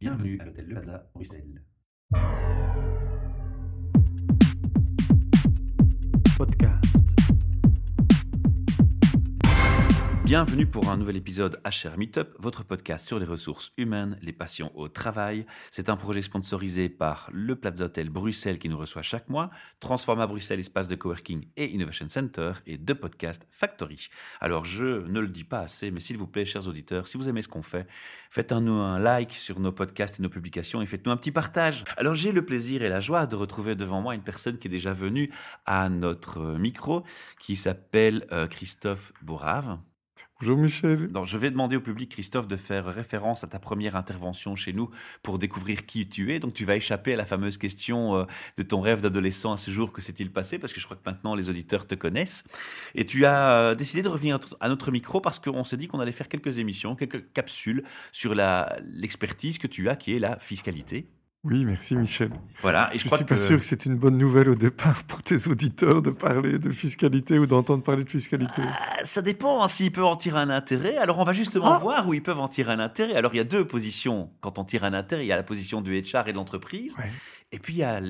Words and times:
Bienvenue 0.00 0.38
à 0.40 0.46
l'hôtel 0.46 0.64
Le 0.66 0.72
Plaza, 0.76 1.10
Bruxelles. 1.14 1.62
Podcast. 6.38 6.89
Bienvenue 10.30 10.64
pour 10.64 10.88
un 10.90 10.96
nouvel 10.96 11.16
épisode 11.16 11.60
HR 11.64 11.98
Meetup, 11.98 12.28
votre 12.38 12.62
podcast 12.62 13.04
sur 13.04 13.18
les 13.18 13.26
ressources 13.26 13.72
humaines, 13.76 14.16
les 14.22 14.32
passions 14.32 14.70
au 14.76 14.86
travail. 14.86 15.44
C'est 15.72 15.88
un 15.88 15.96
projet 15.96 16.22
sponsorisé 16.22 16.88
par 16.88 17.28
le 17.32 17.56
Plaza 17.56 17.86
Hotel 17.86 18.10
Bruxelles 18.10 18.60
qui 18.60 18.68
nous 18.68 18.78
reçoit 18.78 19.02
chaque 19.02 19.28
mois, 19.28 19.50
Transforma 19.80 20.28
Bruxelles, 20.28 20.60
espace 20.60 20.86
de 20.86 20.94
coworking 20.94 21.48
et 21.56 21.72
Innovation 21.72 22.08
Center 22.08 22.52
et 22.68 22.78
de 22.78 22.92
podcast 22.92 23.48
Factory. 23.50 24.06
Alors 24.40 24.64
je 24.64 25.04
ne 25.08 25.18
le 25.18 25.26
dis 25.26 25.42
pas 25.42 25.62
assez, 25.62 25.90
mais 25.90 25.98
s'il 25.98 26.16
vous 26.16 26.28
plaît, 26.28 26.44
chers 26.44 26.68
auditeurs, 26.68 27.08
si 27.08 27.16
vous 27.16 27.28
aimez 27.28 27.42
ce 27.42 27.48
qu'on 27.48 27.62
fait, 27.62 27.88
faites-nous 28.30 28.70
un 28.70 29.00
like 29.00 29.32
sur 29.32 29.58
nos 29.58 29.72
podcasts 29.72 30.20
et 30.20 30.22
nos 30.22 30.28
publications 30.28 30.80
et 30.80 30.86
faites-nous 30.86 31.10
un 31.10 31.16
petit 31.16 31.32
partage. 31.32 31.82
Alors 31.96 32.14
j'ai 32.14 32.30
le 32.30 32.46
plaisir 32.46 32.82
et 32.82 32.88
la 32.88 33.00
joie 33.00 33.26
de 33.26 33.34
retrouver 33.34 33.74
devant 33.74 34.00
moi 34.00 34.14
une 34.14 34.22
personne 34.22 34.58
qui 34.58 34.68
est 34.68 34.70
déjà 34.70 34.92
venue 34.92 35.32
à 35.66 35.88
notre 35.88 36.56
micro, 36.56 37.02
qui 37.40 37.56
s'appelle 37.56 38.28
euh, 38.30 38.46
Christophe 38.46 39.12
Bourrave. 39.22 39.76
Bonjour 40.40 40.56
Michel. 40.56 41.08
Donc, 41.08 41.26
je 41.26 41.36
vais 41.36 41.50
demander 41.50 41.76
au 41.76 41.82
public, 41.82 42.12
Christophe, 42.12 42.48
de 42.48 42.56
faire 42.56 42.86
référence 42.86 43.44
à 43.44 43.46
ta 43.46 43.58
première 43.58 43.94
intervention 43.94 44.56
chez 44.56 44.72
nous 44.72 44.88
pour 45.22 45.38
découvrir 45.38 45.84
qui 45.84 46.08
tu 46.08 46.32
es. 46.32 46.38
Donc, 46.38 46.54
tu 46.54 46.64
vas 46.64 46.76
échapper 46.76 47.12
à 47.12 47.16
la 47.16 47.26
fameuse 47.26 47.58
question 47.58 48.16
euh, 48.16 48.24
de 48.56 48.62
ton 48.62 48.80
rêve 48.80 49.02
d'adolescent 49.02 49.52
à 49.52 49.58
ce 49.58 49.70
jour, 49.70 49.92
que 49.92 50.00
s'est-il 50.00 50.32
passé? 50.32 50.58
Parce 50.58 50.72
que 50.72 50.80
je 50.80 50.86
crois 50.86 50.96
que 50.96 51.02
maintenant, 51.04 51.34
les 51.34 51.50
auditeurs 51.50 51.86
te 51.86 51.94
connaissent. 51.94 52.44
Et 52.94 53.04
tu 53.04 53.26
as 53.26 53.58
euh, 53.58 53.74
décidé 53.74 54.00
de 54.00 54.08
revenir 54.08 54.40
à 54.60 54.70
notre 54.70 54.90
micro 54.90 55.20
parce 55.20 55.38
qu'on 55.38 55.62
s'est 55.62 55.76
dit 55.76 55.88
qu'on 55.88 56.00
allait 56.00 56.10
faire 56.10 56.28
quelques 56.28 56.58
émissions, 56.58 56.96
quelques 56.96 57.30
capsules 57.34 57.84
sur 58.10 58.34
l'expertise 58.34 59.58
que 59.58 59.66
tu 59.66 59.90
as, 59.90 59.96
qui 59.96 60.16
est 60.16 60.20
la 60.20 60.38
fiscalité. 60.38 61.06
Oui, 61.42 61.64
merci 61.64 61.96
Michel. 61.96 62.30
Voilà, 62.60 62.90
et 62.94 62.98
je, 62.98 63.06
ne 63.06 63.14
suis 63.14 63.24
pas 63.24 63.38
sûr 63.38 63.58
que 63.58 63.64
c'est 63.64 63.86
une 63.86 63.96
bonne 63.96 64.18
nouvelle 64.18 64.50
au 64.50 64.54
départ 64.54 65.04
pour 65.04 65.22
tes 65.22 65.48
auditeurs 65.48 66.02
de 66.02 66.10
parler 66.10 66.58
de 66.58 66.68
fiscalité 66.68 67.38
ou 67.38 67.46
d'entendre 67.46 67.82
parler 67.82 68.04
de 68.04 68.10
fiscalité. 68.10 68.60
Ah, 68.62 69.04
ça 69.04 69.22
dépend 69.22 69.62
hein, 69.62 69.68
s'ils 69.68 69.90
peuvent 69.90 70.04
en 70.04 70.16
tirer 70.16 70.38
un 70.38 70.50
intérêt. 70.50 70.98
Alors 70.98 71.18
on 71.18 71.24
va 71.24 71.32
justement 71.32 71.72
ah 71.72 71.78
voir 71.78 72.06
où 72.06 72.12
ils 72.12 72.22
peuvent 72.22 72.40
en 72.40 72.48
tirer 72.48 72.72
un 72.72 72.78
intérêt. 72.78 73.14
Alors 73.14 73.32
il 73.32 73.38
y 73.38 73.40
a 73.40 73.44
deux 73.44 73.66
positions 73.66 74.30
quand 74.42 74.58
on 74.58 74.64
tire 74.64 74.84
un 74.84 74.92
intérêt. 74.92 75.24
Il 75.24 75.28
y 75.28 75.32
a 75.32 75.36
la 75.36 75.42
position 75.42 75.80
du 75.80 75.98
HR 75.98 76.28
et 76.28 76.32
de 76.32 76.36
l'entreprise. 76.36 76.98
Et 77.52 77.58
puis 77.58 77.72
il 77.72 77.78
y 77.78 77.84
a 77.84 78.02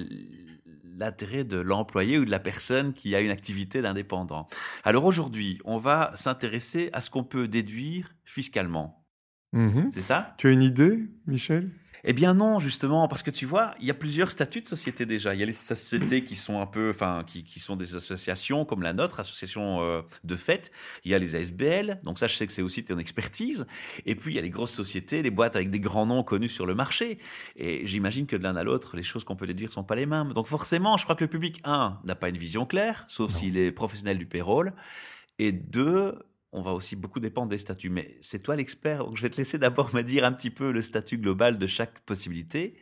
l'intérêt 0.99 1.45
de 1.45 1.57
l'employé 1.57 2.19
ou 2.19 2.25
de 2.25 2.33
la 2.33 2.41
personne 2.41 2.95
qui 2.95 3.15
a 3.15 3.21
une 3.21 3.31
activité 3.31 3.81
d'indépendant. 3.81 4.49
Alors 4.83 5.05
aujourd'hui, 5.05 5.61
on 5.65 5.77
va 5.77 6.11
s'intéresser 6.17 6.91
à 6.93 7.01
ce 7.01 7.11
qu'on 7.11 7.25
peut 7.25 7.47
déduire 7.47 8.13
fiscalement. 8.25 9.07
Mhm. 9.53 9.91
C'est 9.93 10.03
ça? 10.03 10.35
Tu 10.37 10.49
as 10.49 10.51
une 10.51 10.63
idée, 10.65 11.09
Michel? 11.29 11.71
Eh 12.05 12.13
bien 12.13 12.35
non, 12.35 12.59
justement, 12.59 13.09
parce 13.09 13.23
que 13.23 13.31
tu 13.31 13.47
vois, 13.47 13.75
il 13.81 13.87
y 13.87 13.91
a 13.91 13.95
plusieurs 13.95 14.31
statuts 14.31 14.63
de 14.63 14.67
société 14.67 15.07
déjà. 15.07 15.35
Il 15.35 15.41
y 15.41 15.43
a 15.43 15.47
les 15.47 15.53
sociétés 15.53 16.25
qui 16.25 16.35
sont 16.35 16.61
un 16.61 16.67
peu, 16.67 16.91
enfin, 16.91 17.25
qui, 17.27 17.45
qui 17.45 17.61
sont 17.61 17.77
des 17.77 17.97
associations 17.97 18.65
comme 18.65 18.83
la 18.83 18.93
nôtre, 18.93 19.21
association 19.21 19.83
euh, 19.83 20.03
de 20.25 20.37
fait. 20.37 20.73
Il 21.05 21.11
y 21.11 21.15
a 21.15 21.19
les 21.19 21.37
ASBL, 21.37 22.01
donc 22.03 22.19
ça, 22.19 22.27
je 22.27 22.37
sais 22.37 22.47
que 22.47 22.53
c'est 22.53 22.63
aussi 22.63 22.85
ton 22.85 22.99
expertise. 22.99 23.67
Et 24.07 24.15
puis 24.15 24.33
il 24.33 24.37
y 24.37 24.39
a 24.39 24.43
les 24.43 24.51
grosses 24.51 24.73
sociétés, 24.73 25.23
les 25.23 25.31
boîtes 25.31 25.57
avec 25.57 25.71
des 25.71 25.81
grands 25.81 26.07
noms 26.07 26.23
connus 26.23 26.49
sur 26.49 26.67
le 26.67 26.75
marché. 26.75 27.19
Et 27.57 27.87
j'imagine 27.87 28.27
que 28.27 28.37
de 28.37 28.43
l'un 28.43 28.57
à 28.57 28.65
l'autre, 28.65 28.97
les 28.97 29.03
choses 29.03 29.25
qu'on 29.25 29.37
peut 29.37 29.47
dire 29.53 29.73
sont 29.73 29.85
pas 29.85 29.95
les 29.95 30.07
mêmes. 30.07 30.33
Donc 30.33 30.47
forcément, 30.47 30.97
je 30.97 31.05
crois 31.05 31.17
que 31.17 31.25
le 31.25 31.31
public 31.31 31.61
un 31.65 31.99
n'a 32.05 32.15
pas 32.15 32.29
une 32.29 32.39
vision 32.39 32.67
claire, 32.67 33.05
sauf 33.09 33.31
s'il 33.31 33.57
est 33.57 33.73
professionnel 33.73 34.19
du 34.19 34.27
payroll. 34.27 34.73
Et 35.39 35.53
deux, 35.53 36.19
on 36.53 36.63
va 36.63 36.73
aussi 36.73 36.97
beaucoup 36.97 37.21
dépendre 37.21 37.49
des 37.49 37.59
statuts. 37.59 37.91
Mais 37.91 38.17
c'est 38.21 38.43
toi 38.43 38.57
l'expert, 38.57 39.05
donc 39.05 39.17
je 39.17 39.23
vais 39.23 39.31
te 39.31 39.37
laisser 39.37 39.59
d'abord 39.59 39.91
me 39.95 40.03
dire 40.03 40.25
un 40.25 40.33
petit 40.33 40.51
peu 40.51 40.73
le 40.73 40.83
statut 40.83 41.19
global 41.19 41.59
de 41.59 41.67
chaque 41.67 42.01
possibilité. 42.01 42.75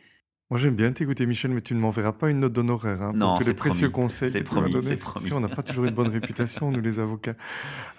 Moi, 0.51 0.59
j'aime 0.59 0.75
bien 0.75 0.91
t'écouter, 0.91 1.27
Michel, 1.27 1.51
mais 1.51 1.61
tu 1.61 1.75
ne 1.75 1.79
m'enverras 1.79 2.11
pas 2.11 2.31
une 2.31 2.39
note 2.39 2.53
d'honoraire 2.53 3.03
hein, 3.03 3.11
non, 3.13 3.27
pour 3.35 3.39
tous 3.41 3.47
les 3.49 3.53
précieux 3.53 3.89
conseils 3.91 4.33
que 4.33 4.39
promis, 4.39 4.71
tu 4.71 4.77
m'as 4.77 4.95
Si 4.95 5.31
on 5.31 5.39
n'a 5.39 5.47
pas 5.47 5.61
toujours 5.61 5.85
une 5.85 5.93
bonne 5.93 6.07
réputation, 6.07 6.71
nous 6.71 6.81
les 6.81 6.97
avocats. 6.97 7.35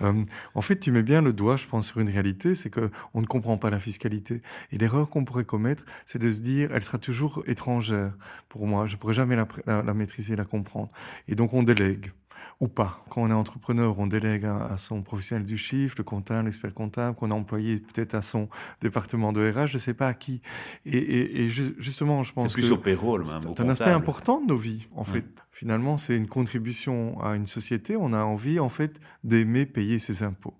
Euh, 0.03 0.25
en 0.57 0.61
fait, 0.61 0.81
tu 0.81 0.91
mets 0.91 1.05
bien 1.05 1.23
le 1.23 1.33
doigt, 1.33 1.57
je 1.57 1.69
pense, 1.69 1.87
sur 1.87 2.01
une 2.01 2.09
réalité, 2.09 2.57
c'est 2.57 2.69
que 2.69 2.91
on 3.15 3.21
ne 3.21 3.27
comprend 3.27 3.57
pas 3.57 3.71
la 3.71 3.79
fiscalité. 3.79 4.43
Et 4.73 4.79
l'erreur 4.79 5.11
qu'on 5.11 5.25
pourrait 5.25 5.45
commettre, 5.45 5.85
c'est 6.05 6.19
de 6.19 6.29
se 6.29 6.41
dire, 6.41 6.71
elle 6.75 6.83
sera 6.83 6.99
toujours 6.99 7.45
étrangère 7.47 8.17
pour 8.49 8.67
moi. 8.67 8.89
Je 8.89 8.97
pourrais 8.97 9.15
jamais 9.15 9.37
la, 9.37 9.47
la, 9.67 9.85
la 9.85 9.95
maîtriser, 9.95 10.35
la 10.35 10.45
comprendre. 10.45 10.91
Et 11.29 11.37
donc, 11.37 11.55
on 11.55 11.63
délègue 11.63 12.11
ou 12.61 12.69
pas. 12.69 13.03
Quand 13.09 13.23
on 13.23 13.31
est 13.31 13.35
entrepreneur, 13.35 13.99
on 13.99 14.07
délègue 14.07 14.45
à, 14.45 14.77
son 14.77 15.03
professionnel 15.03 15.47
du 15.47 15.57
chiffre, 15.57 15.95
le 15.97 16.05
comptable, 16.05 16.45
l'expert 16.45 16.75
comptable, 16.75 17.17
qu'on 17.17 17.31
a 17.31 17.35
employé 17.35 17.79
peut-être 17.79 18.15
à 18.15 18.21
son 18.21 18.49
département 18.83 19.33
de 19.33 19.41
RH, 19.41 19.67
je 19.67 19.75
ne 19.75 19.79
sais 19.79 19.95
pas 19.95 20.09
à 20.09 20.15
qui. 20.15 20.43
Et, 20.85 21.49
justement, 21.49 22.23
je 22.23 22.33
pense 22.35 22.49
c'est 22.49 22.53
plus 22.53 22.69
que... 22.69 22.75
au 22.75 22.79
payroll, 22.79 23.25
C'est 23.27 23.61
un 23.61 23.69
aspect 23.71 23.91
important 23.91 24.43
de 24.43 24.47
nos 24.47 24.59
vies, 24.59 24.89
en 24.95 25.05
fait. 25.05 25.25
Finalement, 25.51 25.97
c'est 25.97 26.17
une 26.17 26.29
contribution 26.29 27.21
à 27.23 27.35
une 27.35 27.47
société. 27.47 27.97
On 27.97 28.13
a 28.13 28.23
envie, 28.23 28.61
en 28.61 28.69
fait, 28.69 29.01
d'aimer 29.25 29.65
payer 29.65 29.99
ses 29.99 30.23
impôts. 30.23 30.55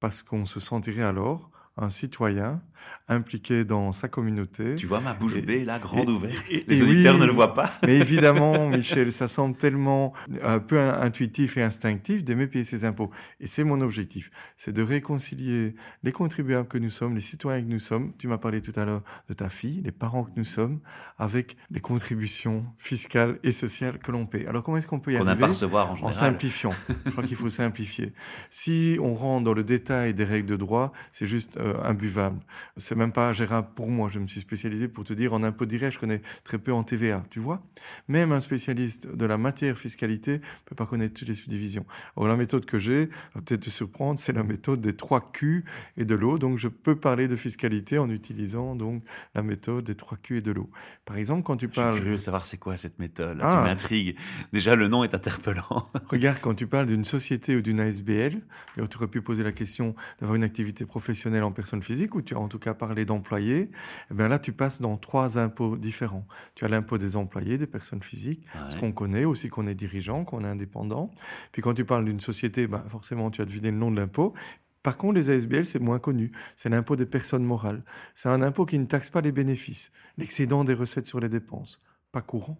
Parce 0.00 0.22
qu'on 0.22 0.46
se 0.46 0.60
sentirait 0.60 1.02
alors 1.02 1.50
un 1.76 1.90
citoyen 1.90 2.62
impliqué 3.08 3.64
dans 3.64 3.92
sa 3.92 4.08
communauté. 4.08 4.74
Tu 4.76 4.86
vois 4.86 5.00
ma 5.00 5.14
bouche 5.14 5.40
bée 5.40 5.64
là, 5.64 5.78
grande 5.78 6.08
ouverte. 6.08 6.48
Les 6.66 6.82
auditeurs 6.82 7.18
ne 7.18 7.24
le 7.24 7.32
voient 7.32 7.54
pas. 7.54 7.70
mais 7.86 7.96
évidemment, 7.96 8.68
Michel, 8.76 9.12
ça 9.12 9.28
semble 9.28 9.56
tellement 9.56 10.12
un 10.42 10.58
peu 10.58 10.78
intuitif 10.78 11.56
et 11.56 11.62
instinctif 11.62 12.24
d'aimer 12.24 12.46
payer 12.46 12.64
ses 12.64 12.84
impôts. 12.84 13.10
Et 13.40 13.46
c'est 13.46 13.64
mon 13.64 13.80
objectif, 13.80 14.30
c'est 14.56 14.72
de 14.72 14.82
réconcilier 14.82 15.74
les 16.02 16.12
contribuables 16.12 16.68
que 16.68 16.78
nous 16.78 16.90
sommes, 16.90 17.14
les 17.14 17.20
citoyens 17.20 17.62
que 17.62 17.68
nous 17.68 17.78
sommes. 17.78 18.12
Tu 18.18 18.28
m'as 18.28 18.38
parlé 18.38 18.60
tout 18.60 18.78
à 18.78 18.84
l'heure 18.84 19.02
de 19.28 19.34
ta 19.34 19.48
fille, 19.48 19.80
les 19.82 19.92
parents 19.92 20.24
que 20.24 20.32
nous 20.36 20.44
sommes, 20.44 20.80
avec 21.18 21.56
les 21.70 21.80
contributions 21.80 22.64
fiscales 22.78 23.38
et 23.42 23.52
sociales 23.52 23.98
que 23.98 24.12
l'on 24.12 24.26
paie. 24.26 24.46
Alors 24.46 24.62
comment 24.62 24.76
est-ce 24.76 24.86
qu'on 24.86 25.00
peut 25.00 25.12
y 25.12 25.16
arriver 25.16 25.46
recevoir 25.46 25.92
en, 26.02 26.08
en 26.08 26.12
simplifiant? 26.12 26.72
Je 27.06 27.10
crois 27.10 27.24
qu'il 27.24 27.36
faut 27.36 27.48
simplifier. 27.48 28.12
Si 28.50 28.98
on 29.00 29.14
rentre 29.14 29.44
dans 29.44 29.54
le 29.54 29.64
détail 29.64 30.14
des 30.14 30.24
règles 30.24 30.48
de 30.48 30.56
droit, 30.56 30.92
c'est 31.12 31.26
juste 31.26 31.56
euh, 31.56 31.82
imbuvable 31.84 32.40
c'est 32.78 32.94
même 32.94 33.12
pas 33.12 33.32
gérable 33.32 33.68
pour 33.74 33.88
moi. 33.90 34.08
Je 34.08 34.18
me 34.18 34.26
suis 34.26 34.40
spécialisé 34.40 34.88
pour 34.88 35.04
te 35.04 35.12
dire 35.12 35.32
en 35.32 35.42
impôt 35.42 35.66
direct, 35.66 35.94
je 35.94 35.98
connais 35.98 36.22
très 36.44 36.58
peu 36.58 36.72
en 36.72 36.82
TVA, 36.82 37.24
tu 37.30 37.40
vois. 37.40 37.62
Même 38.08 38.32
un 38.32 38.40
spécialiste 38.40 39.08
de 39.08 39.26
la 39.26 39.38
matière 39.38 39.76
fiscalité 39.76 40.40
peut 40.64 40.74
pas 40.74 40.86
connaître 40.86 41.14
toutes 41.14 41.28
les 41.28 41.34
subdivisions. 41.34 41.84
Alors 42.16 42.28
la 42.28 42.36
méthode 42.36 42.64
que 42.64 42.78
j'ai, 42.78 43.06
va 43.34 43.40
peut-être 43.44 43.62
te 43.62 43.70
surprendre, 43.70 44.18
c'est 44.18 44.32
la 44.32 44.42
méthode 44.42 44.80
des 44.80 44.94
trois 44.94 45.30
Q 45.32 45.64
et 45.96 46.04
de 46.04 46.14
l'eau. 46.14 46.38
Donc 46.38 46.58
je 46.58 46.68
peux 46.68 46.96
parler 46.96 47.28
de 47.28 47.36
fiscalité 47.36 47.98
en 47.98 48.08
utilisant 48.10 48.74
donc 48.74 49.02
la 49.34 49.42
méthode 49.42 49.84
des 49.84 49.94
trois 49.94 50.18
Q 50.22 50.38
et 50.38 50.40
de 50.40 50.52
l'eau. 50.52 50.70
Par 51.04 51.16
exemple, 51.16 51.42
quand 51.42 51.56
tu 51.56 51.68
parles... 51.68 51.90
Je 51.90 51.96
suis 51.96 52.02
curieux 52.02 52.16
de 52.16 52.22
savoir 52.22 52.46
c'est 52.46 52.58
quoi 52.58 52.76
cette 52.76 52.98
méthode. 52.98 53.38
Là, 53.38 53.44
Tu 53.44 53.56
ah. 53.58 53.64
m'intrigues. 53.64 54.16
Déjà, 54.52 54.76
le 54.76 54.88
nom 54.88 55.04
est 55.04 55.14
interpellant. 55.14 55.90
Regarde, 56.08 56.38
quand 56.40 56.54
tu 56.54 56.66
parles 56.66 56.86
d'une 56.86 57.04
société 57.04 57.56
ou 57.56 57.60
d'une 57.60 57.80
ASBL, 57.80 58.40
tu 58.76 58.96
aurais 58.96 59.08
pu 59.08 59.22
poser 59.22 59.42
la 59.42 59.52
question 59.52 59.94
d'avoir 60.20 60.36
une 60.36 60.44
activité 60.44 60.84
professionnelle 60.86 61.42
en 61.42 61.52
personne 61.52 61.82
physique 61.82 62.14
ou 62.14 62.22
tu 62.22 62.34
as 62.34 62.38
en 62.38 62.48
tout 62.48 62.58
cas 62.58 62.67
parler 62.74 63.04
d'employés, 63.04 63.70
eh 64.10 64.14
bien 64.14 64.28
là, 64.28 64.38
tu 64.38 64.52
passes 64.52 64.80
dans 64.80 64.96
trois 64.96 65.38
impôts 65.38 65.76
différents. 65.76 66.26
Tu 66.54 66.64
as 66.64 66.68
l'impôt 66.68 66.98
des 66.98 67.16
employés, 67.16 67.58
des 67.58 67.66
personnes 67.66 68.02
physiques, 68.02 68.46
ce 68.68 68.76
qu'on 68.76 68.92
connaît 68.92 69.24
aussi 69.24 69.48
qu'on 69.48 69.66
est 69.66 69.74
dirigeant, 69.74 70.24
qu'on 70.24 70.44
est 70.44 70.48
indépendant. 70.48 71.10
Puis 71.52 71.62
quand 71.62 71.74
tu 71.74 71.84
parles 71.84 72.04
d'une 72.04 72.20
société, 72.20 72.66
ben, 72.66 72.84
forcément, 72.88 73.30
tu 73.30 73.42
as 73.42 73.44
deviné 73.44 73.70
le 73.70 73.76
nom 73.76 73.90
de 73.90 73.96
l'impôt. 73.96 74.34
Par 74.82 74.96
contre, 74.96 75.14
les 75.14 75.30
ASBL, 75.30 75.66
c'est 75.66 75.80
moins 75.80 75.98
connu. 75.98 76.32
C'est 76.56 76.68
l'impôt 76.68 76.96
des 76.96 77.06
personnes 77.06 77.44
morales. 77.44 77.82
C'est 78.14 78.28
un 78.28 78.42
impôt 78.42 78.64
qui 78.64 78.78
ne 78.78 78.86
taxe 78.86 79.10
pas 79.10 79.20
les 79.20 79.32
bénéfices, 79.32 79.92
l'excédent 80.16 80.64
des 80.64 80.74
recettes 80.74 81.06
sur 81.06 81.20
les 81.20 81.28
dépenses. 81.28 81.82
Pas 82.12 82.22
courant. 82.22 82.58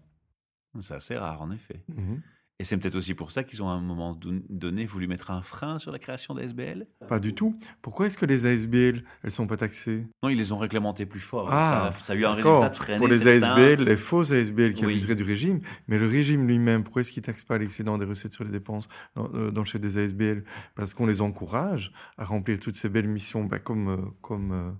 C'est 0.80 0.94
assez 0.94 1.16
rare, 1.16 1.40
en 1.42 1.50
effet. 1.50 1.82
Mhm. 1.88 2.20
Et 2.60 2.64
c'est 2.64 2.76
peut-être 2.76 2.96
aussi 2.96 3.14
pour 3.14 3.30
ça 3.30 3.44
qu'ils 3.44 3.62
ont 3.62 3.68
à 3.68 3.72
un 3.74 3.80
moment 3.80 4.18
donné 4.48 4.84
voulu 4.84 5.06
mettre 5.06 5.30
un 5.30 5.42
frein 5.42 5.78
sur 5.78 5.92
la 5.92 6.00
création 6.00 6.34
d'ASBL 6.34 6.88
Pas 7.08 7.20
du 7.20 7.32
tout. 7.32 7.56
Pourquoi 7.82 8.06
est-ce 8.06 8.18
que 8.18 8.26
les 8.26 8.46
ASBL, 8.46 9.04
elles 9.22 9.30
sont 9.30 9.46
pas 9.46 9.56
taxées? 9.56 10.08
Non, 10.24 10.28
ils 10.28 10.36
les 10.36 10.50
ont 10.50 10.58
réglementées 10.58 11.06
plus 11.06 11.20
fort. 11.20 11.46
Ah, 11.52 11.92
ça, 12.02 12.14
a 12.14 12.16
eu 12.16 12.24
un 12.24 12.34
résultat 12.34 12.70
de 12.70 12.74
freiner 12.74 12.98
Pour 12.98 13.06
les 13.06 13.28
ASBL, 13.28 13.84
les 13.84 13.96
fausses 13.96 14.32
ASBL 14.32 14.74
qui 14.74 14.84
abuseraient 14.84 15.14
du 15.14 15.22
régime, 15.22 15.60
mais 15.86 15.98
le 15.98 16.08
régime 16.08 16.48
lui-même, 16.48 16.82
pourquoi 16.82 17.02
est-ce 17.02 17.12
qu'il 17.12 17.22
taxe 17.22 17.44
pas 17.44 17.58
l'excédent 17.58 17.96
des 17.96 18.06
recettes 18.06 18.32
sur 18.32 18.42
les 18.42 18.50
dépenses 18.50 18.88
dans, 19.14 19.30
euh, 19.34 19.52
dans 19.52 19.60
le 19.60 19.66
chef 19.66 19.80
des 19.80 19.96
ASBL 19.96 20.42
Parce 20.74 20.94
qu'on 20.94 21.06
les 21.06 21.20
encourage 21.20 21.92
à 22.16 22.24
remplir 22.24 22.58
toutes 22.58 22.76
ces 22.76 22.88
belles 22.88 23.06
missions, 23.06 23.44
bah, 23.44 23.60
comme, 23.60 23.88
euh, 23.88 23.96
comme, 24.20 24.50
euh, 24.50 24.70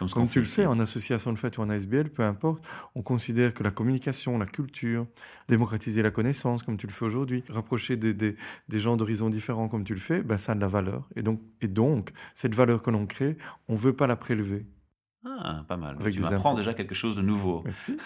comme, 0.00 0.08
comme 0.08 0.28
tu 0.28 0.40
le 0.40 0.46
fais 0.46 0.66
en 0.66 0.80
association 0.80 1.32
de 1.32 1.38
fait 1.38 1.56
ou 1.56 1.62
en 1.62 1.70
ASBL, 1.70 2.10
peu 2.10 2.24
importe. 2.24 2.64
On 2.96 3.02
considère 3.02 3.54
que 3.54 3.62
la 3.62 3.70
communication, 3.70 4.38
la 4.38 4.46
culture, 4.46 5.06
démocratiser 5.46 6.02
la 6.02 6.10
connaissance, 6.10 6.64
comme 6.64 6.76
tu 6.76 6.88
le 6.88 6.92
fais 6.92 7.04
aujourd'hui, 7.04 7.27
rapprocher 7.48 7.96
des, 7.96 8.14
des, 8.14 8.36
des 8.68 8.80
gens 8.80 8.96
d'horizons 8.96 9.30
différents, 9.30 9.68
comme 9.68 9.84
tu 9.84 9.94
le 9.94 10.00
fais, 10.00 10.22
ben, 10.22 10.38
ça 10.38 10.52
a 10.52 10.54
de 10.54 10.60
la 10.60 10.68
valeur. 10.68 11.08
Et 11.16 11.22
donc, 11.22 11.40
et 11.60 11.68
donc 11.68 12.12
cette 12.34 12.54
valeur 12.54 12.82
que 12.82 12.90
l'on 12.90 13.06
crée, 13.06 13.36
on 13.68 13.74
ne 13.74 13.78
veut 13.78 13.94
pas 13.94 14.06
la 14.06 14.16
prélever. 14.16 14.66
Ah, 15.24 15.64
pas 15.66 15.76
mal. 15.76 15.96
Avec 16.00 16.14
tu 16.14 16.20
m'apprends 16.20 16.54
déjà 16.54 16.74
quelque 16.74 16.94
chose 16.94 17.16
de 17.16 17.22
nouveau. 17.22 17.62
Merci. 17.64 17.96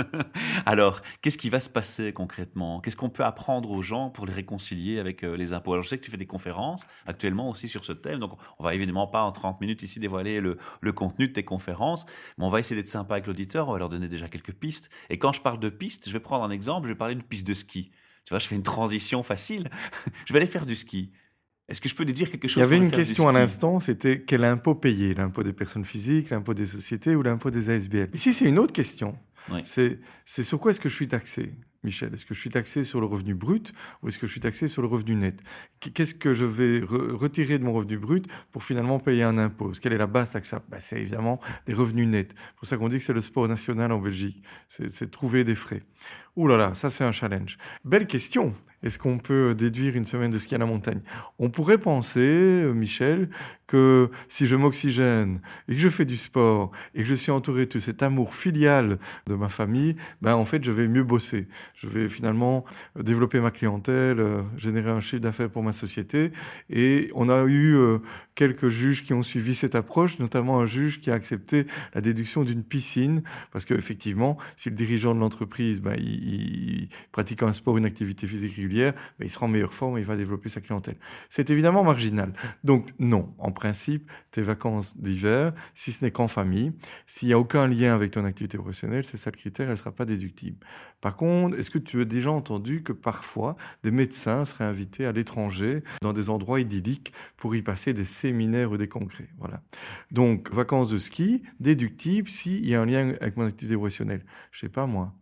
Alors, 0.66 1.02
qu'est-ce 1.20 1.36
qui 1.36 1.50
va 1.50 1.60
se 1.60 1.68
passer 1.68 2.14
concrètement? 2.14 2.80
Qu'est-ce 2.80 2.96
qu'on 2.96 3.10
peut 3.10 3.24
apprendre 3.24 3.70
aux 3.70 3.82
gens 3.82 4.08
pour 4.08 4.24
les 4.26 4.32
réconcilier 4.32 4.98
avec 4.98 5.22
euh, 5.22 5.36
les 5.36 5.52
impôts? 5.52 5.74
Alors, 5.74 5.84
je 5.84 5.90
sais 5.90 5.98
que 5.98 6.04
tu 6.04 6.10
fais 6.10 6.16
des 6.16 6.26
conférences 6.26 6.86
actuellement 7.06 7.50
aussi 7.50 7.68
sur 7.68 7.84
ce 7.84 7.92
thème, 7.92 8.20
donc 8.20 8.32
on 8.58 8.64
va 8.64 8.74
évidemment 8.74 9.06
pas 9.06 9.22
en 9.22 9.32
30 9.32 9.60
minutes 9.60 9.82
ici 9.82 10.00
dévoiler 10.00 10.40
le, 10.40 10.56
le 10.80 10.92
contenu 10.92 11.28
de 11.28 11.32
tes 11.32 11.44
conférences, 11.44 12.06
mais 12.38 12.44
on 12.46 12.50
va 12.50 12.58
essayer 12.58 12.80
d'être 12.80 12.88
sympa 12.88 13.14
avec 13.14 13.26
l'auditeur, 13.26 13.68
on 13.68 13.72
va 13.72 13.78
leur 13.78 13.90
donner 13.90 14.08
déjà 14.08 14.28
quelques 14.28 14.54
pistes. 14.54 14.88
Et 15.10 15.18
quand 15.18 15.32
je 15.32 15.42
parle 15.42 15.60
de 15.60 15.68
pistes, 15.68 16.08
je 16.08 16.12
vais 16.12 16.20
prendre 16.20 16.44
un 16.44 16.50
exemple, 16.50 16.88
je 16.88 16.92
vais 16.92 16.98
parler 16.98 17.14
d'une 17.14 17.24
piste 17.24 17.46
de 17.46 17.54
ski. 17.54 17.90
Tu 18.26 18.30
vois, 18.30 18.40
je 18.40 18.48
fais 18.48 18.56
une 18.56 18.64
transition 18.64 19.22
facile. 19.22 19.70
je 20.26 20.32
vais 20.32 20.40
aller 20.40 20.48
faire 20.48 20.66
du 20.66 20.74
ski. 20.74 21.12
Est-ce 21.68 21.80
que 21.80 21.88
je 21.88 21.94
peux 21.94 22.04
déduire 22.04 22.30
quelque 22.30 22.48
chose 22.48 22.58
Il 22.58 22.60
y 22.60 22.64
avait 22.64 22.76
une 22.76 22.90
question 22.90 23.28
à 23.28 23.32
l'instant, 23.32 23.80
c'était 23.80 24.20
quel 24.20 24.44
impôt 24.44 24.74
payer? 24.74 25.14
L'impôt 25.14 25.42
des 25.42 25.52
personnes 25.52 25.84
physiques, 25.84 26.30
l'impôt 26.30 26.54
des 26.54 26.66
sociétés 26.66 27.16
ou 27.16 27.22
l'impôt 27.22 27.50
des 27.50 27.70
ASBL 27.70 28.10
Ici, 28.14 28.32
c'est 28.32 28.44
une 28.44 28.58
autre 28.58 28.72
question. 28.72 29.16
Oui. 29.50 29.62
C'est 29.64 30.42
sur 30.42 30.58
quoi 30.58 30.72
est-ce 30.72 30.80
que 30.80 30.88
je 30.88 30.94
suis 30.94 31.08
taxé, 31.08 31.54
Michel 31.82 32.12
Est-ce 32.14 32.26
que 32.26 32.34
je 32.34 32.40
suis 32.40 32.50
taxé 32.50 32.84
sur 32.84 33.00
le 33.00 33.06
revenu 33.06 33.34
brut 33.34 33.72
ou 34.02 34.08
est-ce 34.08 34.18
que 34.18 34.26
je 34.26 34.32
suis 34.32 34.40
taxé 34.40 34.66
sur 34.68 34.82
le 34.82 34.88
revenu 34.88 35.14
net? 35.14 35.40
Qu'est-ce 35.80 36.14
que 36.14 36.32
je 36.32 36.44
vais 36.44 36.80
re- 36.80 37.12
retirer 37.12 37.58
de 37.58 37.64
mon 37.64 37.72
revenu 37.72 37.98
brut 37.98 38.26
pour 38.50 38.64
finalement 38.64 38.98
payer 38.98 39.22
un 39.24 39.38
impôt? 39.38 39.72
Quelle 39.80 39.92
est 39.92 39.98
la 39.98 40.06
base 40.06 40.32
taxable 40.32 40.64
Bah, 40.68 40.80
C'est 40.80 41.00
évidemment 41.00 41.38
des 41.66 41.74
revenus 41.74 42.08
nets. 42.08 42.34
C'est 42.36 42.54
pour 42.56 42.66
ça 42.66 42.76
qu'on 42.76 42.88
dit 42.88 42.98
que 42.98 43.04
c'est 43.04 43.12
le 43.12 43.20
sport 43.20 43.46
national 43.46 43.92
en 43.92 43.98
Belgique. 44.00 44.42
C'est 44.68 45.10
trouver 45.10 45.44
des 45.44 45.54
frais. 45.54 45.82
Ouh 46.36 46.48
là 46.48 46.56
là, 46.56 46.74
ça 46.74 46.90
c'est 46.90 47.04
un 47.04 47.12
challenge. 47.12 47.56
Belle 47.84 48.06
question. 48.06 48.54
Est-ce 48.82 48.98
qu'on 48.98 49.18
peut 49.18 49.54
déduire 49.54 49.96
une 49.96 50.04
semaine 50.04 50.30
de 50.30 50.38
ski 50.38 50.54
à 50.54 50.58
la 50.58 50.66
montagne? 50.66 51.00
On 51.38 51.48
pourrait 51.48 51.78
penser, 51.78 52.20
euh, 52.20 52.72
Michel, 52.74 53.30
que 53.66 54.10
si 54.28 54.46
je 54.46 54.54
m'oxygène 54.54 55.40
et 55.66 55.72
que 55.74 55.80
je 55.80 55.88
fais 55.88 56.04
du 56.04 56.16
sport 56.18 56.70
et 56.94 56.98
que 56.98 57.04
je 57.08 57.14
suis 57.14 57.32
entouré 57.32 57.66
de 57.66 57.78
cet 57.78 58.02
amour 58.02 58.34
filial 58.34 58.98
de 59.26 59.34
ma 59.34 59.48
famille, 59.48 59.96
ben 60.20 60.34
en 60.36 60.44
fait 60.44 60.62
je 60.62 60.70
vais 60.70 60.88
mieux 60.88 61.02
bosser. 61.02 61.48
Je 61.74 61.88
vais 61.88 62.06
finalement 62.06 62.64
développer 63.00 63.40
ma 63.40 63.50
clientèle, 63.50 64.20
euh, 64.20 64.42
générer 64.58 64.90
un 64.90 65.00
chiffre 65.00 65.22
d'affaires 65.22 65.50
pour 65.50 65.62
ma 65.66 65.72
société. 65.72 66.32
Et 66.70 67.10
on 67.14 67.28
a 67.28 67.44
eu 67.44 67.74
euh, 67.76 67.98
quelques 68.34 68.68
juges 68.68 69.02
qui 69.04 69.12
ont 69.12 69.22
suivi 69.22 69.54
cette 69.54 69.74
approche, 69.74 70.18
notamment 70.18 70.60
un 70.60 70.66
juge 70.66 71.00
qui 71.00 71.10
a 71.10 71.14
accepté 71.14 71.66
la 71.94 72.00
déduction 72.00 72.44
d'une 72.44 72.62
piscine, 72.62 73.22
parce 73.50 73.64
qu'effectivement, 73.64 74.38
si 74.56 74.70
le 74.70 74.76
dirigeant 74.76 75.14
de 75.14 75.20
l'entreprise 75.20 75.80
ben, 75.80 75.96
il, 75.98 76.88
pratique 77.12 77.42
un 77.42 77.52
sport, 77.52 77.76
une 77.78 77.86
activité 77.86 78.26
physique 78.26 78.54
régulière, 78.54 78.92
ben, 79.18 79.26
il 79.26 79.30
sera 79.30 79.46
en 79.46 79.48
meilleure 79.48 79.74
forme 79.74 79.98
et 79.98 80.00
il 80.00 80.06
va 80.06 80.16
développer 80.16 80.48
sa 80.48 80.60
clientèle. 80.60 80.96
C'est 81.28 81.50
évidemment 81.50 81.82
marginal. 81.82 82.32
Donc 82.62 82.90
non, 82.98 83.34
en 83.38 83.50
principe, 83.52 84.10
tes 84.30 84.42
vacances 84.42 84.96
d'hiver, 84.98 85.52
si 85.74 85.92
ce 85.92 86.04
n'est 86.04 86.10
qu'en 86.10 86.28
famille, 86.28 86.72
s'il 87.06 87.28
n'y 87.28 87.34
a 87.34 87.38
aucun 87.38 87.66
lien 87.66 87.94
avec 87.94 88.12
ton 88.12 88.24
activité 88.24 88.58
professionnelle, 88.58 89.04
c'est 89.04 89.16
ça 89.16 89.30
le 89.30 89.36
critère, 89.36 89.66
elle 89.66 89.72
ne 89.72 89.76
sera 89.76 89.92
pas 89.92 90.04
déductible. 90.04 90.58
Par 91.00 91.16
contre, 91.16 91.58
est-ce 91.58 91.70
que 91.70 91.78
tu 91.78 92.00
as 92.00 92.04
déjà 92.04 92.30
entendu 92.30 92.82
que 92.82 92.92
parfois 92.92 93.56
des 93.82 93.90
médecins 93.90 94.44
seraient 94.44 94.64
invités 94.64 95.06
à 95.06 95.12
l'étranger? 95.12 95.55
Dans 96.02 96.12
des 96.12 96.30
endroits 96.30 96.60
idylliques 96.60 97.12
pour 97.36 97.54
y 97.54 97.62
passer 97.62 97.92
des 97.92 98.04
séminaires 98.04 98.72
ou 98.72 98.76
des 98.76 98.88
congrès 98.88 99.28
Voilà. 99.38 99.62
Donc, 100.10 100.52
vacances 100.52 100.90
de 100.90 100.98
ski, 100.98 101.42
déductible 101.60 102.28
s'il 102.28 102.66
y 102.66 102.74
a 102.74 102.80
un 102.80 102.86
lien 102.86 103.14
avec 103.20 103.36
mon 103.36 103.46
activité 103.46 103.76
professionnelle. 103.76 104.24
Je 104.50 104.60
sais 104.60 104.68
pas 104.68 104.86
moi. 104.86 105.12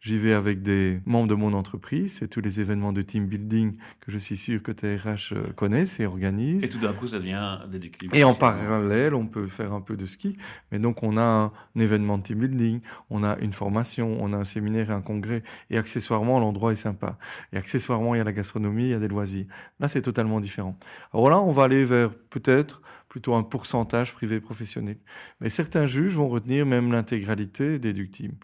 J'y 0.00 0.16
vais 0.16 0.32
avec 0.32 0.62
des 0.62 0.98
membres 1.04 1.28
de 1.28 1.34
mon 1.34 1.52
entreprise, 1.52 2.18
c'est 2.18 2.28
tous 2.28 2.40
les 2.40 2.58
événements 2.58 2.94
de 2.94 3.02
team 3.02 3.26
building 3.26 3.76
que 4.00 4.10
je 4.10 4.16
suis 4.16 4.38
sûr 4.38 4.62
que 4.62 4.72
TRH 4.72 5.34
euh, 5.34 5.52
connaissent 5.54 6.00
et 6.00 6.06
organisent. 6.06 6.64
Et 6.64 6.70
tout 6.70 6.78
d'un 6.78 6.94
coup, 6.94 7.06
ça 7.06 7.18
devient 7.18 7.58
déductible. 7.70 8.16
Et 8.16 8.24
en 8.24 8.32
parallèle, 8.32 9.14
on 9.14 9.26
peut 9.26 9.46
faire 9.46 9.74
un 9.74 9.82
peu 9.82 9.98
de 9.98 10.06
ski. 10.06 10.38
Mais 10.72 10.78
donc, 10.78 11.02
on 11.02 11.18
a 11.18 11.22
un, 11.22 11.44
un 11.44 11.80
événement 11.80 12.16
de 12.16 12.22
team 12.22 12.38
building, 12.38 12.80
on 13.10 13.22
a 13.22 13.36
une 13.40 13.52
formation, 13.52 14.16
on 14.20 14.32
a 14.32 14.38
un 14.38 14.44
séminaire 14.44 14.90
et 14.90 14.94
un 14.94 15.02
congrès. 15.02 15.42
Et 15.68 15.76
accessoirement, 15.76 16.40
l'endroit 16.40 16.72
est 16.72 16.76
sympa. 16.76 17.18
Et 17.52 17.58
accessoirement, 17.58 18.14
il 18.14 18.18
y 18.18 18.20
a 18.22 18.24
la 18.24 18.32
gastronomie, 18.32 18.84
il 18.84 18.90
y 18.90 18.94
a 18.94 19.00
des 19.00 19.08
loisirs. 19.08 19.44
Là, 19.80 19.88
c'est 19.88 20.00
totalement 20.00 20.40
différent. 20.40 20.78
Alors 21.12 21.28
là, 21.28 21.40
on 21.42 21.52
va 21.52 21.64
aller 21.64 21.84
vers 21.84 22.10
peut-être 22.30 22.80
plutôt 23.10 23.34
un 23.34 23.42
pourcentage 23.42 24.14
privé-professionnel. 24.14 24.96
Mais 25.40 25.50
certains 25.50 25.84
juges 25.84 26.14
vont 26.14 26.28
retenir 26.28 26.64
même 26.64 26.92
l'intégralité 26.92 27.78
déductible. 27.78 28.36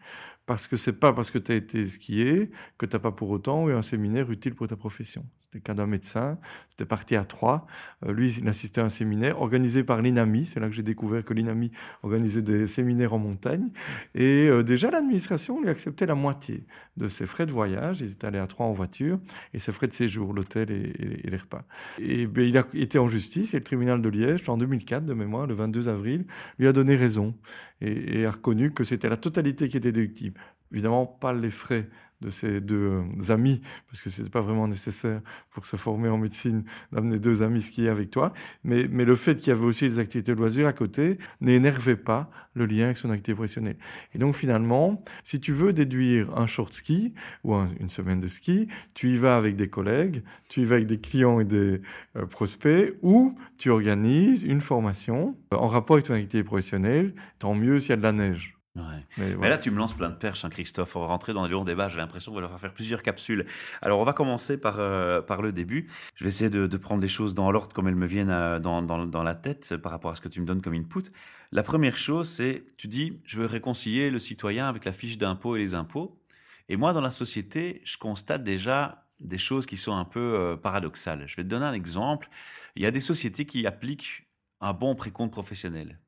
Parce 0.47 0.69
que 0.69 0.77
c'est 0.77 0.93
pas 0.93 1.13
parce 1.13 1.33
que 1.33 1.39
tu 1.39 1.51
as 1.51 1.57
été 1.57 1.87
skié 1.89 2.51
que 2.79 2.87
tu 2.87 2.95
n'as 2.95 3.01
pas 3.01 3.11
pour 3.11 3.31
autant 3.31 3.69
eu 3.69 3.73
un 3.73 3.83
séminaire 3.83 4.31
utile 4.31 4.55
pour 4.55 4.69
ta 4.69 4.77
profession. 4.77 5.27
C'était 5.41 5.59
le 5.59 5.63
cas 5.63 5.75
d'un 5.75 5.89
médecin, 5.89 6.39
c'était 6.69 6.85
parti 6.85 7.17
à 7.17 7.25
trois. 7.25 7.67
Euh, 8.05 8.13
lui, 8.13 8.33
il 8.33 8.49
assistait 8.49 8.81
à 8.81 8.85
un 8.85 8.89
séminaire 8.89 9.41
organisé 9.41 9.83
par 9.83 10.03
l'INAMI. 10.03 10.47
C'est 10.47 10.61
là 10.61 10.69
que 10.69 10.73
j'ai 10.73 10.85
découvert 10.85 11.25
que 11.25 11.35
l'INAMI 11.35 11.73
organisait 12.05 12.43
des 12.43 12.69
séminaires 12.69 13.13
en 13.13 13.19
montagne. 13.19 13.71
Et 14.15 14.47
euh, 14.49 14.63
déjà, 14.63 14.91
l'administration 14.93 15.61
lui 15.61 15.69
acceptait 15.69 16.07
la 16.07 16.15
moitié 16.15 16.65
de 16.97 17.09
ses 17.09 17.27
frais 17.27 17.47
de 17.47 17.53
voyage. 17.53 18.01
Ils 18.01 18.13
étaient 18.13 18.29
allés 18.29 18.39
à 18.39 18.47
trois 18.47 18.67
en 18.67 18.73
voiture 18.73 19.19
et 19.53 19.59
ses 19.59 19.73
frais 19.73 19.89
de 19.89 19.93
séjour, 19.93 20.33
l'hôtel 20.33 20.71
et, 20.71 21.29
les 21.29 21.37
repas. 21.37 21.65
Et 21.99 22.27
ben, 22.27 22.47
il 22.49 22.57
a 22.57 22.65
été 22.75 23.01
en 23.01 23.09
justice 23.09 23.53
et 23.55 23.59
le 23.59 23.65
tribunal 23.65 24.01
de 24.01 24.09
Liège, 24.09 24.49
en 24.49 24.57
2004 24.57 25.05
de 25.05 25.15
mémoire, 25.15 25.49
le 25.49 25.55
22 25.55 25.89
avril, 25.89 26.25
lui 26.61 26.69
a 26.69 26.73
donné 26.73 26.95
raison 26.95 27.35
et 27.83 28.25
a 28.25 28.31
reconnu 28.31 28.73
que 28.73 28.85
c'était 28.85 29.09
la 29.09 29.19
totalité 29.19 29.69
qui 29.69 29.77
était 29.77 29.93
déductible. 29.93 30.36
Évidemment, 30.73 31.07
pas 31.07 31.33
les 31.33 31.51
frais 31.51 31.89
de 32.23 32.31
ses 32.31 32.63
deux 32.63 33.03
euh, 33.21 33.31
amis, 33.31 33.61
parce 33.89 34.01
que 34.01 34.09
ce 34.09 34.23
n'était 34.23 34.31
pas 34.31 34.41
vraiment 34.41 34.67
nécessaire 34.67 35.21
pour 35.51 35.67
se 35.67 35.77
former 35.77 36.09
en 36.09 36.17
médecine 36.17 36.65
d'amener 36.91 37.19
deux 37.19 37.43
amis 37.43 37.61
skier 37.61 37.91
avec 37.91 38.11
toi, 38.11 38.33
mais, 38.65 38.85
le 38.85 39.15
fait 39.15 39.35
qu'il 39.37 39.49
y 39.49 39.51
avait 39.51 39.67
aussi 39.67 39.85
des 39.85 39.99
activités 39.99 40.33
de 40.33 40.39
loisirs 40.39 40.67
à 40.67 40.73
côté 40.73 41.19
n'énervait 41.43 41.95
pas 41.97 42.31
le 42.55 42.65
lien 42.65 42.87
avec 42.87 42.97
son 42.97 43.11
activité 43.11 43.35
professionnelle. 43.35 43.77
Et 44.15 44.19
donc 44.19 44.35
finalement, 44.35 45.05
si 45.25 45.41
tu 45.41 45.53
veux 45.53 45.75
déduire 45.75 46.35
un 46.39 46.47
short 46.47 46.73
ski 46.73 47.13
ou 47.45 47.55
un- 47.55 47.69
une 47.81 47.91
semaine 47.91 48.21
de 48.21 48.29
ski, 48.29 48.69
tu 48.95 49.11
y 49.13 49.19
vas 49.19 49.37
avec 49.37 49.55
des 49.55 49.69
collègues, 49.69 50.23
tu 50.49 50.63
y 50.63 50.65
vas 50.65 50.77
avec 50.77 50.87
des 50.87 50.99
clients 50.99 51.39
et 51.41 51.45
des 51.45 51.83
euh, 52.17 52.25
prospects, 52.27 52.95
ou 53.03 53.37
tu 53.59 53.69
organises 53.69 54.43
une 54.43 54.63
formation 54.63 55.37
euh, 55.53 55.57
en 55.59 55.69
rapport 55.69 55.97
avec 55.97 56.07
ton 56.07 56.15
activité 56.15 56.43
professionnelle, 56.45 57.15
tant 57.39 57.55
mieux 57.55 57.79
s'il 57.79 57.91
y 57.91 57.93
a 57.93 57.97
de 57.97 58.03
la 58.03 58.13
neige. 58.13 58.56
Ouais. 58.77 59.37
Mais 59.39 59.49
là, 59.49 59.57
tu 59.57 59.71
me 59.71 59.79
lances 59.79 59.95
plein 59.95 60.11
de 60.11 60.15
perches, 60.17 60.45
hein, 60.45 60.51
Christophe. 60.51 60.97
On 60.97 61.01
va 61.01 61.07
rentrer 61.07 61.33
dans 61.33 61.45
les 61.45 61.51
longs 61.51 61.65
débats. 61.65 61.89
J'ai 61.89 61.97
l'impression 61.97 62.31
qu'on 62.31 62.37
va 62.37 62.43
devoir 62.43 62.61
faire 62.61 62.75
plusieurs 62.75 63.03
capsules. 63.03 63.47
Alors, 63.81 63.99
on 64.01 64.05
va 64.05 64.13
commencer 64.13 64.59
par, 64.59 64.77
euh, 64.79 65.23
par 65.23 65.41
le 65.41 65.51
début. 65.51 65.89
Je 66.15 66.25
vais 66.25 66.29
essayer 66.29 66.51
de, 66.51 66.67
de 66.67 66.77
prendre 66.77 67.01
les 67.01 67.09
choses 67.09 67.35
dans 67.35 67.51
l'ordre 67.51 67.73
comme 67.73 67.89
elles 67.89 67.95
me 67.97 68.07
viennent 68.07 68.29
à- 68.29 68.59
dans, 68.59 68.83
dans, 68.83 69.07
dans 69.07 69.23
la 69.23 69.35
tête 69.35 69.71
euh, 69.73 69.79
par 69.79 69.93
rapport 69.93 70.11
à 70.11 70.15
ce 70.15 70.21
que 70.21 70.29
tu 70.29 70.43
me 70.43 70.47
donnes 70.47 70.61
comme 70.61 70.75
input. 70.75 71.05
La 71.53 71.63
première 71.63 71.97
chose, 71.97 72.29
c'est, 72.29 72.65
tu 72.77 72.87
dis, 72.87 73.19
je 73.25 73.39
veux 73.39 73.47
réconcilier 73.47 74.11
le 74.11 74.19
citoyen 74.19 74.69
avec 74.69 74.85
la 74.85 74.93
fiche 74.93 75.17
d'impôt 75.17 75.57
et 75.57 75.59
les 75.59 75.73
impôts. 75.73 76.21
Et 76.69 76.77
moi, 76.77 76.93
dans 76.93 77.01
la 77.01 77.11
société, 77.13 77.81
je 77.85 77.97
constate 77.97 78.43
déjà 78.45 79.07
des 79.21 79.39
choses 79.39 79.65
qui 79.65 79.79
sont 79.79 79.95
un 79.97 80.05
peu 80.05 80.21
euh, 80.21 80.57
paradoxales. 80.57 81.25
Je 81.27 81.37
vais 81.37 81.45
te 81.45 81.49
donner 81.49 81.65
un 81.65 81.73
exemple. 81.73 82.29
Il 82.75 82.83
y 82.83 82.87
a 82.87 82.91
des 82.91 83.01
sociétés 83.01 83.47
qui 83.47 83.67
appliquent 83.67 84.27
un 84.61 84.75
bon 84.75 84.95
précompte 84.95 85.33
professionnel. 85.33 85.99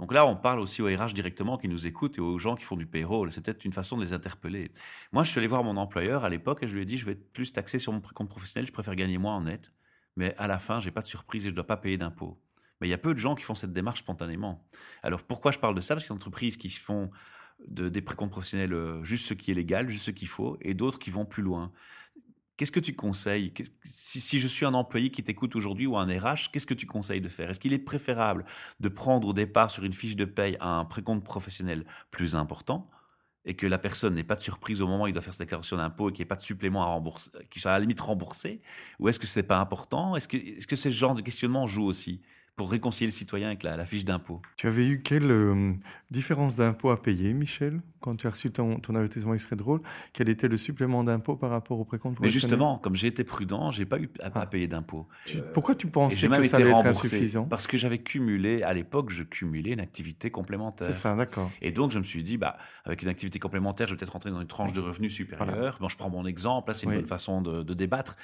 Donc 0.00 0.12
là, 0.12 0.26
on 0.26 0.36
parle 0.36 0.60
aussi 0.60 0.80
aux 0.80 0.86
RH 0.86 1.12
directement 1.12 1.58
qui 1.58 1.68
nous 1.68 1.86
écoutent 1.86 2.18
et 2.18 2.20
aux 2.20 2.38
gens 2.38 2.54
qui 2.54 2.64
font 2.64 2.76
du 2.76 2.86
payroll. 2.86 3.32
C'est 3.32 3.40
peut-être 3.40 3.64
une 3.64 3.72
façon 3.72 3.96
de 3.96 4.02
les 4.02 4.12
interpeller. 4.12 4.70
Moi, 5.10 5.24
je 5.24 5.30
suis 5.30 5.38
allé 5.38 5.48
voir 5.48 5.64
mon 5.64 5.76
employeur 5.76 6.24
à 6.24 6.30
l'époque 6.30 6.62
et 6.62 6.68
je 6.68 6.74
lui 6.74 6.82
ai 6.82 6.84
dit, 6.84 6.96
je 6.96 7.04
vais 7.04 7.12
être 7.12 7.32
plus 7.32 7.52
taxé 7.52 7.80
sur 7.80 7.92
mon 7.92 8.00
précompte 8.00 8.30
professionnel, 8.30 8.66
je 8.66 8.72
préfère 8.72 8.94
gagner 8.94 9.18
moins 9.18 9.34
en 9.34 9.42
net. 9.42 9.72
Mais 10.16 10.34
à 10.38 10.46
la 10.46 10.60
fin, 10.60 10.80
j'ai 10.80 10.92
pas 10.92 11.02
de 11.02 11.06
surprise 11.06 11.46
et 11.46 11.50
je 11.50 11.54
dois 11.54 11.66
pas 11.66 11.76
payer 11.76 11.96
d'impôts. 11.96 12.40
Mais 12.80 12.86
il 12.86 12.90
y 12.90 12.94
a 12.94 12.98
peu 12.98 13.12
de 13.12 13.18
gens 13.18 13.34
qui 13.34 13.42
font 13.42 13.56
cette 13.56 13.72
démarche 13.72 14.00
spontanément. 14.00 14.64
Alors 15.02 15.22
pourquoi 15.22 15.50
je 15.50 15.58
parle 15.58 15.74
de 15.74 15.80
ça? 15.80 15.94
Parce 15.94 16.04
qu'il 16.04 16.12
y 16.12 16.14
a 16.14 16.18
des 16.18 16.20
entreprises 16.20 16.56
qui 16.56 16.70
font 16.70 17.10
de, 17.66 17.88
des 17.88 18.02
précomptes 18.02 18.30
professionnels 18.30 18.72
euh, 18.72 19.02
juste 19.02 19.26
ce 19.26 19.34
qui 19.34 19.50
est 19.50 19.54
légal, 19.54 19.88
juste 19.88 20.04
ce 20.04 20.10
qu'il 20.12 20.28
faut, 20.28 20.56
et 20.60 20.74
d'autres 20.74 20.98
qui 20.98 21.10
vont 21.10 21.24
plus 21.24 21.42
loin. 21.42 21.72
Qu'est-ce 22.58 22.72
que 22.72 22.80
tu 22.80 22.92
conseilles? 22.92 23.54
Si, 23.84 24.40
je 24.40 24.48
suis 24.48 24.66
un 24.66 24.74
employé 24.74 25.10
qui 25.10 25.22
t'écoute 25.22 25.54
aujourd'hui 25.54 25.86
ou 25.86 25.96
un 25.96 26.06
RH, 26.06 26.50
qu'est-ce 26.52 26.66
que 26.66 26.74
tu 26.74 26.86
conseilles 26.86 27.20
de 27.20 27.28
faire? 27.28 27.50
Est-ce 27.50 27.60
qu'il 27.60 27.72
est 27.72 27.78
préférable 27.78 28.44
de 28.80 28.88
prendre 28.88 29.28
au 29.28 29.32
départ 29.32 29.70
sur 29.70 29.84
une 29.84 29.92
fiche 29.92 30.16
de 30.16 30.24
paye 30.24 30.56
un 30.60 30.84
précompte 30.84 31.24
professionnel 31.24 31.86
plus 32.10 32.34
important 32.34 32.90
et 33.44 33.54
que 33.54 33.68
la 33.68 33.78
personne 33.78 34.14
n'ait 34.14 34.24
pas 34.24 34.34
de 34.34 34.40
surprise 34.40 34.82
au 34.82 34.88
moment 34.88 35.04
où 35.04 35.06
il 35.06 35.12
doit 35.12 35.22
faire 35.22 35.34
sa 35.34 35.44
déclaration 35.44 35.76
d'impôt 35.76 36.10
et 36.10 36.12
qu'il 36.12 36.22
n'y 36.22 36.26
ait 36.26 36.28
pas 36.28 36.34
de 36.34 36.42
supplément 36.42 36.82
à 36.82 36.86
rembourser, 36.86 37.30
qu'il 37.48 37.62
soit 37.62 37.70
à 37.70 37.74
la 37.74 37.80
limite 37.80 38.00
remboursé? 38.00 38.60
Ou 38.98 39.08
est-ce 39.08 39.20
que 39.20 39.28
c'est 39.28 39.44
pas 39.44 39.60
important? 39.60 40.14
Que, 40.14 40.36
est-ce 40.36 40.66
que 40.66 40.74
ce 40.74 40.90
genre 40.90 41.14
de 41.14 41.22
questionnement 41.22 41.68
joue 41.68 41.84
aussi? 41.84 42.22
Pour 42.58 42.70
réconcilier 42.70 43.06
le 43.06 43.12
citoyen 43.12 43.46
avec 43.46 43.62
la, 43.62 43.76
la 43.76 43.86
fiche 43.86 44.04
d'impôt 44.04 44.42
Tu 44.56 44.66
avais 44.66 44.86
eu 44.86 45.00
quelle 45.00 45.30
euh, 45.30 45.72
différence 46.10 46.56
d'impôt 46.56 46.90
à 46.90 47.00
payer, 47.00 47.32
Michel, 47.32 47.80
quand 48.00 48.16
tu 48.16 48.26
as 48.26 48.30
reçu 48.30 48.50
ton, 48.50 48.78
ton 48.80 48.94
avertissement 48.96 49.32
Il 49.32 49.38
serait 49.40 49.56
drôle. 49.56 49.80
Quel 50.12 50.28
était 50.28 50.48
le 50.48 50.56
supplément 50.56 51.04
d'impôt 51.04 51.36
par 51.36 51.50
rapport 51.50 51.78
au 51.80 51.84
précompte 51.84 52.18
Mais 52.20 52.30
justement, 52.30 52.76
comme 52.78 52.96
j'ai 52.96 53.06
été 53.06 53.22
prudent, 53.24 53.70
j'ai 53.70 53.86
pas 53.86 53.98
eu 53.98 54.10
à, 54.20 54.26
à 54.26 54.30
Ah. 54.42 54.46
payer 54.46 54.66
d'impôt. 54.66 55.06
Pourquoi 55.54 55.74
tu 55.76 55.86
pensais 55.86 56.28
que 56.28 56.42
ça 56.42 56.56
allait 56.56 56.70
être 56.70 56.84
insuffisant? 56.86 57.44
Parce 57.44 57.66
que 57.68 57.78
j'avais 57.78 57.98
cumulé 57.98 58.62
à 58.62 58.72
l'époque, 58.74 59.10
je 59.10 59.22
cumulais 59.22 59.70
une 59.72 59.80
activité 59.80 60.30
complémentaire. 60.30 60.88
C'est 60.92 61.00
ça, 61.00 61.14
d'accord. 61.14 61.50
Et 61.62 61.70
donc, 61.70 61.92
je 61.92 61.98
me 62.00 62.04
suis 62.04 62.22
dit, 62.24 62.36
bah, 62.38 62.58
avec 62.84 63.02
une 63.02 63.08
activité 63.08 63.38
complémentaire, 63.38 63.86
je 63.86 63.92
vais 63.94 63.98
peut-être 63.98 64.12
rentrer 64.12 64.30
dans 64.30 64.40
une 64.40 64.46
tranche 64.48 64.72
de 64.72 64.80
revenus 64.80 65.14
supérieure. 65.14 65.78
Bon, 65.80 65.88
je 65.88 65.96
prends 65.96 66.10
mon 66.10 66.26
exemple, 66.26 66.70
là, 66.70 66.74
c'est 66.74 66.84
une 66.86 66.90
Oui. 66.90 66.96
bonne 66.96 67.06
façon 67.06 67.40
de, 67.40 67.62
de 67.62 67.74
débattre. 67.74 68.16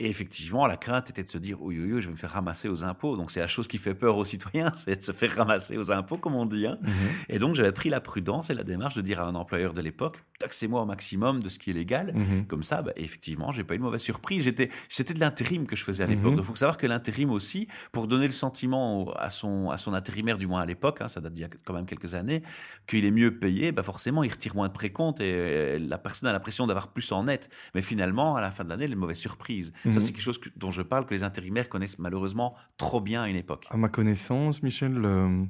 Et 0.00 0.08
effectivement, 0.08 0.66
la 0.66 0.76
crainte 0.76 1.08
était 1.10 1.22
de 1.22 1.28
se 1.30 1.38
dire, 1.38 1.62
oui, 1.62 1.78
oui, 1.80 1.92
oui, 1.92 2.00
je 2.02 2.06
vais 2.06 2.12
me 2.12 2.18
faire 2.18 2.32
ramasser 2.32 2.68
aux 2.68 2.82
impôts. 2.84 3.16
Donc, 3.16 3.30
c'est 3.30 3.40
la 3.40 3.46
chose 3.48 3.68
qui 3.68 3.75
qui 3.76 3.82
fait 3.82 3.94
peur 3.94 4.16
aux 4.16 4.24
citoyens, 4.24 4.72
c'est 4.74 4.96
de 4.96 5.02
se 5.02 5.12
faire 5.12 5.34
ramasser 5.36 5.76
aux 5.76 5.92
impôts, 5.92 6.16
comme 6.16 6.34
on 6.34 6.46
dit. 6.46 6.66
Hein. 6.66 6.78
Mhm. 6.82 6.90
Et 7.28 7.38
donc, 7.38 7.54
j'avais 7.54 7.72
pris 7.72 7.90
la 7.90 8.00
prudence 8.00 8.50
et 8.50 8.54
la 8.54 8.64
démarche 8.64 8.94
de 8.96 9.02
dire 9.02 9.20
à 9.20 9.26
un 9.26 9.34
employeur 9.34 9.74
de 9.74 9.82
l'époque, 9.82 10.24
taxez-moi 10.38 10.82
au 10.82 10.86
maximum 10.86 11.42
de 11.42 11.48
ce 11.48 11.58
qui 11.58 11.70
est 11.70 11.74
légal. 11.74 12.14
Mhm. 12.14 12.46
Comme 12.46 12.62
ça, 12.62 12.82
bah, 12.82 12.92
effectivement, 12.96 13.52
j'ai 13.52 13.64
pas 13.64 13.74
eu 13.74 13.78
de 13.78 13.82
mauvaise 13.82 14.00
surprise. 14.00 14.44
J'étais, 14.44 14.70
c'était 14.88 15.14
de 15.14 15.20
l'intérim 15.20 15.66
que 15.66 15.76
je 15.76 15.84
faisais 15.84 16.04
à 16.04 16.06
l'époque. 16.06 16.34
Il 16.36 16.44
faut 16.44 16.56
savoir 16.56 16.78
que 16.78 16.86
l'intérim 16.86 17.30
aussi, 17.30 17.68
pour 17.92 18.06
donner 18.06 18.26
le 18.26 18.32
sentiment 18.32 19.12
à 19.16 19.30
son, 19.30 19.70
à 19.70 19.76
son 19.76 19.94
intérimaire, 19.94 20.38
du 20.38 20.46
moins 20.46 20.62
à 20.62 20.66
l'époque, 20.66 20.98
hein, 21.00 21.08
ça 21.08 21.20
date 21.20 21.34
d'il 21.34 21.42
y 21.42 21.44
a 21.44 21.48
quand 21.64 21.74
même 21.74 21.86
quelques 21.86 22.14
années, 22.14 22.42
qu'il 22.86 23.04
est 23.04 23.10
mieux 23.10 23.38
payé, 23.38 23.72
bah 23.72 23.82
forcément, 23.82 24.22
il 24.22 24.30
retire 24.30 24.54
moins 24.54 24.68
de 24.68 24.72
précompte 24.72 25.20
et 25.20 25.78
la 25.78 25.98
personne 25.98 26.28
a 26.28 26.32
l'impression 26.32 26.66
d'avoir 26.66 26.88
plus 26.88 27.10
en 27.12 27.24
net. 27.24 27.50
Mais 27.74 27.82
finalement, 27.82 28.36
à 28.36 28.40
la 28.40 28.50
fin 28.50 28.64
de 28.64 28.70
l'année, 28.70 28.88
les 28.88 28.94
mauvaises 28.94 29.18
surprises. 29.18 29.72
Ça, 29.82 29.88
mhm. 29.90 30.00
c'est 30.00 30.12
quelque 30.12 30.22
chose 30.22 30.40
dont 30.56 30.70
je 30.70 30.82
parle 30.82 31.06
que 31.06 31.14
les 31.14 31.22
intérimaires 31.22 31.68
connaissent 31.68 31.98
malheureusement 31.98 32.54
trop 32.76 33.00
bien 33.00 33.22
à 33.22 33.28
une 33.28 33.36
époque. 33.36 33.65
À 33.70 33.76
ma 33.76 33.88
connaissance, 33.88 34.62
Michel, 34.62 34.92
le, 34.92 35.46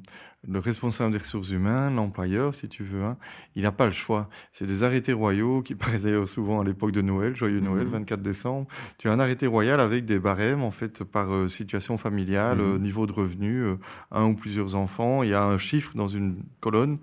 le 0.47 0.59
responsable 0.59 1.11
des 1.11 1.17
ressources 1.17 1.51
humaines, 1.51 1.95
l'employeur, 1.95 2.53
si 2.53 2.69
tu 2.69 2.83
veux, 2.83 3.03
hein, 3.03 3.17
il 3.55 3.63
n'a 3.63 3.71
pas 3.71 3.85
le 3.85 3.91
choix. 3.91 4.29
C'est 4.51 4.65
des 4.65 4.83
arrêtés 4.83 5.13
royaux 5.13 5.61
qui 5.61 5.75
paraissaient 5.75 6.25
souvent 6.27 6.61
à 6.61 6.63
l'époque 6.63 6.91
de 6.91 7.01
Noël, 7.01 7.35
joyeux 7.35 7.59
Noël, 7.59 7.87
24 7.87 8.19
mhm. 8.19 8.23
décembre. 8.23 8.67
Tu 8.97 9.09
as 9.09 9.11
un 9.11 9.19
arrêté 9.19 9.47
royal 9.47 9.79
avec 9.79 10.05
des 10.05 10.19
barèmes, 10.19 10.63
en 10.63 10.71
fait, 10.71 11.03
par 11.03 11.33
euh, 11.33 11.47
situation 11.47 11.97
familiale, 11.97 12.59
mhm. 12.59 12.81
niveau 12.81 13.07
de 13.07 13.11
revenu, 13.11 13.63
euh, 13.63 13.75
un 14.11 14.25
ou 14.25 14.35
plusieurs 14.35 14.75
enfants. 14.75 15.23
Il 15.23 15.29
y 15.29 15.33
a 15.33 15.43
un 15.43 15.57
chiffre 15.57 15.91
dans 15.95 16.07
une 16.07 16.43
colonne, 16.59 16.99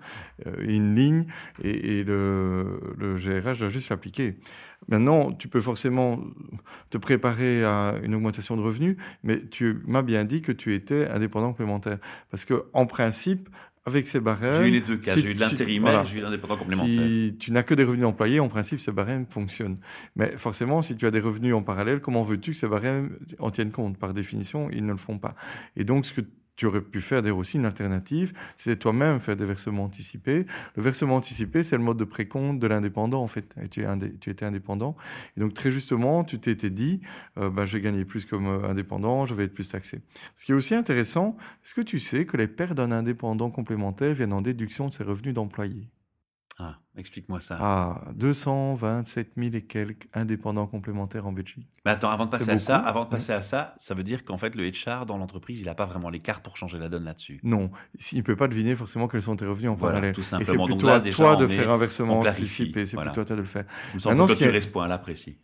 euh, 0.47 0.55
une 0.59 0.95
ligne, 0.95 1.25
et, 1.61 1.99
et 1.99 2.03
le, 2.03 2.79
le 2.97 3.15
GRH 3.15 3.59
doit 3.59 3.69
juste 3.69 3.89
l'appliquer. 3.89 4.37
Maintenant, 4.87 5.31
tu 5.31 5.47
peux 5.47 5.61
forcément 5.61 6.19
te 6.91 6.97
préparer 6.97 7.63
à 7.63 7.95
une 8.03 8.13
augmentation 8.13 8.55
de 8.55 8.61
revenus, 8.61 8.97
mais 9.23 9.41
tu 9.47 9.81
m'as 9.87 10.03
bien 10.03 10.25
dit 10.25 10.41
que 10.41 10.51
tu 10.51 10.75
étais 10.75 11.07
indépendant 11.07 11.49
complémentaire. 11.49 11.97
Parce 12.29 12.45
que, 12.45 12.65
en 12.73 12.85
principe, 12.85 13.24
avec 13.85 14.07
ces 14.07 14.19
barèmes. 14.19 14.63
J'ai 14.63 14.67
eu 14.67 14.71
les 14.71 14.81
deux 14.81 14.97
cas. 14.97 15.15
j'ai 15.15 15.31
eu 15.31 15.35
de 15.35 15.39
l'intérimaire, 15.39 16.05
j'ai 16.05 16.17
eu 16.17 16.21
l'indépendant 16.21 16.57
complémentaire. 16.57 17.05
Si 17.07 17.35
tu 17.39 17.51
n'as 17.51 17.63
que 17.63 17.75
des 17.75 17.83
revenus 17.83 18.01
d'employé, 18.01 18.39
en 18.39 18.47
principe, 18.47 18.79
ces 18.79 18.91
barèmes 18.91 19.25
fonctionnent. 19.27 19.77
Mais 20.15 20.35
forcément, 20.37 20.81
si 20.81 20.95
tu 20.95 21.05
as 21.05 21.11
des 21.11 21.19
revenus 21.19 21.53
en 21.53 21.61
parallèle, 21.61 22.01
comment 22.01 22.23
veux-tu 22.23 22.51
que 22.51 22.57
ces 22.57 22.67
barèmes 22.67 23.17
en 23.39 23.51
tiennent 23.51 23.71
compte? 23.71 23.97
Par 23.97 24.13
définition, 24.13 24.69
ils 24.71 24.85
ne 24.85 24.91
le 24.91 24.97
font 24.97 25.19
pas. 25.19 25.35
Et 25.75 25.83
donc, 25.83 26.05
ce 26.05 26.13
que 26.13 26.21
tu 26.55 26.65
aurais 26.65 26.81
pu 26.81 27.01
faire 27.01 27.23
aussi 27.35 27.57
une 27.57 27.65
alternative, 27.65 28.33
c'est 28.55 28.77
toi-même 28.77 29.19
faire 29.19 29.35
des 29.35 29.45
versements 29.45 29.85
anticipés. 29.85 30.45
Le 30.75 30.83
versement 30.83 31.15
anticipé, 31.15 31.63
c'est 31.63 31.77
le 31.77 31.83
mode 31.83 31.97
de 31.97 32.03
précompte 32.03 32.59
de 32.59 32.67
l'indépendant, 32.67 33.21
en 33.21 33.27
fait. 33.27 33.55
Et 33.61 33.67
tu, 33.67 33.85
tu, 34.21 34.29
étais 34.29 34.45
indépendant. 34.45 34.95
Et 35.35 35.41
donc, 35.41 35.53
très 35.53 35.71
justement, 35.71 36.23
tu 36.23 36.39
t'étais 36.39 36.69
dit, 36.69 37.01
euh, 37.37 37.49
ben, 37.49 37.65
je 37.65 37.77
vais 37.77 37.81
gagner 37.81 38.05
plus 38.05 38.25
comme 38.25 38.47
euh, 38.47 38.69
indépendant, 38.69 39.25
je 39.25 39.33
vais 39.33 39.45
être 39.45 39.53
plus 39.53 39.69
taxé. 39.69 40.01
Ce 40.35 40.45
qui 40.45 40.51
est 40.51 40.55
aussi 40.55 40.75
intéressant, 40.75 41.35
est-ce 41.63 41.73
que 41.73 41.81
tu 41.81 41.99
sais 41.99 42.25
que 42.25 42.37
les 42.37 42.47
pertes 42.47 42.73
d'un 42.73 42.91
indépendant 42.91 43.49
complémentaire 43.49 44.13
viennent 44.13 44.33
en 44.33 44.41
déduction 44.41 44.87
de 44.87 44.93
ses 44.93 45.03
revenus 45.03 45.33
d'employé? 45.33 45.89
Ah, 46.57 46.79
explique-moi 46.97 47.39
ça. 47.39 47.57
Ah, 47.59 48.01
227 48.15 49.31
000 49.37 49.55
et 49.55 49.61
quelques 49.61 50.07
indépendants 50.13 50.67
complémentaires 50.67 51.27
en 51.27 51.31
Belgique. 51.31 51.67
Mais 51.85 51.91
attends, 51.91 52.09
avant 52.09 52.25
de 52.25 52.31
passer 52.31 52.51
à 52.51 52.57
ça, 52.57 52.77
avant 52.77 53.03
de 53.03 53.09
passer 53.09 53.31
à 53.31 53.41
ça, 53.41 53.75
ça 53.77 53.93
veut 53.93 54.03
dire 54.03 54.25
qu'en 54.25 54.37
fait 54.37 54.55
le 54.55 54.69
HR 54.69 55.05
dans 55.05 55.17
l'entreprise, 55.17 55.61
il 55.61 55.65
n'a 55.65 55.75
pas 55.75 55.85
vraiment 55.85 56.09
les 56.09 56.19
cartes 56.19 56.43
pour 56.43 56.57
changer 56.57 56.79
la 56.79 56.89
donne 56.89 57.03
là-dessus. 57.03 57.39
Non, 57.43 57.69
il 58.11 58.17
ne 58.17 58.23
peut 58.23 58.35
pas 58.35 58.47
deviner 58.47 58.75
forcément 58.75 59.07
quels 59.07 59.21
sont 59.21 59.35
tes 59.35 59.45
revenus 59.45 59.69
en 59.69 59.75
voilà, 59.75 59.95
parallèle. 59.95 60.15
Tout 60.15 60.23
simplement. 60.23 60.41
Et 60.41 60.45
c'est 60.45 60.73
plutôt 60.73 60.89
à 60.89 60.99
toi 60.99 61.35
de 61.35 61.47
faire 61.47 61.69
un 61.69 61.77
versement 61.77 62.19
anticipé. 62.19 62.85
C'est 62.85 62.97
plutôt 62.97 63.21
à 63.21 63.25
toi 63.25 63.35
de 63.35 63.41
le 63.41 63.47
faire. 63.47 63.65
Il 63.91 63.95
me 63.95 63.99
semble 63.99 64.35
que 64.35 64.59
ce 64.59 64.67
point-là 64.67 64.97
précis. 64.97 65.37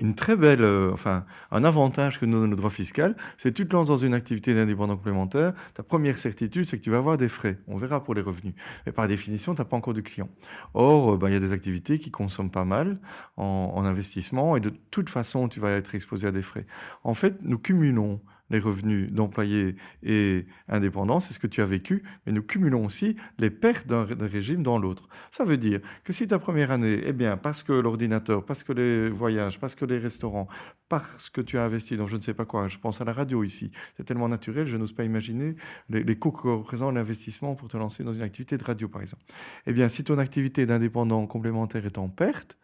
Une 0.00 0.14
très 0.14 0.36
belle, 0.36 0.62
euh, 0.62 0.92
enfin, 0.92 1.24
un 1.50 1.64
avantage 1.64 2.18
que 2.18 2.26
nous 2.26 2.40
donne 2.40 2.50
le 2.50 2.56
droit 2.56 2.70
fiscal, 2.70 3.14
c'est 3.36 3.50
que 3.50 3.54
tu 3.54 3.68
te 3.68 3.72
lances 3.72 3.88
dans 3.88 3.96
une 3.96 4.14
activité 4.14 4.54
d'indépendant 4.54 4.96
complémentaire. 4.96 5.52
Ta 5.74 5.82
première 5.82 6.18
certitude, 6.18 6.64
c'est 6.64 6.78
que 6.78 6.82
tu 6.82 6.90
vas 6.90 6.98
avoir 6.98 7.16
des 7.16 7.28
frais. 7.28 7.58
On 7.68 7.76
verra 7.76 8.02
pour 8.02 8.14
les 8.14 8.22
revenus. 8.22 8.54
Mais 8.86 8.92
par 8.92 9.06
définition, 9.06 9.54
tu 9.54 9.60
n'as 9.60 9.64
pas 9.64 9.76
encore 9.76 9.94
de 9.94 10.00
clients. 10.00 10.28
Or, 10.72 10.93
euh, 10.94 11.16
ben, 11.16 11.28
il 11.28 11.34
y 11.34 11.36
a 11.36 11.40
des 11.40 11.52
activités 11.52 11.98
qui 11.98 12.10
consomment 12.10 12.50
pas 12.50 12.64
mal 12.64 12.98
en, 13.36 13.72
en, 13.74 13.84
investissement 13.84 14.56
et 14.56 14.60
de 14.60 14.72
toute 14.90 15.10
façon, 15.10 15.48
tu 15.48 15.60
vas 15.60 15.70
être 15.70 15.94
exposé 15.94 16.26
à 16.26 16.32
des 16.32 16.42
frais. 16.42 16.66
En 17.02 17.14
fait, 17.14 17.42
nous 17.42 17.58
cumulons 17.58 18.20
les 18.50 18.58
revenus 18.58 19.10
d'employés 19.10 19.76
et 20.02 20.46
indépendants, 20.68 21.20
c'est 21.20 21.32
ce 21.32 21.38
que 21.38 21.46
tu 21.46 21.62
as 21.62 21.66
vécu, 21.66 22.02
mais 22.26 22.32
nous 22.32 22.42
cumulons 22.42 22.84
aussi 22.84 23.16
les 23.38 23.50
pertes 23.50 23.86
d'un 23.86 24.04
régime 24.04 24.62
dans 24.62 24.78
l'autre. 24.78 25.08
Ça 25.30 25.44
veut 25.44 25.56
dire 25.56 25.80
que 26.04 26.12
si 26.12 26.26
ta 26.26 26.38
première 26.38 26.70
année, 26.70 27.00
eh 27.04 27.12
bien, 27.12 27.36
parce 27.36 27.62
que 27.62 27.72
l'ordinateur, 27.72 28.44
parce 28.44 28.62
que 28.62 28.72
les 28.72 29.08
voyages, 29.08 29.58
parce 29.58 29.74
que 29.74 29.84
les 29.84 29.98
restaurants, 29.98 30.48
parce 30.88 31.30
que 31.30 31.40
tu 31.40 31.58
as 31.58 31.64
investi 31.64 31.96
dans 31.96 32.06
je 32.06 32.16
ne 32.16 32.20
sais 32.20 32.34
pas 32.34 32.44
quoi, 32.44 32.68
je 32.68 32.78
pense 32.78 33.00
à 33.00 33.04
la 33.04 33.12
radio 33.12 33.42
ici, 33.42 33.70
c'est 33.96 34.04
tellement 34.04 34.28
naturel, 34.28 34.66
je 34.66 34.76
n'ose 34.76 34.92
pas 34.92 35.04
imaginer 35.04 35.56
les, 35.88 36.18
coûts 36.18 36.30
que 36.30 36.48
représente 36.48 36.94
l'investissement 36.94 37.54
pour 37.54 37.68
te 37.68 37.76
lancer 37.76 38.04
dans 38.04 38.12
une 38.12 38.22
activité 38.22 38.56
de 38.58 38.64
radio, 38.64 38.88
par 38.88 39.02
exemple. 39.02 39.24
Eh 39.66 39.72
bien, 39.72 39.88
si 39.88 40.04
ton 40.04 40.18
activité 40.18 40.66
d'indépendant 40.66 41.26
complémentaire 41.26 41.86
est 41.86 41.98
en 41.98 42.08
perte, 42.08 42.58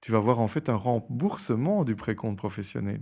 tu 0.00 0.12
vas 0.12 0.18
voir 0.18 0.40
en 0.40 0.48
fait 0.48 0.68
un 0.68 0.76
remboursement 0.76 1.84
du 1.84 1.96
précompte 1.96 2.36
professionnel. 2.36 3.00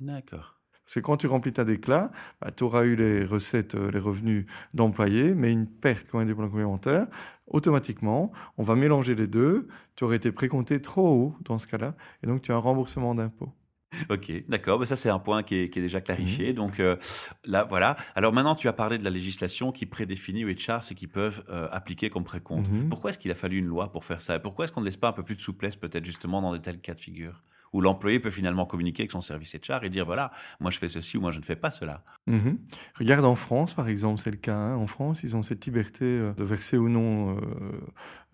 D'accord. 0.00 0.59
C'est 0.92 1.02
quand 1.02 1.18
tu 1.18 1.28
remplis 1.28 1.52
ta 1.52 1.62
déclat, 1.62 2.10
bah, 2.40 2.50
tu 2.50 2.64
auras 2.64 2.82
eu 2.82 2.96
les 2.96 3.24
recettes, 3.24 3.76
euh, 3.76 3.92
les 3.92 4.00
revenus 4.00 4.46
d'employés, 4.74 5.36
mais 5.36 5.52
une 5.52 5.68
perte 5.68 6.08
quand 6.10 6.18
même 6.18 6.26
des 6.26 6.34
complémentaires. 6.34 7.06
Automatiquement, 7.46 8.32
on 8.58 8.64
va 8.64 8.74
mélanger 8.74 9.14
les 9.14 9.28
deux. 9.28 9.68
Tu 9.94 10.02
aurais 10.02 10.16
été 10.16 10.32
précompté 10.32 10.82
trop 10.82 11.08
haut 11.08 11.36
dans 11.44 11.58
ce 11.58 11.68
cas-là, 11.68 11.94
et 12.24 12.26
donc 12.26 12.42
tu 12.42 12.50
as 12.50 12.56
un 12.56 12.58
remboursement 12.58 13.14
d'impôt. 13.14 13.52
Ok, 14.08 14.32
d'accord. 14.48 14.80
Mais 14.80 14.86
ça, 14.86 14.96
c'est 14.96 15.10
un 15.10 15.20
point 15.20 15.44
qui 15.44 15.54
est, 15.54 15.68
déjà 15.68 16.00
clarifié. 16.00 16.50
Mmh. 16.50 16.56
Donc 16.56 16.80
euh, 16.80 16.96
là, 17.44 17.62
voilà. 17.62 17.94
Alors 18.16 18.32
maintenant, 18.32 18.56
tu 18.56 18.66
as 18.66 18.72
parlé 18.72 18.98
de 18.98 19.04
la 19.04 19.10
législation 19.10 19.70
qui 19.70 19.86
prédéfinit 19.86 20.42
HR 20.42 20.82
ce 20.82 20.94
qu'ils 20.94 21.08
peuvent 21.08 21.44
euh, 21.50 21.68
appliquer 21.70 22.10
comme 22.10 22.24
précompte. 22.24 22.68
Mmh. 22.68 22.88
Pourquoi 22.88 23.10
est-ce 23.10 23.18
qu'il 23.20 23.30
a 23.30 23.36
fallu 23.36 23.58
une 23.58 23.66
loi 23.66 23.92
pour 23.92 24.04
faire 24.04 24.20
ça? 24.20 24.40
Pourquoi 24.40 24.64
est-ce 24.64 24.72
qu'on 24.72 24.80
ne 24.80 24.86
laisse 24.86 24.96
pas 24.96 25.10
un 25.10 25.12
peu 25.12 25.22
plus 25.22 25.36
de 25.36 25.40
souplesse, 25.40 25.76
peut-être 25.76 26.04
justement, 26.04 26.42
dans 26.42 26.50
de 26.50 26.58
tels 26.58 26.80
cas 26.80 26.94
de 26.94 27.00
figure? 27.00 27.44
Où 27.72 27.80
l'employé 27.80 28.18
peut 28.18 28.30
finalement 28.30 28.66
communiquer 28.66 29.02
avec 29.02 29.12
son 29.12 29.20
service 29.20 29.54
HR 29.54 29.84
et 29.84 29.90
dire 29.90 30.04
voilà, 30.04 30.32
moi 30.58 30.70
je 30.70 30.78
fais 30.78 30.88
ceci 30.88 31.16
ou 31.16 31.20
moi 31.20 31.32
je 31.32 31.38
ne 31.38 31.44
fais 31.44 31.56
pas 31.56 31.70
cela. 31.70 32.02
Mhm. 32.26 32.58
Regarde 32.98 33.24
en 33.24 33.36
France, 33.36 33.74
par 33.74 33.88
exemple, 33.88 34.20
c'est 34.20 34.30
le 34.30 34.36
cas. 34.36 34.56
Hein. 34.56 34.76
En 34.76 34.86
France, 34.86 35.22
ils 35.22 35.36
ont 35.36 35.42
cette 35.42 35.64
liberté 35.66 36.04
euh, 36.04 36.32
de 36.32 36.44
verser 36.44 36.76
ou 36.76 36.88
non 36.88 37.36
euh, 37.36 37.38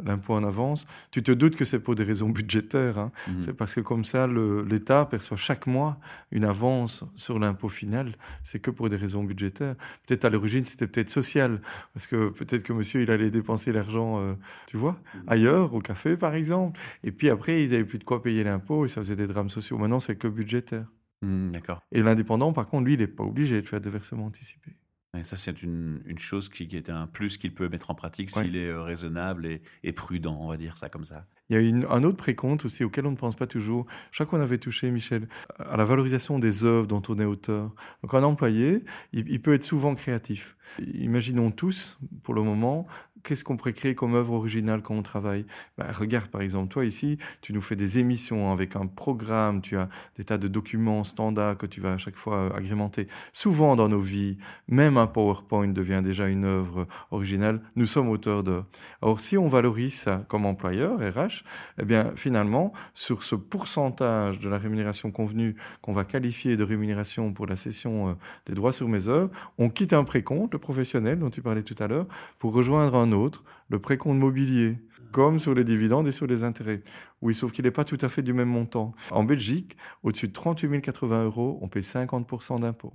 l'impôt 0.05 0.35
en 0.35 0.45
avance. 0.45 0.87
Tu 1.11 1.23
te 1.23 1.33
doutes 1.33 1.57
que 1.57 1.65
c'est 1.65 1.79
pour 1.79 1.95
des 1.95 2.05
raisons 2.05 2.29
budgétaires. 2.29 2.99
Hein. 2.99 3.13
Mhm. 3.29 3.43
C'est 3.43 3.53
parce 3.55 3.75
que 3.75 3.81
comme 3.81 4.05
ça, 4.05 4.27
l'État 4.27 5.07
perçoit 5.07 5.37
chaque 5.37 5.67
mois 5.67 5.99
une 6.31 6.45
avance 6.45 7.05
sur 7.15 7.39
l'impôt 7.39 7.69
final. 7.69 8.17
C'est 8.43 8.59
que 8.59 8.71
pour 8.71 8.89
des 8.89 8.97
raisons 8.97 9.25
budgétaires. 9.25 9.75
Peut-être 10.07 10.25
à 10.25 10.31
l'origine, 10.31 10.65
c'était 10.65 10.87
peut-être 10.87 11.11
social. 11.11 11.61
Parce 11.95 12.07
que 12.07 12.29
peut-être 12.31 12.63
que 12.63 12.73
monsieur, 12.73 13.03
il 13.03 13.11
allait 13.11 13.31
dépenser 13.31 13.73
l'argent, 13.73 14.21
euh, 14.21 14.35
tu 14.67 14.77
vois, 14.77 14.99
mhm. 15.15 15.23
ailleurs, 15.29 15.75
au 15.75 15.81
café, 15.81 16.17
par 16.17 16.35
exemple. 16.35 16.79
Et 17.05 17.13
puis 17.13 17.31
après, 17.31 17.65
ils 17.65 17.71
n'avaient 17.71 17.85
plus 17.85 17.99
de 17.99 18.05
quoi 18.05 18.23
payer 18.23 18.45
l'impôt 18.45 18.85
et 18.85 18.89
ça 18.89 19.01
faisait 19.01 19.17
des 19.17 19.27
drames 19.27 19.51
sociaux. 19.51 19.79
Maintenant, 19.79 20.01
c'est 20.01 20.17
que 20.17 20.29
budgétaire. 20.29 20.87
Mmh, 21.23 21.51
d'accord. 21.51 21.83
Et 21.93 22.03
l'indépendant, 22.03 22.53
par 22.53 22.67
contre, 22.67 22.85
lui, 22.85 22.95
il 22.95 23.01
n'est 23.01 23.07
pas 23.07 23.25
obligé 23.25 23.61
de 23.63 23.67
faire 23.67 23.81
des 23.81 23.91
versements 23.91 24.27
anticipés. 24.27 24.77
Et 25.17 25.25
ça, 25.25 25.37
c'est 25.37 25.63
une, 25.63 26.03
une, 26.07 26.19
chose 26.19 26.49
qui, 26.49 26.65
est 26.65 26.91
un 26.91 27.07
plus 27.07 27.39
qu'il 27.39 27.55
peut 27.55 27.69
mettre 27.69 27.91
en 27.91 27.95
pratique 27.95 28.31
s'il 28.31 28.57
est 28.57 28.69
euh, 28.69 28.83
raisonnable 28.83 29.47
et, 29.47 29.63
et, 29.83 29.93
prudent, 29.93 30.37
on 30.41 30.49
va 30.49 30.57
dire 30.57 30.77
ça 30.77 30.89
comme 30.89 31.05
ça. 31.05 31.27
Il 31.49 31.61
y 31.61 31.85
a 31.85 31.93
un 31.93 32.03
autre 32.03 32.17
précompte 32.17 32.65
aussi 32.65 32.83
auquel 32.83 33.07
on 33.07 33.13
ne 33.13 33.17
pense 33.17 33.37
pas 33.37 33.47
toujours. 33.47 33.87
Je 34.11 34.23
crois 34.23 34.27
qu'on 34.39 34.43
avait 34.43 34.59
touché, 34.59 34.91
Michel, 34.91 35.29
à 35.59 35.77
la 35.77 35.85
valorisation 35.85 36.39
des 36.39 36.65
œuvres 36.65 36.87
dont 36.87 37.03
on 37.09 37.19
est 37.19 37.25
auteur. 37.25 37.73
Donc 38.03 38.15
un 38.15 38.25
employé, 38.25 38.85
il, 39.13 39.41
peut 39.41 39.55
être 39.55 39.65
souvent 39.65 39.95
créatif. 39.95 40.57
Imaginons 40.95 41.53
tous, 41.53 41.99
pour 42.25 42.35
le 42.35 42.43
moment, 42.43 42.87
qu'est-ce 43.27 43.43
qu'on 43.43 43.57
pourrait 43.57 43.73
créer 43.73 43.95
comme 43.95 44.15
œuvre 44.15 44.35
originale 44.35 44.83
quand 44.83 44.95
on 44.95 45.03
travaille? 45.03 45.47
Bah, 45.77 45.87
Regarde, 45.93 46.29
par 46.29 46.43
exemple, 46.43 46.69
toi 46.69 46.85
ici, 46.85 47.19
tu 47.41 47.53
nous 47.53 47.61
fais 47.61 47.77
des 47.77 47.99
émissions 47.99 48.53
avec 48.53 48.77
un 48.77 48.87
programme, 48.87 49.61
tu 49.61 49.77
as 49.77 49.89
des 50.17 50.25
tas 50.25 50.39
de 50.39 50.49
documents 50.49 51.03
standards 51.03 51.59
que 51.59 51.67
tu 51.67 51.81
vas 51.81 51.95
à 51.95 51.99
chaque 51.99 52.17
fois 52.17 52.57
agrémenter. 52.57 53.09
Souvent 53.33 53.75
dans 53.75 53.89
nos 53.89 54.01
vies, 54.01 54.39
même 54.69 54.97
un 54.97 55.09
PowerPoint 55.09 55.69
devient 55.69 56.03
déjà 56.05 56.29
une 56.29 56.45
œuvre 56.45 56.87
originale. 57.11 57.61
Nous 57.75 57.87
sommes 57.87 58.09
auteurs 58.09 58.45
de. 58.45 58.63
Alors, 59.03 59.21
si 59.21 59.37
on 59.37 59.49
valorise 59.49 59.95
ça 59.95 60.25
comme 60.29 60.47
employeur, 60.47 60.99
RH, 61.01 61.36
eh 61.81 61.85
bien, 61.85 62.13
finalement, 62.17 62.73
sur 62.95 63.23
ce 63.23 63.35
pourcentage 63.35 64.41
de 64.41 64.49
la 64.49 64.59
rémunération 64.59 65.11
convenue 65.11 65.57
qu'on 65.83 65.93
va 65.93 66.05
qualifier 66.05 66.57
de 66.57 66.65
rémunération 66.65 67.33
pour 67.33 67.47
la 67.47 67.57
cession 67.57 68.09
euh, 68.09 68.13
des 68.47 68.55
droits 68.55 68.73
sur 68.73 68.89
mes 68.89 69.09
œuvres, 69.09 69.31
on 69.59 69.69
quitte 69.69 69.93
un 69.93 70.05
précompte, 70.05 70.53
le 70.53 70.59
professionnel 70.59 71.19
dont 71.19 71.31
tu 71.31 71.43
parlais 71.43 71.63
tout 71.63 71.77
à 71.79 71.87
l'heure, 71.87 72.07
pour 72.39 72.53
rejoindre 72.53 72.97
un 72.97 73.13
autre, 73.13 73.45
le 73.69 73.79
précompte 73.79 74.19
mobilier, 74.19 74.79
comme 75.13 75.41
sur 75.41 75.55
les 75.55 75.65
dividendes 75.65 76.09
et 76.09 76.13
sur 76.13 76.27
les 76.27 76.45
intérêts. 76.45 76.83
Oui, 77.23 77.35
sauf 77.35 77.53
qu'il 77.53 77.65
n'est 77.65 77.71
pas 77.71 77.85
tout 77.85 77.99
à 78.03 78.09
fait 78.09 78.23
du 78.23 78.33
même 78.33 78.49
montant. 78.49 78.95
En 79.11 79.25
Belgique, 79.25 79.77
au-dessus 80.03 80.29
de 80.29 80.33
38 80.33 80.83
080 80.83 81.25
euros, 81.25 81.59
on 81.63 81.69
paye 81.69 81.83
50% 81.83 82.61
d'impôts. 82.61 82.93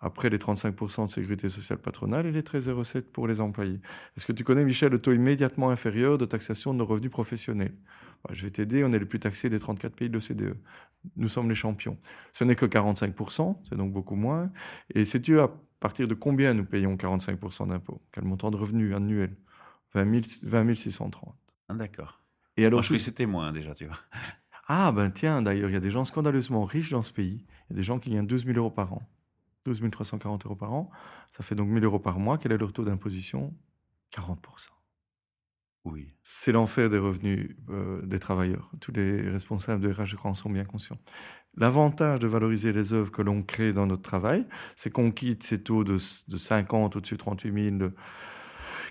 Après 0.00 0.30
les 0.30 0.38
35% 0.38 1.06
de 1.06 1.10
sécurité 1.10 1.48
sociale 1.48 1.78
patronale 1.78 2.26
et 2.26 2.32
les 2.32 2.42
13,07 2.42 3.02
pour 3.02 3.26
les 3.26 3.40
employés. 3.40 3.80
Est-ce 4.16 4.26
que 4.26 4.32
tu 4.32 4.44
connais, 4.44 4.64
Michel, 4.64 4.90
le 4.92 4.98
taux 5.00 5.12
immédiatement 5.12 5.70
inférieur 5.70 6.18
de 6.18 6.24
taxation 6.24 6.72
de 6.72 6.78
nos 6.78 6.86
revenus 6.86 7.10
professionnels? 7.10 7.74
Bah, 8.24 8.30
Je 8.32 8.42
vais 8.42 8.50
t'aider, 8.50 8.84
on 8.84 8.92
est 8.92 8.98
le 8.98 9.06
plus 9.06 9.20
taxé 9.20 9.48
des 9.50 9.58
34 9.58 9.94
pays 9.94 10.08
de 10.08 10.14
l'OCDE. 10.14 10.56
Nous 11.16 11.28
sommes 11.28 11.48
les 11.48 11.54
champions. 11.54 11.98
Ce 12.32 12.44
n'est 12.44 12.56
que 12.56 12.66
45%, 12.66 13.56
c'est 13.68 13.76
donc 13.76 13.92
beaucoup 13.92 14.16
moins. 14.16 14.50
Et 14.94 15.04
si 15.04 15.20
tu 15.20 15.38
as 15.40 15.50
partir 15.80 16.08
de 16.08 16.14
combien 16.14 16.54
nous 16.54 16.64
payons 16.64 16.96
45% 16.96 17.68
d'impôts? 17.68 18.00
Quel 18.12 18.24
montant 18.24 18.50
de 18.50 18.56
revenus 18.56 18.94
annuel? 18.94 19.36
20, 19.94 20.04
20 20.42 20.74
630. 20.74 21.34
Ah, 21.68 21.74
D'accord. 21.74 22.22
Et 22.56 22.64
alors, 22.64 22.78
Moi, 22.78 22.82
je 22.82 22.94
que 22.94 22.98
c'était 22.98 23.26
moins 23.26 23.52
déjà, 23.52 23.74
tu 23.74 23.86
vois. 23.86 23.98
Ah 24.68 24.90
ben 24.90 25.10
tiens, 25.10 25.42
d'ailleurs, 25.42 25.70
il 25.70 25.74
y 25.74 25.76
a 25.76 25.80
des 25.80 25.92
gens 25.92 26.04
scandaleusement 26.04 26.64
riches 26.64 26.90
dans 26.90 27.02
ce 27.02 27.12
pays. 27.12 27.44
Il 27.46 27.72
y 27.72 27.72
a 27.74 27.76
des 27.76 27.82
gens 27.84 27.98
qui 28.00 28.10
gagnent 28.10 28.26
12 28.26 28.46
000 28.46 28.58
euros 28.58 28.70
par 28.70 28.92
an. 28.94 29.08
12 29.66 29.90
340 29.90 30.46
euros 30.46 30.56
par 30.56 30.72
an. 30.72 30.90
Ça 31.36 31.42
fait 31.42 31.54
donc 31.54 31.68
1 31.70 31.74
000 31.74 31.84
euros 31.84 31.98
par 31.98 32.18
mois. 32.18 32.38
Quel 32.38 32.52
est 32.52 32.58
leur 32.58 32.72
taux 32.72 32.84
d'imposition 32.84 33.54
40%. 34.12 34.36
Oui. 35.84 36.12
C'est 36.22 36.52
l'enfer 36.52 36.88
des 36.88 36.98
revenus 36.98 37.56
euh, 37.70 38.02
des 38.02 38.18
travailleurs. 38.18 38.70
Tous 38.80 38.92
les 38.92 39.28
responsables 39.28 39.80
de 39.80 39.92
RH, 39.92 40.06
je 40.06 40.16
crois, 40.16 40.30
en 40.30 40.34
sont 40.34 40.50
bien 40.50 40.64
conscients. 40.64 40.98
L'avantage 41.56 42.18
de 42.18 42.26
valoriser 42.26 42.72
les 42.72 42.92
œuvres 42.92 43.12
que 43.12 43.22
l'on 43.22 43.42
crée 43.42 43.72
dans 43.72 43.86
notre 43.86 44.02
travail, 44.02 44.46
c'est 44.74 44.90
qu'on 44.90 45.12
quitte 45.12 45.44
ces 45.44 45.62
taux 45.62 45.84
de, 45.84 45.94
de 45.94 46.36
50 46.36 46.96
au-dessus 46.96 47.14
de 47.14 47.20
38 47.20 47.70
000, 47.70 47.76
de 47.76 47.94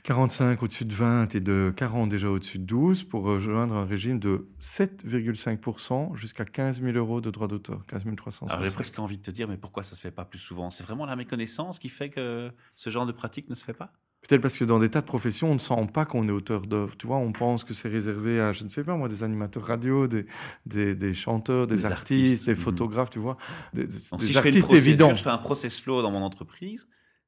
45 0.06 0.62
au-dessus 0.62 0.86
de 0.86 0.94
20 0.94 1.34
et 1.34 1.40
de 1.40 1.74
40 1.76 2.10
déjà 2.10 2.30
au-dessus 2.30 2.60
de 2.60 2.64
12 2.64 3.04
pour 3.06 3.24
rejoindre 3.24 3.74
un 3.74 3.86
régime 3.86 4.20
de 4.20 4.48
7,5% 4.62 6.16
jusqu'à 6.16 6.46
15 6.46 6.84
000 6.84 6.96
euros 6.96 7.22
de 7.22 7.32
droits 7.32 7.48
d'auteur, 7.48 7.84
15 7.88 8.04
300. 8.16 8.46
Alors 8.46 8.64
j'ai 8.64 8.72
presque 8.72 9.00
envie 9.00 9.18
de 9.18 9.24
te 9.24 9.32
dire, 9.32 9.48
mais 9.48 9.58
pourquoi 9.58 9.82
ça 9.82 9.96
se 9.96 10.02
fait 10.02 10.12
pas 10.12 10.24
plus 10.24 10.38
souvent? 10.38 10.70
C'est 10.70 10.84
vraiment 10.84 11.08
la 11.08 11.16
méconnaissance 11.16 11.80
qui 11.80 11.90
fait 11.90 12.12
que 12.12 12.52
ce 12.76 12.92
genre 12.92 13.08
de 13.08 13.12
pratique 13.14 13.50
ne 13.50 13.56
se 13.56 13.66
fait 13.66 13.74
pas? 13.74 13.94
Peut-être 14.22 14.42
parce 14.42 14.60
que 14.60 14.64
dans 14.64 14.78
des 14.78 14.92
tas 14.92 15.02
de 15.02 15.08
professions, 15.08 15.50
on 15.50 15.56
ne 15.56 15.60
sent 15.60 15.88
pas 15.92 16.06
qu'on 16.06 16.28
est 16.30 16.32
auteur 16.32 16.68
d'œuvres. 16.68 16.96
Tu 16.98 17.08
vois, 17.08 17.18
on 17.18 17.32
pense 17.32 17.64
que 17.64 17.74
c'est 17.74 17.90
réservé 17.90 18.40
à, 18.40 18.54
je 18.54 18.64
ne 18.64 18.70
sais 18.70 18.84
pas 18.84 18.96
moi, 18.96 19.10
des 19.10 19.24
animateurs 19.24 19.64
radio, 19.64 20.06
des, 20.06 20.28
des, 20.68 20.94
des 20.94 21.16
chanteurs, 21.16 21.66
des, 21.66 21.78
Des 21.78 21.86
artistes, 21.86 22.12
artistes, 22.12 22.46
des 22.46 22.54
mhm. 22.54 22.60
photographes, 22.60 23.10
tu 23.10 23.20
vois. 23.20 23.38
Des, 23.74 23.86
Donc, 23.86 24.22
si 24.22 24.34
je 24.34 24.40
fais, 24.40 24.50
une 24.50 24.58
artistes 24.58 24.72
évidents. 24.72 25.16
je 25.16 25.24
fais 25.24 25.30
un 25.32 25.40
process 25.40 25.80
flow 25.80 26.04
dans 26.04 26.12
mon 26.12 26.22
entreprise, 26.22 26.88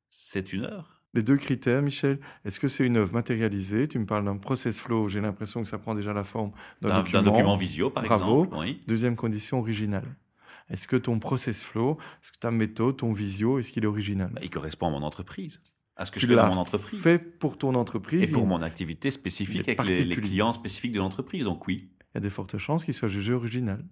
c'est 0.10 0.54
une 0.54 0.66
heure. 0.66 0.97
Les 1.14 1.24
deux 1.24 1.38
critères, 1.38 1.82
Michel, 1.82 2.20
est-ce 2.46 2.60
que 2.60 2.68
c'est 2.68 2.86
une 2.86 2.98
œuvre 2.98 3.14
matérialisée? 3.14 3.88
Tu 3.88 3.98
me 3.98 4.06
parles 4.06 4.26
d'un 4.26 4.38
process 4.38 4.80
flow, 4.80 5.08
j'ai 5.08 5.22
l'impression 5.22 5.62
que 5.64 5.68
ça 5.68 5.78
prend 5.78 5.96
déjà 5.96 6.14
la 6.14 6.24
forme 6.24 6.52
d'un 6.82 7.02
document. 7.02 7.56
visio, 7.56 7.90
par 7.90 8.04
Bravo. 8.04 8.44
exemple. 8.44 8.58
Oui. 8.60 8.82
Deuxième 8.88 9.16
condition, 9.16 9.60
original. 9.60 10.04
Est-ce 10.70 10.88
que 10.88 10.98
ton 10.98 11.18
process 11.18 11.64
flow, 11.64 11.98
est-ce 12.22 12.34
que 12.34 12.38
ta 12.40 12.52
méthode, 12.52 12.98
ton 12.98 13.14
visio, 13.14 13.58
est-ce 13.58 13.72
qu'il 13.72 13.84
est 13.84 13.88
original? 13.88 14.30
Bah, 14.34 14.42
il 14.44 14.50
correspond 14.50 14.88
à 14.88 14.92
mon 14.92 15.02
entreprise, 15.02 15.62
à 15.96 16.04
ce 16.06 16.12
que 16.12 16.20
Tu 16.20 16.26
je 16.28 16.32
fais 16.32 16.36
dans 16.36 16.48
mon 16.54 16.58
entreprise. 16.60 17.00
fait 17.00 17.20
pour 17.20 17.58
ton 17.58 17.74
entreprise 17.76 18.30
Et 18.30 18.34
pour 18.34 18.44
il- 18.44 18.50
mon 18.50 18.62
activité 18.62 19.10
spécifique 19.10 19.68
avec 19.70 19.84
les, 19.86 20.04
les 20.04 20.16
clients 20.18 20.52
spécifiques 20.52 20.92
de 20.92 21.00
l'entreprise. 21.00 21.46
Donc 21.46 21.66
oui. 21.68 21.90
Il 22.14 22.16
y 22.16 22.18
a 22.18 22.22
des 22.22 22.30
fortes 22.30 22.58
chances 22.58 22.84
qu'il 22.84 22.94
soit 22.94 23.08
jugé 23.08 23.32
original. 23.34 23.84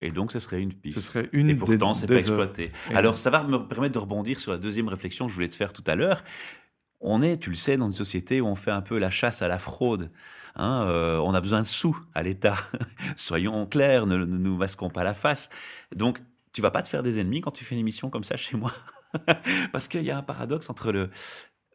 Et 0.00 0.10
donc 0.10 0.30
ce 0.30 0.38
serait 0.38 0.60
une 0.60 0.72
piste. 0.72 0.98
Ce 0.98 1.04
serait 1.04 1.28
une 1.32 1.50
Et 1.50 1.54
pourtant, 1.54 1.94
c'est 1.94 2.06
pas 2.06 2.14
exploité. 2.14 2.70
Alors, 2.94 3.18
ça 3.18 3.30
va 3.30 3.42
me 3.42 3.58
permettre 3.58 3.94
de 3.94 3.98
rebondir 3.98 4.40
sur 4.40 4.52
la 4.52 4.58
deuxième 4.58 4.88
réflexion 4.88 5.26
que 5.26 5.30
je 5.30 5.34
voulais 5.34 5.48
te 5.48 5.56
faire 5.56 5.72
tout 5.72 5.84
à 5.86 5.96
l'heure. 5.96 6.22
On 7.00 7.22
est, 7.22 7.38
tu 7.38 7.50
le 7.50 7.56
sais, 7.56 7.76
dans 7.76 7.86
une 7.86 7.92
société 7.92 8.40
où 8.40 8.46
on 8.46 8.54
fait 8.54 8.70
un 8.70 8.80
peu 8.80 8.98
la 8.98 9.10
chasse 9.10 9.42
à 9.42 9.48
la 9.48 9.58
fraude. 9.58 10.10
Hein, 10.56 10.84
euh, 10.88 11.18
on 11.18 11.34
a 11.34 11.40
besoin 11.40 11.62
de 11.62 11.66
sous 11.66 11.96
à 12.14 12.22
l'État. 12.22 12.56
Soyons 13.16 13.66
clairs, 13.66 14.06
ne, 14.06 14.18
ne 14.18 14.38
nous 14.38 14.56
masquons 14.56 14.90
pas 14.90 15.04
la 15.04 15.14
face. 15.14 15.50
Donc, 15.94 16.18
tu 16.52 16.62
vas 16.62 16.70
pas 16.70 16.82
te 16.82 16.88
faire 16.88 17.02
des 17.02 17.20
ennemis 17.20 17.40
quand 17.40 17.52
tu 17.52 17.64
fais 17.64 17.74
une 17.74 17.80
émission 17.80 18.10
comme 18.10 18.24
ça 18.24 18.36
chez 18.36 18.56
moi? 18.56 18.72
Parce 19.72 19.88
qu'il 19.88 20.02
y 20.02 20.10
a 20.10 20.18
un 20.18 20.22
paradoxe 20.22 20.70
entre 20.70 20.92
le... 20.92 21.10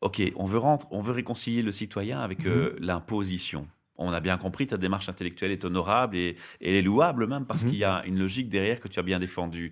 Ok, 0.01 0.21
on 0.35 0.45
veut, 0.45 0.57
rendre, 0.57 0.85
on 0.91 0.99
veut 0.99 1.13
réconcilier 1.13 1.61
le 1.61 1.71
citoyen 1.71 2.19
avec 2.19 2.45
euh, 2.45 2.75
l'imposition. 2.79 3.67
On 3.97 4.11
a 4.11 4.19
bien 4.19 4.37
compris, 4.37 4.65
ta 4.67 4.77
démarche 4.77 5.07
intellectuelle 5.09 5.51
est 5.51 5.65
honorable 5.65 6.17
et, 6.17 6.35
et 6.61 6.69
elle 6.71 6.75
est 6.75 6.81
louable 6.81 7.27
même 7.27 7.45
parce 7.45 7.63
Mhm. 7.63 7.69
qu'il 7.69 7.79
y 7.79 7.83
a 7.83 8.03
une 8.05 8.17
logique 8.19 8.49
derrière 8.49 8.79
que 8.79 8.87
tu 8.87 8.99
as 8.99 9.03
bien 9.03 9.19
défendue. 9.19 9.71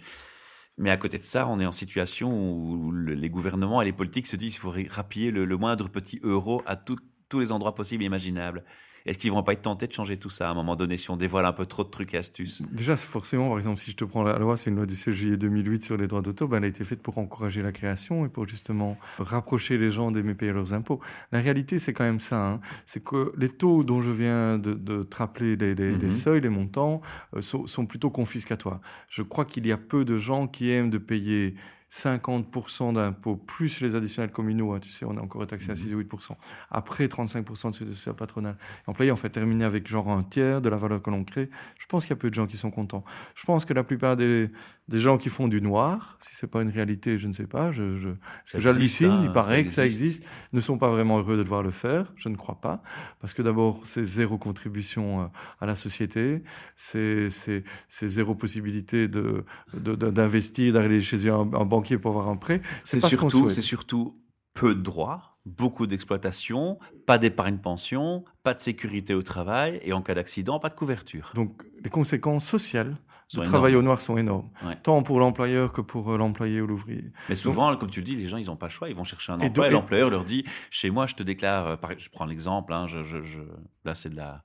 Mais 0.78 0.90
à 0.90 0.98
côté 0.98 1.18
de 1.18 1.24
ça, 1.24 1.48
on 1.48 1.60
est 1.60 1.66
en 1.66 1.72
situation 1.72 2.32
où 2.32 2.92
le- 2.92 3.14
les 3.14 3.30
gouvernements 3.30 3.82
et 3.82 3.86
les 3.86 3.94
politiques 3.94 4.28
se 4.28 4.36
disent 4.36 4.54
qu'il 4.54 4.62
faut 4.62 4.74
rapiller 4.90 5.32
le, 5.32 5.46
le 5.46 5.58
moindre 5.58 5.90
petit 5.90 6.20
euro 6.24 6.62
à 6.66 6.76
tout- 6.76 6.96
tous 7.30 7.40
les 7.40 7.52
endroits 7.52 7.76
possibles 7.76 8.04
et 8.04 8.08
imaginables. 8.08 8.64
Est-ce 9.06 9.18
qu'ils 9.18 9.32
vont 9.32 9.44
pas 9.44 9.54
être 9.54 9.62
tentés 9.64 9.88
de 9.88 9.94
changer 9.94 10.18
tout 10.18 10.30
ça 10.30 10.48
à 10.48 10.52
un 10.52 10.54
moment 10.54 10.76
donné 10.76 10.98
si 10.98 11.10
on 11.10 11.18
dévoile 11.18 11.46
un 11.46 11.54
peu 11.54 11.66
trop 11.66 11.84
de 11.84 11.90
trucs 11.90 12.14
et 12.14 12.18
astuces? 12.18 12.62
Déjà, 12.72 12.96
forcément, 12.98 13.50
par 13.50 13.58
exemple, 13.58 13.80
si 13.80 13.92
je 13.92 13.96
te 13.96 14.04
prends 14.06 14.24
la 14.24 14.38
loi, 14.38 14.58
c'est 14.58 14.70
une 14.70 14.76
loi 14.76 14.86
du 14.86 14.96
16 14.96 15.14
juillet 15.14 15.38
2008 15.38 15.84
sur 15.84 15.98
les 15.98 16.08
droits 16.08 16.22
d'auteur, 16.22 16.48
ben, 16.48 16.58
elle 16.58 16.66
a 16.66 16.68
été 16.68 16.84
faite 16.84 17.02
pour 17.02 17.18
encourager 17.18 17.62
la 17.62 17.72
création 17.72 18.26
et 18.26 18.30
pour 18.30 18.48
justement 18.48 18.98
rapprocher 19.18 19.78
les 19.78 19.92
gens 19.92 20.12
d'aimer 20.12 20.36
payer 20.36 20.52
leurs 20.52 20.74
impôts. 20.74 21.00
La 21.32 21.40
réalité, 21.40 21.80
c'est 21.80 21.94
quand 21.94 22.04
même 22.04 22.20
ça. 22.20 22.52
hein. 22.54 22.62
C'est 22.86 23.04
que 23.04 23.32
les 23.38 23.50
taux 23.50 23.84
dont 23.84 24.02
je 24.02 24.12
viens 24.12 24.58
de, 24.58 24.74
de 24.74 25.04
te 25.04 25.16
rappeler, 25.18 25.56
les, 25.56 25.74
les- 25.76 25.92
les 25.98 26.06
Mhm. 26.08 26.12
seuils, 26.12 26.42
les 26.42 26.50
montants, 26.50 27.02
euh, 27.36 27.42
sont, 27.42 27.66
sont 27.68 27.86
plutôt 27.86 28.10
confiscatoires. 28.10 28.82
Je 29.10 29.24
crois 29.24 29.46
qu'il 29.46 29.66
y 29.68 29.72
a 29.72 29.78
peu 29.78 30.06
de 30.06 30.18
gens 30.18 30.48
qui 30.48 30.70
aiment 30.70 30.90
de 30.90 30.98
payer 30.98 31.56
50% 31.92 32.94
d'impôts 32.94 33.36
plus 33.36 33.82
les 33.82 33.96
additionnels 33.96 34.32
communaux, 34.32 34.74
hein, 34.74 34.80
tu 34.80 34.90
sais, 34.90 35.06
on 35.06 35.14
est 35.16 35.20
encore 35.20 35.46
taxé 35.46 35.72
à 35.72 35.76
6 35.76 35.94
ou 35.94 36.02
8%, 36.02 36.36
après 36.70 37.08
35% 37.08 37.86
de 37.86 37.92
sociale 37.94 38.16
patronale. 38.16 38.58
Et 38.88 38.90
employé, 38.90 39.12
on 39.12 39.18
fait 39.18 39.30
terminer 39.30 39.66
avec 39.66 39.88
genre 39.90 40.10
un 40.10 40.24
tiers 40.24 40.62
de 40.62 40.70
la 40.70 40.78
valeur 40.78 41.02
que 41.02 41.10
l'on 41.10 41.26
crée. 41.26 41.50
Je 41.78 41.86
pense 41.88 42.06
qu'il 42.06 42.12
y 42.12 42.14
a 42.14 42.16
peu 42.18 42.30
de 42.30 42.36
gens 42.36 42.48
qui 42.48 42.58
sont 42.58 42.72
contents. 42.72 43.04
Je 43.36 43.46
pense 43.46 43.66
que 43.66 43.74
la 43.74 43.84
plupart 43.84 44.16
des, 44.16 44.50
des 44.92 45.00
gens 45.00 45.18
qui 45.18 45.30
font 45.30 45.48
du 45.48 45.62
noir, 45.62 46.18
si 46.20 46.36
c'est 46.36 46.48
pas 46.48 46.62
une 46.62 46.70
réalité, 46.70 47.18
je 47.18 47.28
ne 47.28 47.34
sais 47.34 47.48
pas, 47.48 47.72
je, 47.72 47.98
je, 47.98 48.10
parce 48.10 48.20
Ça 48.46 48.58
que 48.58 48.60
j'hallucine, 48.60 49.08
hein, 49.08 49.22
il 49.24 49.32
paraît 49.32 49.58
ça 49.58 49.64
que 49.64 49.70
ça 49.70 49.86
existe. 49.86 50.26
ne 50.54 50.62
sont 50.62 50.78
pas 50.78 50.90
vraiment 50.90 51.18
heureux 51.20 51.38
de 51.38 51.44
devoir 51.44 51.64
le 51.64 51.72
faire, 51.72 52.12
je 52.16 52.30
ne 52.30 52.36
crois 52.36 52.60
pas, 52.62 52.84
parce 53.20 53.34
que 53.34 53.42
d'abord, 53.42 53.82
c'est 53.84 54.04
zéro 54.04 54.38
contribution 54.38 55.22
euh, 55.22 55.26
à 55.60 55.66
la 55.66 55.76
société, 55.76 56.44
c'est 56.76 57.30
zéro 57.90 58.36
possibilité 58.36 59.08
de 59.08 59.46
d'investir, 59.74 60.74
d'aller 60.74 61.02
chez 61.02 61.30
un, 61.30 61.50
un 61.54 61.66
banquier 61.66 61.98
pour 61.98 62.12
avoir 62.12 62.30
un 62.30 62.38
prêt. 62.38 62.62
C'est 62.84 63.00
ce 63.00 63.08
surtout, 63.08 63.50
c'est 63.50 63.62
surtout 63.62 64.22
peu 64.54 64.76
de 64.76 64.82
droits, 64.82 65.38
beaucoup 65.46 65.88
d'exploitation, 65.88 66.78
pas 67.06 67.18
d'épargne 67.18 67.58
pension, 67.58 68.26
pas 68.44 68.54
de 68.54 68.60
sécurité 68.60 69.14
au 69.14 69.22
travail 69.22 69.80
et 69.84 69.94
en 69.94 70.02
cas 70.02 70.14
d'accident, 70.14 70.60
pas 70.60 70.70
de 70.70 70.76
couverture. 70.76 71.32
Donc, 71.36 71.64
les 71.84 71.90
conséquences 71.90 72.46
sociales 72.46 72.98
De 73.40 73.46
travail 73.46 73.72
énormes. 73.72 73.86
au 73.86 73.88
noir 73.88 74.02
sont 74.02 74.18
énormes, 74.18 74.50
Ouais. 74.66 74.78
tant 74.84 75.02
pour 75.04 75.20
l'employeur 75.20 75.72
que 75.72 75.82
pour 75.82 76.12
euh, 76.12 76.18
l'employé 76.18 76.60
ou 76.62 76.68
l'ouvrier. 76.68 77.12
Mais 77.30 77.36
souvent, 77.36 77.76
comme 77.78 77.90
tu 77.90 78.02
le 78.02 78.06
dis, 78.06 78.16
les 78.16 78.28
gens, 78.28 78.38
ils 78.38 78.48
n'ont 78.48 78.58
pas 78.58 78.66
le 78.68 78.72
choix. 78.72 78.90
Ils 78.90 78.96
vont 78.96 79.04
chercher 79.06 79.32
un 79.32 79.40
emploi 79.40 79.68
et, 79.68 79.72
l'employeur 79.72 80.10
leur 80.10 80.26
dit 80.26 80.44
Chez 80.70 80.90
moi, 80.90 81.08
je 81.08 81.16
te 81.16 81.24
déclare, 81.24 81.68
euh, 81.68 81.76
je 81.98 82.10
prends 82.10 82.26
l'exemple, 82.26 82.74
hein, 82.74 82.88
je, 82.88 83.04
je- 83.04 83.24
je- 83.24 83.40
là, 83.86 83.96
c'est 83.96 84.10
de 84.10 84.16
la 84.18 84.44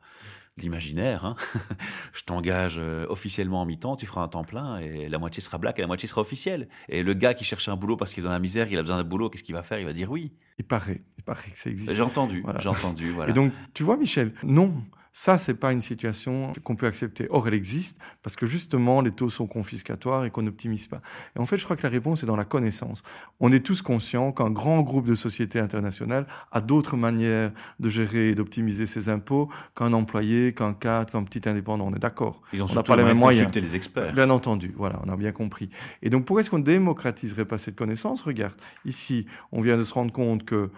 l'imaginaire. 0.59 1.25
hein. 1.25 1.37
je 2.15 2.23
t'engage 2.25 2.77
euh, 2.79 3.05
officiellement 3.11 3.61
en 3.61 3.67
mi-temps, 3.67 3.97
tu 3.97 4.07
feras 4.07 4.23
un 4.23 4.29
temps 4.29 4.45
plein 4.45 4.79
et 4.79 5.09
la 5.09 5.19
moitié 5.19 5.43
sera 5.43 5.59
black 5.59 5.79
et 5.79 5.83
la 5.83 5.87
moitié 5.87 6.09
sera 6.09 6.23
officielle. 6.23 6.69
Et 6.89 7.03
le 7.03 7.13
gars 7.13 7.35
qui 7.35 7.45
cherche 7.45 7.69
un 7.69 7.77
boulot 7.77 7.97
parce 7.97 8.15
qu'il 8.15 8.23
est 8.23 8.27
dans 8.27 8.33
la 8.33 8.39
misère, 8.39 8.67
il 8.71 8.79
a 8.79 8.83
besoin 8.83 8.97
d'un 8.97 9.05
boulot, 9.05 9.29
qu'est-ce 9.29 9.45
qu'il 9.45 9.55
va 9.55 9.63
faire? 9.63 9.79
Il 9.81 9.85
va 9.87 9.93
dire 9.93 10.11
oui. 10.11 10.33
Il 10.59 10.65
paraît, 10.65 11.03
il 11.19 11.25
paraît 11.25 11.51
que 11.51 11.59
ça 11.59 11.69
existe. 11.69 11.93
J'ai 11.93 12.03
entendu, 12.03 12.41
Voilà. 12.43 12.59
j'ai 12.61 12.71
entendu. 12.71 13.11
Voilà. 13.11 13.31
Et 13.31 13.35
donc, 13.35 13.53
tu 13.75 13.83
vois, 13.83 13.99
Michel, 13.99 14.33
non, 14.45 14.73
ça, 15.19 15.39
c'est 15.39 15.55
pas 15.55 15.73
une 15.73 15.81
situation 15.81 16.53
qu'on 16.63 16.77
peut 16.77 16.85
accepter. 16.85 17.27
Or, 17.31 17.49
elle 17.49 17.55
existe 17.55 17.99
parce 18.23 18.37
que 18.37 18.45
justement, 18.45 19.01
les 19.01 19.13
taux 19.13 19.31
sont 19.31 19.47
confiscatoires 19.47 20.27
et 20.27 20.31
qu'on 20.31 20.43
n'optimise 20.43 20.89
pas. 20.89 21.01
Et 21.35 21.39
en 21.39 21.47
fait, 21.47 21.57
je 21.57 21.65
crois 21.65 21.75
que 21.75 21.85
la 21.85 21.89
réponse 21.89 22.23
est 22.23 22.27
dans 22.27 22.37
la 22.37 22.45
connaissance. 22.45 23.03
On 23.41 23.51
est 23.51 23.61
tous 23.65 23.81
conscients 23.81 24.31
qu'un 24.31 24.51
grand 24.51 24.83
groupe 24.83 25.07
de 25.07 25.15
sociétés 25.15 25.59
internationales 25.59 26.27
a 26.53 26.61
d'autres 26.61 26.99
manières 26.99 27.51
de 27.81 27.89
gérer 27.89 28.29
et 28.29 28.35
d'optimiser 28.35 28.85
ses 28.85 29.09
impôts 29.09 29.49
qu'un 29.75 29.95
employé, 29.95 30.53
qu'un 30.53 30.75
cadre, 30.75 31.13
qu'un 31.13 31.25
petit 31.25 31.49
indépendant. 31.49 31.87
On 31.87 31.95
est 31.95 31.99
d'accord. 31.99 32.43
ils 32.53 32.63
ont 32.63 32.67
on 32.71 32.75
n'a 32.75 32.83
pas 32.83 32.97
les 32.97 33.01
le 33.01 33.09
mêmes 33.09 33.17
moyens. 33.17 33.51
les 33.55 33.75
experts. 33.75 34.13
Bien 34.13 34.29
entendu, 34.29 34.75
voilà, 34.77 35.01
on 35.07 35.11
a 35.11 35.17
bien 35.17 35.33
compris. 35.33 35.71
Et 36.03 36.11
donc, 36.11 36.27
pourquoi 36.27 36.43
est-ce 36.43 36.51
qu'on 36.51 36.59
ne 36.59 36.63
démocratiserait 36.63 37.47
pas 37.47 37.57
cette 37.57 37.77
connaissance? 37.77 38.21
Regarde, 38.21 38.53
ici, 38.85 39.25
on 39.51 39.63
vient 39.63 39.79
de 39.79 39.85
se 39.85 39.95
rendre 39.95 40.13
compte 40.13 40.45
que 40.45 40.71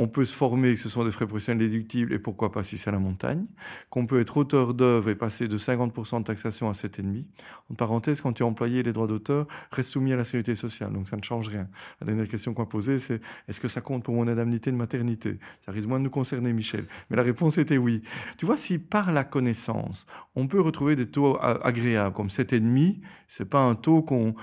on 0.00 0.08
peut 0.08 0.24
se 0.24 0.34
former, 0.34 0.72
que 0.74 0.80
ce 0.80 0.88
sont 0.88 1.04
des 1.04 1.10
frais 1.10 1.26
professionnels 1.26 1.68
déductibles, 1.68 2.14
et 2.14 2.18
pourquoi 2.18 2.50
pas 2.50 2.62
si 2.62 2.78
c'est 2.78 2.88
à 2.88 2.92
la 2.92 2.98
montagne, 2.98 3.44
qu'on 3.90 4.06
peut 4.06 4.18
être 4.18 4.38
auteur 4.38 4.72
d'œuvre 4.72 5.10
et 5.10 5.14
passer 5.14 5.46
de 5.46 5.58
50% 5.58 6.20
de 6.20 6.24
taxation 6.24 6.70
à 6.70 6.72
7,5%. 6.72 7.24
En 7.70 7.74
parenthèse, 7.74 8.22
quand 8.22 8.32
tu 8.32 8.42
es 8.42 8.46
employé, 8.46 8.82
les 8.82 8.94
droits 8.94 9.06
d'auteur 9.06 9.46
restent 9.70 9.90
soumis 9.90 10.14
à 10.14 10.16
la 10.16 10.24
sécurité 10.24 10.54
sociale, 10.54 10.94
donc 10.94 11.06
ça 11.06 11.18
ne 11.18 11.22
change 11.22 11.48
rien. 11.48 11.68
La 12.00 12.06
dernière 12.06 12.28
question 12.28 12.54
qu'on 12.54 12.62
a 12.62 12.66
posée, 12.66 12.98
c'est 12.98 13.20
est-ce 13.46 13.60
que 13.60 13.68
ça 13.68 13.82
compte 13.82 14.02
pour 14.02 14.14
mon 14.14 14.26
indemnité 14.26 14.72
de 14.72 14.76
maternité? 14.76 15.38
Ça 15.66 15.70
risque 15.70 15.86
moins 15.86 15.98
de 15.98 16.04
nous 16.04 16.10
concerner, 16.10 16.54
Michel. 16.54 16.86
Mais 17.10 17.16
la 17.18 17.22
réponse 17.22 17.58
était 17.58 17.76
oui. 17.76 18.02
Tu 18.38 18.46
vois, 18.46 18.56
si 18.56 18.78
par 18.78 19.12
la 19.12 19.22
connaissance, 19.22 20.06
on 20.34 20.46
peut 20.46 20.62
retrouver 20.62 20.96
des 20.96 21.10
taux 21.10 21.36
agréables, 21.42 22.16
comme 22.16 22.28
7,5, 22.28 23.00
c'est 23.28 23.48
pas 23.48 23.60
un 23.60 23.74
taux 23.74 24.00
qu'on 24.00 24.34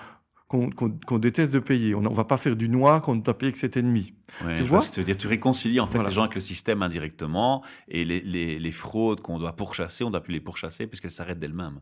qu'on 0.48 1.18
déteste 1.20 1.54
de 1.54 1.60
payer. 1.60 1.94
On 1.96 2.02
ne 2.02 2.10
va 2.10 2.24
pas 2.24 2.38
faire 2.38 2.56
du 2.56 2.70
noir 2.70 3.02
qu'on 3.02 3.16
ne 3.16 3.22
doit 3.22 3.38
payer 3.38 3.52
que 3.52 3.58
7,5. 3.58 4.14
Ouais, 4.46 4.56
Tu 4.58 4.64
vois 4.64 4.80
ce 4.80 4.90
que 4.90 4.96
tu 4.96 5.00
veux 5.02 5.06
dire. 5.06 5.18
Tu 5.18 5.28
réconcilies 5.28 5.80
en 5.80 5.86
fait 5.86 5.94
Voilà. 5.98 6.10
les 6.10 6.16
gens 6.16 6.22
avec 6.24 6.36
le 6.36 6.42
système 6.42 6.82
indirectement 6.84 7.64
et 7.90 8.06
les, 8.06 8.22
les, 8.22 8.58
les 8.60 8.72
fraudes 8.72 9.22
qu'on 9.22 9.40
doit 9.40 9.54
pourchasser, 9.56 10.04
on 10.04 10.08
ne 10.08 10.12
doit 10.14 10.22
plus 10.24 10.34
les 10.34 10.40
pourchasser 10.40 10.88
puisqu'elles 10.88 11.12
s'arrêtent 11.12 11.40
d'elles-mêmes. 11.40 11.82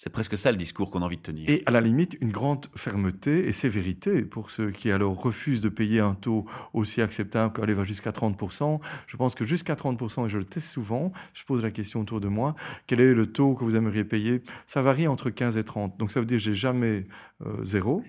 C'est 0.00 0.10
presque 0.10 0.38
ça 0.38 0.52
le 0.52 0.56
discours 0.56 0.92
qu'on 0.92 1.02
a 1.02 1.06
envie 1.06 1.16
de 1.16 1.22
tenir. 1.22 1.50
Et 1.50 1.64
à 1.66 1.72
la 1.72 1.80
limite, 1.80 2.16
une 2.20 2.30
grande 2.30 2.66
fermeté 2.76 3.48
et 3.48 3.52
sévérité 3.52 4.22
pour 4.22 4.52
ceux 4.52 4.70
qui 4.70 4.92
alors 4.92 5.20
refusent 5.20 5.60
de 5.60 5.68
payer 5.68 5.98
un 5.98 6.14
taux 6.14 6.46
aussi 6.72 7.02
acceptable 7.02 7.52
qu'aller 7.52 7.74
va 7.74 7.82
jusqu'à 7.82 8.12
30%. 8.12 8.78
Je 9.08 9.16
pense 9.16 9.34
que 9.34 9.44
jusqu'à 9.44 9.74
30%, 9.74 10.26
et 10.26 10.28
je 10.28 10.38
le 10.38 10.44
teste 10.44 10.68
souvent, 10.68 11.12
je 11.34 11.42
pose 11.44 11.64
la 11.64 11.72
question 11.72 12.00
autour 12.00 12.20
de 12.20 12.28
moi, 12.28 12.54
quel 12.86 13.00
est 13.00 13.12
le 13.12 13.26
taux 13.26 13.54
que 13.54 13.64
vous 13.64 13.74
aimeriez 13.74 14.04
payer? 14.04 14.40
Ça 14.68 14.82
varie 14.82 15.08
entre 15.08 15.30
15 15.30 15.56
et 15.56 15.64
30. 15.64 15.98
Donc 15.98 16.12
ça 16.12 16.20
veut 16.20 16.26
dire 16.26 16.38
que 16.38 16.44
j'ai 16.44 16.54
jamais 16.54 17.08
euh, 17.44 17.64
zéro. 17.64 18.04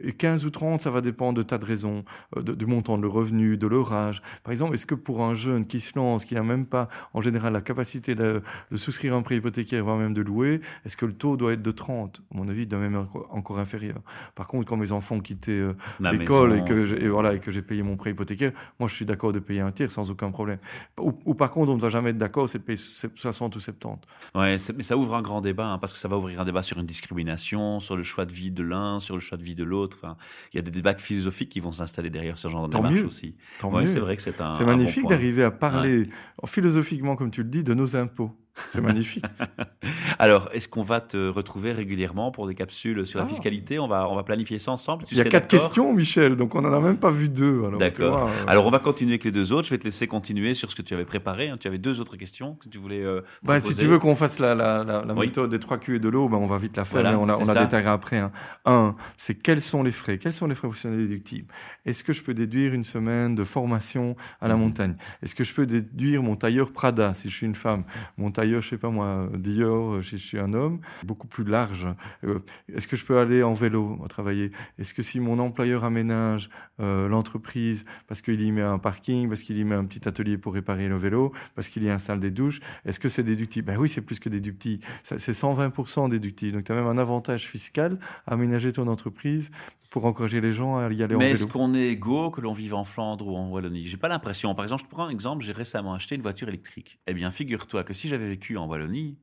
Et 0.00 0.12
15 0.12 0.44
ou 0.44 0.50
30, 0.50 0.80
ça 0.80 0.90
va 0.90 1.00
dépendre 1.00 1.38
de 1.38 1.42
tas 1.42 1.58
de 1.58 1.64
raisons, 1.64 2.04
euh, 2.36 2.42
de, 2.42 2.54
du 2.54 2.66
montant 2.66 2.96
de 2.96 3.02
le 3.02 3.08
revenu, 3.08 3.56
de 3.56 3.66
leur 3.66 3.92
âge. 3.92 4.22
Par 4.44 4.52
exemple, 4.52 4.74
est-ce 4.74 4.86
que 4.86 4.94
pour 4.94 5.24
un 5.24 5.34
jeune 5.34 5.66
qui 5.66 5.80
se 5.80 5.98
lance, 5.98 6.24
qui 6.24 6.34
n'a 6.34 6.42
même 6.42 6.66
pas 6.66 6.88
en 7.14 7.20
général 7.20 7.52
la 7.52 7.60
capacité 7.60 8.14
de, 8.14 8.42
de 8.70 8.76
souscrire 8.76 9.14
un 9.14 9.22
prêt 9.22 9.36
hypothécaire, 9.36 9.84
voire 9.84 9.96
même 9.96 10.14
de 10.14 10.22
louer, 10.22 10.60
est-ce 10.84 10.96
que 10.96 11.06
le 11.06 11.14
taux 11.14 11.36
doit 11.36 11.52
être 11.52 11.62
de 11.62 11.70
30 11.70 12.22
À 12.32 12.36
mon 12.36 12.48
avis, 12.48 12.62
il 12.62 12.68
doit 12.68 12.78
même 12.78 12.94
être 12.94 13.26
encore 13.30 13.58
inférieur. 13.58 13.96
Par 14.34 14.46
contre, 14.46 14.66
quand 14.66 14.76
mes 14.76 14.92
enfants 14.92 15.20
quittaient 15.20 15.52
euh, 15.52 15.74
l'école 16.00 16.58
et 16.58 16.64
que 16.64 16.84
j'ai, 16.84 17.08
voilà, 17.08 17.32
payé 17.66 17.82
mon 17.82 17.96
prêt 17.96 18.10
hypothécaire, 18.10 18.52
moi 18.78 18.88
je 18.88 18.94
suis 18.94 19.04
d'accord 19.04 19.32
de 19.32 19.38
payer 19.38 19.60
un 19.60 19.72
tiers 19.72 19.90
sans 19.90 20.10
aucun 20.10 20.30
problème. 20.30 20.58
Ou, 21.00 21.12
ou 21.24 21.34
par 21.34 21.50
contre, 21.50 21.70
on 21.70 21.76
ne 21.76 21.80
doit 21.80 21.88
jamais 21.88 22.10
être 22.10 22.18
d'accord, 22.18 22.48
c'est 22.48 22.58
de 22.58 22.64
payer 22.64 22.76
60 22.76 23.56
ou 23.56 23.60
70. 23.60 24.06
Ouais, 24.34 24.56
mais 24.76 24.82
ça 24.82 24.96
ouvre 24.96 25.14
un 25.14 25.22
grand 25.22 25.40
débat, 25.40 25.66
hein, 25.66 25.78
parce 25.78 25.92
que 25.92 25.98
ça 25.98 26.08
va 26.08 26.16
ouvrir 26.16 26.40
un 26.40 26.44
débat 26.44 26.62
sur 26.62 26.78
une 26.78 26.86
discrimination, 26.86 27.80
sur 27.80 27.96
le 27.96 28.02
choix 28.02 28.26
de 28.26 28.32
vie 28.32 28.50
de 28.50 28.62
l'un, 28.62 29.00
sur 29.00 29.14
le 29.14 29.20
choix 29.20 29.38
de 29.38 29.42
vie 29.42 29.54
de 29.54 29.64
l'autre. 29.64 29.85
Enfin, 29.94 30.16
il 30.52 30.56
y 30.56 30.58
a 30.58 30.62
des 30.62 30.70
débats 30.70 30.94
philosophiques 30.94 31.50
qui 31.50 31.60
vont 31.60 31.72
s'installer 31.72 32.10
derrière 32.10 32.38
ce 32.38 32.48
genre 32.48 32.68
de 32.68 32.76
démarche 32.76 33.02
aussi. 33.02 33.36
Ouais, 33.62 33.86
c'est 33.86 34.00
vrai 34.00 34.16
que 34.16 34.22
c'est 34.22 34.40
un. 34.40 34.52
C'est 34.54 34.64
magnifique 34.64 35.06
d'arriver 35.08 35.44
à 35.44 35.50
parler 35.50 36.08
philosophiquement, 36.44 37.16
comme 37.16 37.30
tu 37.30 37.42
le 37.42 37.48
dis, 37.48 37.64
de 37.64 37.74
nos 37.74 37.96
impôts. 37.96 38.32
C'est 38.68 38.80
magnifique. 38.80 39.24
Alors, 40.18 40.48
est-ce 40.52 40.68
qu'on 40.68 40.82
va 40.82 41.00
te 41.00 41.28
retrouver 41.28 41.72
régulièrement 41.72 42.30
pour 42.30 42.46
des 42.46 42.54
capsules 42.54 43.06
sur 43.06 43.18
la 43.18 43.26
ah. 43.26 43.28
fiscalité? 43.28 43.78
On 43.78 43.86
va, 43.86 44.08
on 44.08 44.16
va 44.16 44.22
planifier 44.22 44.58
ça 44.58 44.72
ensemble. 44.72 45.04
Il 45.10 45.18
y 45.18 45.20
a 45.20 45.24
quatre 45.24 45.48
questions, 45.48 45.92
Michel, 45.92 46.36
donc 46.36 46.54
on 46.54 46.62
n'en 46.62 46.72
a 46.72 46.80
même 46.80 46.96
pas 46.96 47.10
vu 47.10 47.28
deux. 47.28 47.62
D'accord. 47.78 48.28
Euh. 48.28 48.44
Alors, 48.46 48.66
on 48.66 48.70
va 48.70 48.78
continuer 48.78 49.12
avec 49.12 49.24
les 49.24 49.30
deux 49.30 49.52
autres. 49.52 49.66
Je 49.66 49.74
vais 49.74 49.78
te 49.78 49.84
laisser 49.84 50.06
continuer 50.06 50.54
sur 50.54 50.70
ce 50.70 50.76
que 50.76 50.82
tu 50.82 50.94
avais 50.94 51.04
préparé. 51.04 51.48
Hein. 51.48 51.56
Tu 51.58 51.68
avais 51.68 51.78
deux 51.78 52.00
autres 52.00 52.16
questions 52.16 52.54
que 52.54 52.68
tu 52.68 52.78
voulais. 52.78 53.02
Euh, 53.02 53.20
bah, 53.42 53.60
si 53.60 53.74
tu 53.74 53.86
veux 53.86 53.98
qu'on 53.98 54.14
fasse 54.14 54.38
la, 54.38 54.54
la, 54.54 54.84
la, 54.84 55.14
méthode 55.14 55.50
des 55.50 55.58
trois 55.58 55.78
Q 55.78 55.96
et 55.96 55.98
de 55.98 56.08
l'eau, 56.08 56.28
ben 56.28 56.38
on 56.38 56.46
va 56.46 56.58
vite 56.58 56.76
la 56.76 56.84
faire. 56.84 57.04
on 57.20 57.28
a, 57.28 57.36
on 57.36 57.48
a 57.48 57.54
détaillé 57.54 57.86
après. 57.86 58.18
Hein. 58.18 58.32
Un, 58.64 58.94
c'est 59.16 59.34
quels 59.34 59.60
sont 59.60 59.82
les 59.82 59.92
frais? 59.92 60.18
Quels 60.18 60.32
sont 60.32 60.46
les 60.46 60.54
frais 60.54 60.68
professionnels 60.68 61.00
déductibles? 61.00 61.52
Est-ce 61.84 62.02
que 62.02 62.12
je 62.12 62.22
peux 62.22 62.34
déduire 62.34 62.74
une 62.74 62.84
semaine 62.84 63.34
de 63.34 63.44
formation 63.44 64.16
à 64.40 64.48
la 64.48 64.56
mmh. 64.56 64.60
montagne? 64.60 64.96
Est-ce 65.22 65.34
que 65.34 65.44
je 65.44 65.52
peux 65.52 65.66
déduire 65.66 66.22
mon 66.22 66.36
tailleur 66.36 66.72
Prada? 66.72 67.14
Si 67.14 67.28
je 67.28 67.34
suis 67.34 67.46
une 67.46 67.54
femme 67.54 67.84
Mon 68.16 68.30
tailleur, 68.30 68.45
je 68.50 68.60
sais 68.68 68.78
pas 68.78 68.90
moi, 68.90 69.28
Dior, 69.34 70.02
si 70.02 70.18
je 70.18 70.24
suis 70.24 70.38
un 70.38 70.52
homme, 70.52 70.80
beaucoup 71.04 71.26
plus 71.26 71.44
large. 71.44 71.86
Euh, 72.24 72.40
est-ce 72.72 72.86
que 72.88 72.96
je 72.96 73.04
peux 73.04 73.18
aller 73.18 73.42
en 73.42 73.52
vélo 73.52 73.98
travailler? 74.08 74.52
Est-ce 74.78 74.94
que 74.94 75.02
si 75.02 75.20
mon 75.20 75.38
employeur 75.38 75.84
aménage 75.84 76.48
euh, 76.80 77.08
l'entreprise 77.08 77.86
parce 78.06 78.22
qu'il 78.22 78.40
y 78.42 78.52
met 78.52 78.62
un 78.62 78.78
parking, 78.78 79.28
parce 79.28 79.42
qu'il 79.42 79.56
y 79.58 79.64
met 79.64 79.74
un 79.74 79.84
petit 79.84 80.06
atelier 80.06 80.38
pour 80.38 80.54
réparer 80.54 80.88
le 80.88 80.96
vélo, 80.96 81.32
parce 81.54 81.68
qu'il 81.68 81.84
y 81.84 81.90
installe 81.90 82.20
des 82.20 82.30
douches, 82.30 82.60
est-ce 82.84 83.00
que 83.00 83.08
c'est 83.08 83.22
déductible? 83.22 83.66
Ben 83.66 83.78
oui, 83.78 83.88
c'est 83.88 84.02
plus 84.02 84.18
que 84.18 84.28
déductible. 84.28 84.84
C'est 85.02 85.32
120% 85.32 86.10
déductible. 86.10 86.52
Donc 86.52 86.64
tu 86.64 86.72
as 86.72 86.74
même 86.74 86.86
un 86.86 86.98
avantage 86.98 87.48
fiscal 87.48 87.98
à 88.26 88.34
aménager 88.34 88.72
ton 88.72 88.88
entreprise 88.88 89.50
pour 89.90 90.04
encourager 90.04 90.40
les 90.40 90.52
gens 90.52 90.76
à 90.76 90.92
y 90.92 91.02
aller 91.02 91.14
en 91.14 91.18
vélo. 91.18 91.18
Mais 91.18 91.30
est-ce 91.30 91.46
qu'on 91.46 91.74
est 91.74 91.88
égaux 91.88 92.30
que 92.30 92.40
l'on 92.40 92.52
vive 92.52 92.74
en 92.74 92.84
Flandre 92.84 93.28
ou 93.28 93.36
en 93.36 93.48
Wallonie? 93.48 93.86
J'ai 93.86 93.96
pas 93.96 94.08
l'impression. 94.08 94.54
Par 94.54 94.64
exemple, 94.64 94.82
je 94.84 94.88
prends 94.88 95.06
un 95.06 95.10
exemple, 95.10 95.44
j'ai 95.44 95.52
récemment 95.52 95.94
acheté 95.94 96.16
une 96.16 96.22
voiture 96.22 96.48
électrique. 96.48 96.98
Eh 97.06 97.14
bien, 97.14 97.30
figure-toi 97.30 97.84
que 97.84 97.94
si 97.94 98.08
j'avais 98.08 98.35
vécu 98.36 98.58
en 98.58 98.66
Wallonie, 98.66 99.18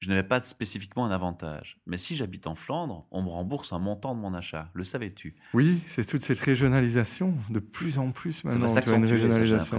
je 0.00 0.10
n'avais 0.10 0.22
pas 0.22 0.42
spécifiquement 0.42 1.06
un 1.06 1.10
avantage. 1.10 1.80
Mais 1.86 1.96
si 1.96 2.14
j'habite 2.14 2.46
en 2.46 2.54
Flandre, 2.54 3.06
on 3.10 3.22
me 3.22 3.28
rembourse 3.28 3.72
un 3.72 3.78
montant 3.78 4.14
de 4.14 4.20
mon 4.20 4.34
achat. 4.34 4.68
Le 4.74 4.84
savais-tu? 4.84 5.34
Oui, 5.54 5.80
c'est 5.86 6.06
toute 6.06 6.20
cette 6.20 6.38
régionalisation 6.38 7.34
de 7.48 7.58
plus 7.58 7.98
en 7.98 8.10
plus 8.12 8.44
maintenant. 8.44 8.68
Ça 8.68 8.82
va 8.82 8.96
une 8.96 9.06
régionalisation. 9.06 9.78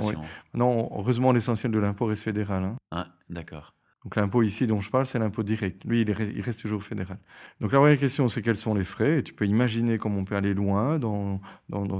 Non, 0.55 0.89
heureusement, 0.93 1.31
l'essentiel 1.31 1.71
de 1.71 1.77
l'impôt 1.77 2.07
reste 2.07 2.23
fédéral. 2.23 2.63
Hein. 2.63 2.75
Ah, 2.89 3.09
d'accord. 3.29 3.75
Donc 4.05 4.17
l'impôt 4.17 4.43
ici 4.43 4.67
dont 4.67 4.81
je 4.81 4.91
parle, 4.91 5.07
c'est 5.07 5.17
l'impôt 5.17 5.41
direct. 5.41 5.83
Lui, 5.83 6.01
il, 6.01 6.41
reste 6.41 6.61
toujours 6.61 6.83
fédéral. 6.83 7.17
Donc 7.59 7.71
la 7.71 7.79
première 7.79 7.97
question, 7.97 8.29
c'est 8.29 8.43
quels 8.43 8.55
sont 8.55 8.75
les 8.75 8.83
frais? 8.83 9.17
Et 9.17 9.23
tu 9.23 9.33
peux 9.33 9.47
imaginer 9.47 9.97
comment 9.97 10.19
on 10.19 10.25
peut 10.25 10.35
aller 10.35 10.53
loin 10.53 10.99
dans, 10.99 11.41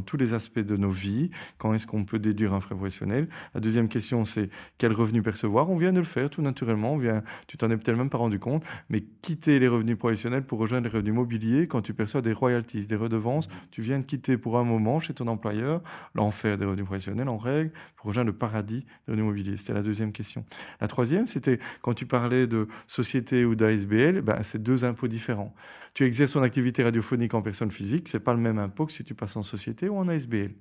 tous 0.06 0.15
les 0.15 0.34
aspects 0.34 0.60
de 0.60 0.78
nos 0.78 0.91
vies. 0.91 1.32
Quand 1.58 1.74
est-ce 1.74 1.88
qu'on 1.88 2.06
peut 2.06 2.20
déduire 2.20 2.54
un 2.54 2.60
frais 2.60 2.76
professionnel? 2.76 3.28
La 3.56 3.60
deuxième 3.60 3.89
question, 3.89 4.24
c'est 4.24 4.52
quel 4.78 4.94
revenu 4.94 5.24
percevoir? 5.24 5.72
On 5.72 5.78
vient 5.78 5.94
de 5.94 5.98
le 5.98 6.06
faire 6.06 6.30
tout 6.30 6.44
naturellement. 6.44 6.94
On 6.94 6.98
vient, 7.00 7.24
tu 7.48 7.58
t'en 7.58 7.72
es 7.72 7.78
peut-être 7.78 7.98
même 7.98 8.12
pas 8.12 8.20
rendu 8.20 8.38
compte, 8.38 8.63
mais 8.89 9.02
quitter 9.24 9.58
les 9.58 9.68
revenus 9.68 9.98
professionnels 9.98 10.44
pour 10.44 10.60
rejoindre 10.60 10.88
les 10.88 10.94
revenus 10.94 11.15
mobiliers 11.15 11.68
quand 11.68 11.82
tu 11.82 11.96
perçois 11.96 12.22
des 12.22 12.34
royalties, 12.34 12.86
des 12.86 12.96
redevances, 12.96 13.48
tu 13.72 13.82
viens 13.82 13.98
de 13.98 14.06
quitter 14.06 14.38
pour 14.38 14.60
un 14.60 14.63
moment 14.63 15.00
chez 15.00 15.15
ton 15.15 15.26
employeur 15.26 15.82
l'enfer 16.13 16.60
des 16.60 16.65
revenus 16.65 16.86
professionnels 16.86 17.30
en 17.30 17.39
règle 17.39 17.72
pour 17.96 18.08
rejoindre 18.08 18.28
le 18.28 18.38
paradis 18.38 18.86
des 19.08 19.13
revenus 19.13 19.26
mobiliers. 19.26 19.58
C'était 19.58 19.74
la 19.74 19.82
deuxième 19.82 20.12
question. 20.12 20.46
La 20.80 20.88
troisième, 20.88 21.26
c'était 21.26 21.58
quand 21.82 21.94
tu 21.95 22.05
parlais 22.05 22.47
de 22.47 22.67
société 22.88 23.45
ou 23.45 23.55
d'ASBL, 23.55 24.21
ben, 24.21 24.43
c'est 24.43 24.62
deux 24.62 24.86
impôts 24.86 25.08
différents. 25.08 25.55
Tu 25.93 26.03
exerces 26.03 26.34
ton 26.34 26.43
activité 26.43 26.84
radiophonique 26.84 27.34
en 27.34 27.41
personne 27.41 27.71
physique, 27.71 28.10
c'est 28.10 28.19
pas 28.19 28.34
le 28.34 28.39
même 28.39 28.60
impôt 28.60 28.86
que 28.86 28.93
si 28.93 29.03
tu 29.03 29.15
passes 29.15 29.36
en 29.36 29.43
société 29.43 29.89
ou 29.89 29.97
en 29.97 30.08
ASBL. 30.08 30.51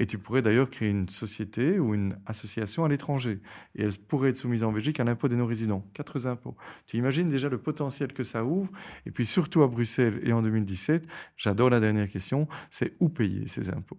Et 0.00 0.06
tu 0.06 0.16
pourrais 0.16 0.42
d'ailleurs 0.42 0.70
créer 0.70 0.90
une 0.90 1.08
société 1.08 1.80
ou 1.80 1.92
une 1.92 2.16
association 2.24 2.84
à 2.84 2.88
l'étranger. 2.88 3.40
Et 3.74 3.82
elle 3.82 3.96
pourrait 3.96 4.30
être 4.30 4.38
soumise 4.38 4.62
en 4.62 4.70
Belgique 4.70 5.00
à 5.00 5.04
l'impôt 5.04 5.26
des 5.26 5.34
non-résidents. 5.34 5.84
Quatre 5.92 6.26
impôts. 6.28 6.56
Tu 6.86 6.96
imagines 6.96 7.28
déjà 7.28 7.48
le 7.48 7.58
potentiel 7.58 8.12
que 8.12 8.22
ça 8.22 8.44
ouvre. 8.44 8.70
Et 9.06 9.10
puis 9.10 9.26
surtout 9.26 9.62
à 9.62 9.66
Bruxelles 9.66 10.20
et 10.22 10.32
en 10.32 10.40
2017, 10.40 11.04
j'adore 11.36 11.68
la 11.68 11.80
dernière 11.80 12.08
question, 12.08 12.46
c'est 12.70 12.94
où 13.00 13.08
payer 13.08 13.48
ces 13.48 13.70
impôts? 13.70 13.98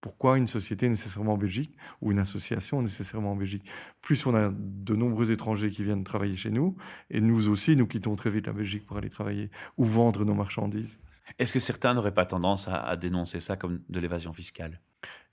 Pourquoi 0.00 0.38
une 0.38 0.46
société 0.46 0.88
nécessairement 0.88 1.34
en 1.34 1.38
Belgique 1.38 1.76
ou 2.00 2.12
une 2.12 2.18
association 2.18 2.82
nécessairement 2.82 3.32
en 3.32 3.36
Belgique. 3.36 3.64
Plus 4.00 4.26
on 4.26 4.34
a 4.34 4.50
de 4.52 4.94
nombreux 4.94 5.30
étrangers 5.30 5.70
qui 5.70 5.82
viennent 5.82 6.04
travailler 6.04 6.36
chez 6.36 6.50
nous, 6.50 6.76
et 7.10 7.20
nous 7.20 7.48
aussi, 7.48 7.74
nous 7.74 7.86
quittons 7.86 8.14
très 8.14 8.30
vite 8.30 8.46
la 8.46 8.52
Belgique 8.52 8.86
pour 8.86 8.96
aller 8.96 9.10
travailler 9.10 9.50
ou 9.76 9.84
vendre 9.84 10.24
nos 10.24 10.34
marchandises. 10.34 11.00
Est-ce 11.38 11.52
que 11.52 11.60
certains 11.60 11.94
n'auraient 11.94 12.14
pas 12.14 12.26
tendance 12.26 12.68
à, 12.68 12.96
dénoncer 12.96 13.40
ça 13.40 13.56
comme 13.56 13.80
de 13.88 14.00
l'évasion 14.00 14.32
fiscale? 14.32 14.80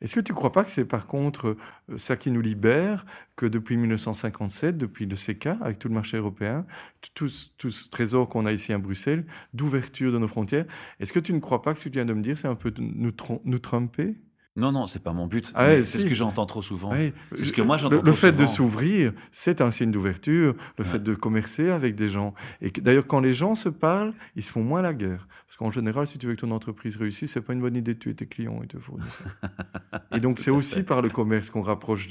Est-ce 0.02 0.14
que 0.14 0.20
tu 0.20 0.34
ne 0.34 0.36
crois 0.36 0.52
pas 0.52 0.64
que 0.64 0.70
c'est 0.70 0.86
par 0.86 1.08
contre 1.08 1.58
euh, 1.90 1.98
ça 1.98 2.18
qui 2.18 2.30
nous 2.30 2.42
libère, 2.42 3.06
que 3.36 3.46
depuis 3.46 3.78
1957, 3.78 4.78
depuis 4.78 5.06
le 5.06 5.16
CECA, 5.16 5.58
avec 5.62 5.80
tout 5.80 5.88
le 5.88 5.94
marché 5.94 6.18
européen, 6.18 6.66
tout, 7.14 7.30
ce 7.30 7.90
trésor 7.90 8.28
qu'on 8.28 8.46
a 8.46 8.52
ici 8.52 8.74
à 8.74 8.78
Bruxelles, 8.78 9.26
d'ouverture 9.54 10.12
de 10.12 10.18
nos 10.18 10.28
frontières, 10.28 10.66
est-ce 11.00 11.14
que 11.14 11.20
tu 11.20 11.34
ne 11.34 11.40
crois 11.40 11.62
pas 11.62 11.74
que 11.74 11.80
ce 11.80 11.86
que 11.86 11.90
tu 11.90 11.94
viens 11.94 12.06
de 12.06 12.14
me 12.14 12.22
dire, 12.22 12.38
c'est 12.38 12.48
un 12.48 12.56
peu 12.56 12.74
nous, 12.78 13.14
nous 13.46 13.60
tromper? 13.60 14.18
Non, 14.58 14.72
non, 14.72 14.86
c'est 14.86 15.04
pas 15.04 15.12
mon 15.12 15.28
but. 15.28 15.52
Ah 15.54 15.82
c'est 15.84 16.00
ce 16.00 16.06
que 16.06 16.16
j'entends 16.16 16.46
trop 16.46 16.62
souvent. 16.62 16.94
C'est 17.34 17.46
ce 17.46 17.54
que 17.54 17.62
moi 17.62 17.78
j'entends 17.78 17.98
Le, 17.98 18.02
le 18.02 18.14
fait 18.14 18.32
de 18.32 18.46
s'ouvrir, 18.46 19.12
c'est 19.32 19.60
un 19.60 19.70
signe 19.70 19.92
d'ouverture. 19.92 20.56
Le 20.78 20.84
fait 20.84 21.04
de 21.04 21.14
commercer 21.14 21.70
avec 21.70 21.96
des 21.96 22.10
gens. 22.10 22.34
Et 22.62 22.72
d'ailleurs, 22.72 23.08
quand 23.08 23.20
les 23.20 23.34
gens 23.34 23.56
se 23.56 23.70
parlent, 23.70 24.14
ils 24.36 24.44
se 24.44 24.50
font 24.50 24.64
moins 24.64 24.82
la 24.82 24.94
guerre. 24.94 25.28
Parce 25.48 25.58
qu'en 25.58 25.72
général, 25.72 26.08
si 26.08 26.18
tu 26.18 26.28
veux 26.28 26.36
que 26.36 26.42
ton 26.42 26.52
entreprise 26.52 26.98
réussisse, 26.98 27.32
c'est 27.32 27.42
pas 27.42 27.54
une 27.54 27.62
bonne 27.62 27.76
idée 27.76 27.94
de 27.94 28.00
tuer 28.00 28.14
tes 28.14 28.26
clients 28.26 28.62
et 28.64 28.68
te 28.68 28.78
fournir 28.78 29.06
ça. 29.06 30.02
et 30.14 30.20
donc, 30.20 30.40
c'est 30.42 30.52
aussi 30.52 30.84
par 30.84 31.02
le 31.02 31.10
commerce 31.10 31.50
qu'on 31.50 31.62
rapproche 31.62 32.10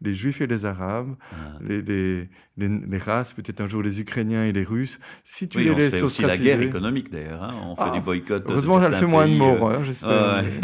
les 0.00 0.14
Juifs 0.14 0.40
et 0.40 0.46
les 0.46 0.64
Arabes, 0.64 1.16
ah. 1.32 1.58
les, 1.60 1.82
les, 1.82 2.28
les, 2.56 2.98
races, 2.98 3.32
peut-être 3.32 3.60
un 3.60 3.66
jour 3.66 3.82
les 3.82 4.00
Ukrainiens 4.00 4.44
et 4.44 4.52
les 4.52 4.62
Russes. 4.62 5.00
Si 5.24 5.48
tu 5.48 5.58
oui, 5.58 5.64
les 5.64 5.70
on 5.70 5.76
laisses 5.76 5.96
fait 5.96 6.02
aussi 6.02 6.22
la 6.22 6.36
guerre 6.36 6.60
économique 6.60 7.10
d'ailleurs. 7.10 7.42
Hein. 7.42 7.54
On 7.64 7.74
fait 7.74 7.82
ah, 7.86 7.90
des 7.90 8.00
boycotts. 8.00 8.48
Heureusement, 8.48 8.80
elle 8.82 8.94
fait 8.94 9.06
moins 9.06 9.26
de 9.26 9.34
morts, 9.34 9.70
hein, 9.70 9.82
j'espère. 9.82 10.44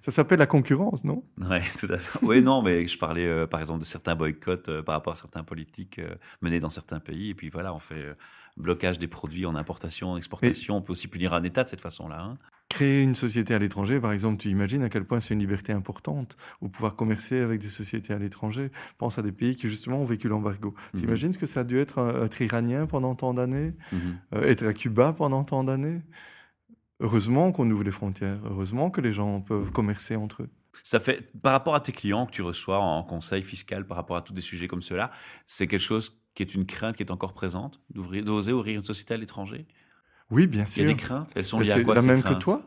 Ça 0.00 0.10
s'appelle 0.10 0.38
la 0.38 0.46
concurrence, 0.46 1.04
non? 1.04 1.24
Oui, 1.38 1.58
tout 1.78 1.86
à 1.90 1.98
fait. 1.98 2.18
Oui, 2.22 2.42
non, 2.42 2.62
mais 2.62 2.86
je 2.86 2.98
parlais 2.98 3.26
euh, 3.26 3.46
par 3.46 3.60
exemple 3.60 3.80
de 3.80 3.84
certains 3.84 4.14
boycotts 4.14 4.68
euh, 4.68 4.82
par 4.82 4.94
rapport 4.94 5.12
à 5.12 5.16
certains 5.16 5.44
politiques 5.44 5.98
euh, 5.98 6.14
menés 6.40 6.60
dans 6.60 6.70
certains 6.70 7.00
pays. 7.00 7.30
Et 7.30 7.34
puis 7.34 7.48
voilà, 7.50 7.74
on 7.74 7.78
fait 7.78 8.16
blocage 8.56 8.98
des 8.98 9.08
produits 9.08 9.46
en 9.46 9.54
importation, 9.54 10.12
en 10.12 10.16
exportation. 10.16 10.76
On 10.76 10.82
peut 10.82 10.92
aussi 10.92 11.08
punir 11.08 11.34
un 11.34 11.42
État 11.42 11.64
de 11.64 11.68
cette 11.68 11.80
façon-là. 11.80 12.20
Hein. 12.20 12.36
Créer 12.68 13.02
une 13.02 13.14
société 13.14 13.54
à 13.54 13.58
l'étranger, 13.58 14.00
par 14.00 14.12
exemple, 14.12 14.38
tu 14.38 14.48
imagines 14.48 14.82
à 14.82 14.88
quel 14.88 15.04
point 15.04 15.20
c'est 15.20 15.34
une 15.34 15.40
liberté 15.40 15.72
importante, 15.72 16.36
ou 16.60 16.68
pouvoir 16.68 16.96
commercer 16.96 17.38
avec 17.38 17.60
des 17.60 17.68
sociétés 17.68 18.12
à 18.12 18.18
l'étranger. 18.18 18.70
Pense 18.98 19.18
à 19.18 19.22
des 19.22 19.30
pays 19.30 19.54
qui 19.54 19.68
justement 19.68 20.00
ont 20.00 20.04
vécu 20.04 20.28
l'embargo. 20.28 20.74
Tu 20.92 20.98
mhm. 20.98 21.04
imagines 21.04 21.32
ce 21.32 21.38
que 21.38 21.46
ça 21.46 21.60
a 21.60 21.64
dû 21.64 21.78
être, 21.78 22.24
être 22.24 22.42
iranien 22.42 22.86
pendant 22.86 23.14
tant 23.14 23.34
d'années, 23.34 23.72
mhm. 23.92 24.42
être 24.42 24.66
à 24.66 24.72
Cuba 24.72 25.14
pendant 25.16 25.44
tant 25.44 25.62
d'années? 25.62 26.00
Heureusement 27.00 27.52
qu'on 27.52 27.70
ouvre 27.70 27.84
les 27.84 27.90
frontières, 27.90 28.40
heureusement 28.44 28.90
que 28.90 29.00
les 29.02 29.12
gens 29.12 29.40
peuvent 29.42 29.70
commercer 29.70 30.16
entre 30.16 30.44
eux. 30.44 30.50
Ça 30.82 30.98
fait, 30.98 31.30
par 31.42 31.52
rapport 31.52 31.74
à 31.74 31.80
tes 31.80 31.92
clients 31.92 32.26
que 32.26 32.32
tu 32.32 32.42
reçois 32.42 32.78
en 32.78 33.02
conseil 33.02 33.42
fiscal, 33.42 33.86
par 33.86 33.96
rapport 33.96 34.16
à 34.16 34.22
tous 34.22 34.32
des 34.32 34.42
sujets 34.42 34.68
comme 34.68 34.82
cela, 34.82 35.10
c'est 35.46 35.66
quelque 35.66 35.80
chose 35.80 36.18
qui 36.34 36.42
est 36.42 36.54
une 36.54 36.66
crainte 36.66 36.96
qui 36.96 37.02
est 37.02 37.10
encore 37.10 37.32
présente, 37.34 37.80
d'oser 37.90 38.52
ouvrir 38.52 38.78
une 38.78 38.84
société 38.84 39.14
à 39.14 39.16
l'étranger? 39.16 39.66
Oui, 40.30 40.48
bien 40.48 40.66
sûr. 40.66 40.82
Il 40.82 40.88
y 40.88 40.90
a 40.90 40.94
des 40.94 41.00
craintes. 41.00 41.30
Elles 41.36 41.44
sont 41.44 41.60
liées 41.60 41.70
à 41.70 41.80
quoi 41.80 41.94
la 41.94 42.02
même 42.02 42.22
que 42.22 42.34
toi, 42.34 42.62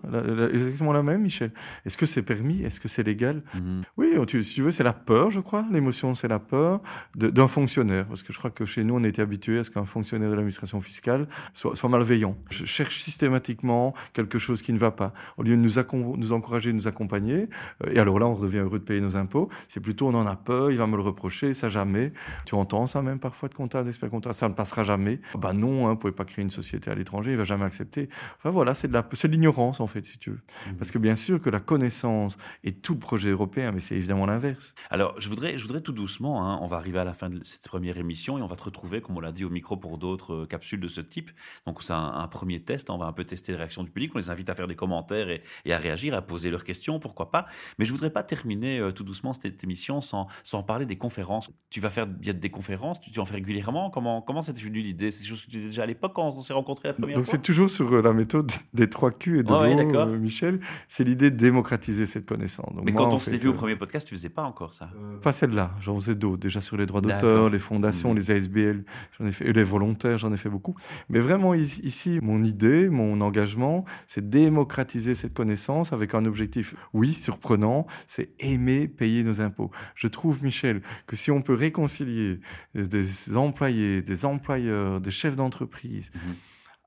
exactement 0.53 0.93
la 0.93 1.03
même, 1.03 1.21
Michel. 1.21 1.51
Est-ce 1.85 1.97
que 1.97 2.05
c'est 2.05 2.21
permis? 2.21 2.63
Est-ce 2.63 2.79
que 2.79 2.87
c'est 2.87 3.03
légal? 3.03 3.43
Mhm. 3.53 3.83
Oui, 3.97 4.13
si 4.41 4.53
tu 4.53 4.61
veux, 4.61 4.71
c'est 4.71 4.83
la 4.83 4.93
peur, 4.93 5.29
je 5.29 5.41
crois. 5.41 5.65
L'émotion, 5.69 6.13
c'est 6.13 6.29
la 6.29 6.39
peur 6.39 6.81
d'un 7.15 7.47
fonctionnaire, 7.49 8.05
parce 8.05 8.23
que 8.23 8.31
je 8.31 8.37
crois 8.37 8.51
que 8.51 8.63
chez 8.63 8.85
nous, 8.85 8.95
on 8.95 9.03
était 9.03 9.21
habitué 9.21 9.59
à 9.59 9.65
ce 9.65 9.71
qu'un 9.71 9.83
fonctionnaire 9.83 10.29
de 10.29 10.35
l'administration 10.35 10.79
fiscale 10.79 11.27
soit, 11.53 11.75
soit, 11.75 11.89
malveillant. 11.89 12.37
Je 12.49 12.63
cherche 12.63 13.01
systématiquement 13.01 13.93
quelque 14.13 14.39
chose 14.39 14.61
qui 14.61 14.71
ne 14.71 14.77
va 14.77 14.91
pas, 14.91 15.13
au 15.37 15.43
lieu 15.43 15.57
de 15.57 15.61
nous, 15.61 16.15
nous 16.15 16.31
encourager, 16.31 16.71
de 16.71 16.75
nous 16.77 16.87
accompagner. 16.87 17.49
Euh, 17.85 17.91
et 17.91 17.99
alors 17.99 18.19
là, 18.19 18.27
on 18.27 18.35
redevient 18.35 18.59
heureux 18.59 18.79
de 18.79 18.85
payer 18.85 19.01
nos 19.01 19.17
impôts. 19.17 19.49
C'est 19.67 19.81
plutôt, 19.81 20.07
on 20.07 20.13
en 20.13 20.27
a 20.27 20.37
peur, 20.37 20.71
il 20.71 20.77
va 20.77 20.87
me 20.87 20.95
le 20.95 21.01
reprocher, 21.01 21.53
ça 21.53 21.67
jamais. 21.67 22.13
Tu 22.45 22.55
entends 22.55 22.87
ça 22.87 23.01
même 23.01 23.19
parfois 23.19 23.49
de 23.49 23.55
comptable, 23.55 23.85
d'expert 23.85 24.09
comptable, 24.09 24.35
ça 24.35 24.47
ne 24.47 24.53
passera 24.53 24.83
jamais. 24.83 25.19
Ben 25.37 25.53
non, 25.53 25.87
hein, 25.87 25.91
vous 25.91 25.97
pouvez 25.97 26.13
pas 26.13 26.25
créer 26.25 26.43
une 26.43 26.51
société 26.51 26.89
à 26.89 26.95
l'étranger, 26.95 27.31
il 27.31 27.37
va 27.37 27.48
jamais 27.49 27.65
accepter. 27.65 28.09
Enfin 28.37 28.49
voilà, 28.49 28.73
c'est 28.73 28.87
de 28.89 29.27
l'ignorance 29.27 29.79
en 29.79 29.87
fait, 29.87 30.05
si 30.05 30.17
tu 30.17 30.29
veux. 30.31 30.41
Mhm. 30.67 30.77
Parce 30.77 30.91
que 30.91 30.97
bien 30.97 31.15
sûr 31.15 31.41
que 31.41 31.49
la 31.49 31.59
connaissance 31.59 32.37
est 32.63 32.81
tout 32.81 32.93
le 32.93 32.99
projet 32.99 33.29
européen, 33.29 33.71
mais 33.73 33.81
c'est 33.81 33.95
évidemment 33.95 34.25
l'inverse. 34.25 34.73
Alors, 34.89 35.19
je 35.19 35.27
voudrais, 35.29 35.57
je 35.57 35.63
voudrais 35.63 35.81
tout 35.81 35.91
doucement, 35.91 36.45
hein, 36.45 36.59
on 36.61 36.67
va 36.67 36.77
arriver 36.77 36.99
à 36.99 37.03
la 37.03 37.13
fin 37.13 37.29
de 37.29 37.43
cette 37.43 37.67
première 37.67 37.97
émission 37.97 38.37
et 38.37 38.41
on 38.41 38.47
va 38.47 38.55
te 38.55 38.63
retrouver, 38.63 39.01
comme 39.01 39.17
on 39.17 39.19
l'a 39.19 39.31
dit, 39.31 39.43
au 39.45 39.49
micro 39.49 39.75
pour 39.77 39.97
d'autres 39.97 40.33
euh, 40.33 40.45
capsules 40.45 40.79
de 40.79 40.87
ce 40.87 41.01
type. 41.01 41.31
Donc, 41.65 41.83
c'est 41.83 41.93
un, 41.93 42.13
un 42.23 42.27
premier 42.27 42.59
test, 42.61 42.89
on 42.89 42.97
va 42.97 43.07
un 43.07 43.13
peu 43.13 43.25
tester 43.25 43.51
les 43.51 43.57
réactions 43.57 43.83
du 43.83 43.91
public, 43.91 44.11
on 44.15 44.19
les 44.19 44.29
invite 44.29 44.49
à 44.49 44.55
faire 44.55 44.67
des 44.67 44.75
commentaires 44.75 45.29
et, 45.29 45.41
et 45.65 45.73
à 45.73 45.77
réagir, 45.77 46.13
à 46.13 46.21
poser 46.21 46.49
leurs 46.49 46.63
questions, 46.63 46.99
pourquoi 46.99 47.31
pas. 47.31 47.45
Mais 47.77 47.85
je 47.85 47.91
voudrais 47.91 48.11
pas 48.11 48.23
terminer 48.23 48.79
euh, 48.79 48.91
tout 48.91 49.03
doucement 49.03 49.33
cette 49.33 49.63
émission 49.63 50.01
sans, 50.01 50.27
sans 50.43 50.63
parler 50.63 50.85
des 50.85 50.97
conférences. 50.97 51.49
Tu 51.69 51.79
vas 51.81 51.89
faire 51.89 52.07
des 52.07 52.49
conférences, 52.49 52.99
tu, 53.01 53.11
tu 53.11 53.19
en 53.19 53.25
fais 53.25 53.35
régulièrement? 53.35 53.89
Comment, 53.89 54.21
comment 54.21 54.41
t'est 54.41 54.53
venu 54.53 54.81
l'idée? 54.81 55.11
C'est 55.11 55.21
des 55.21 55.27
choses 55.27 55.41
que 55.41 55.49
tu 55.49 55.57
faisais 55.57 55.69
déjà 55.69 55.83
à 55.83 55.85
l'époque 55.85 56.13
quand 56.13 56.29
on 56.29 56.41
s'est 56.41 56.53
rencontrés 56.53 56.89
la 56.89 56.93
première 56.93 57.17
Donc 57.17 57.25
fois? 57.25 57.38
Toujours 57.39 57.69
sur 57.69 57.91
euh, 57.93 58.01
la 58.01 58.13
méthode 58.13 58.51
des 58.73 58.89
trois 58.89 59.11
Q 59.11 59.39
et 59.39 59.43
de 59.43 59.51
Ouais, 59.51 59.73
l'eau, 59.75 59.95
euh, 59.95 60.17
Michel. 60.17 60.59
C'est 60.87 61.03
l'idée 61.03 61.31
de 61.31 61.35
démocratiser 61.37 62.05
cette 62.05 62.25
connaissance. 62.25 62.73
Donc 62.75 62.85
Mais 62.85 62.91
moi, 62.91 63.03
quand 63.03 63.13
on 63.15 63.19
s'était 63.19 63.37
vu 63.37 63.49
au 63.49 63.53
euh, 63.53 63.55
premier 63.55 63.75
podcast, 63.75 64.07
tu 64.07 64.15
faisais 64.15 64.29
pas 64.29 64.43
encore 64.43 64.73
ça? 64.73 64.89
Pas 65.21 65.33
celle-là, 65.33 65.71
j'en 65.81 65.95
faisais 65.99 66.15
d'autres, 66.15 66.39
déjà 66.39 66.61
sur 66.61 66.77
les 66.77 66.85
droits 66.85 67.01
d'auteur, 67.01 67.49
les 67.49 67.59
fondations, 67.59 68.09
Mhm. 68.11 68.15
les 68.17 68.31
ASBL, 68.31 68.83
j'en 69.19 69.25
ai 69.25 69.31
fait, 69.31 69.47
et 69.49 69.53
les 69.53 69.63
volontaires, 69.63 70.17
j'en 70.17 70.31
ai 70.33 70.37
fait 70.37 70.49
beaucoup. 70.49 70.75
Mais 71.09 71.19
vraiment, 71.19 71.53
ici, 71.53 72.19
mon 72.21 72.43
idée, 72.43 72.89
mon 72.89 73.19
engagement, 73.21 73.85
c'est 74.07 74.29
démocratiser 74.29 75.15
cette 75.15 75.33
connaissance 75.33 75.93
avec 75.93 76.13
un 76.13 76.25
objectif, 76.25 76.75
oui, 76.93 77.13
surprenant, 77.13 77.87
c'est 78.07 78.29
aimer 78.39 78.87
payer 78.87 79.23
nos 79.23 79.41
impôts. 79.41 79.71
Je 79.95 80.07
trouve, 80.07 80.43
Michel, 80.43 80.81
que 81.07 81.15
si 81.15 81.31
on 81.31 81.41
peut 81.41 81.53
réconcilier 81.53 82.39
des 82.75 83.37
employés, 83.37 84.01
des 84.01 84.25
employeurs, 84.25 85.01
des 85.01 85.11
chefs 85.11 85.35
d'entreprise, 85.35 86.11
Mhm. 86.13 86.33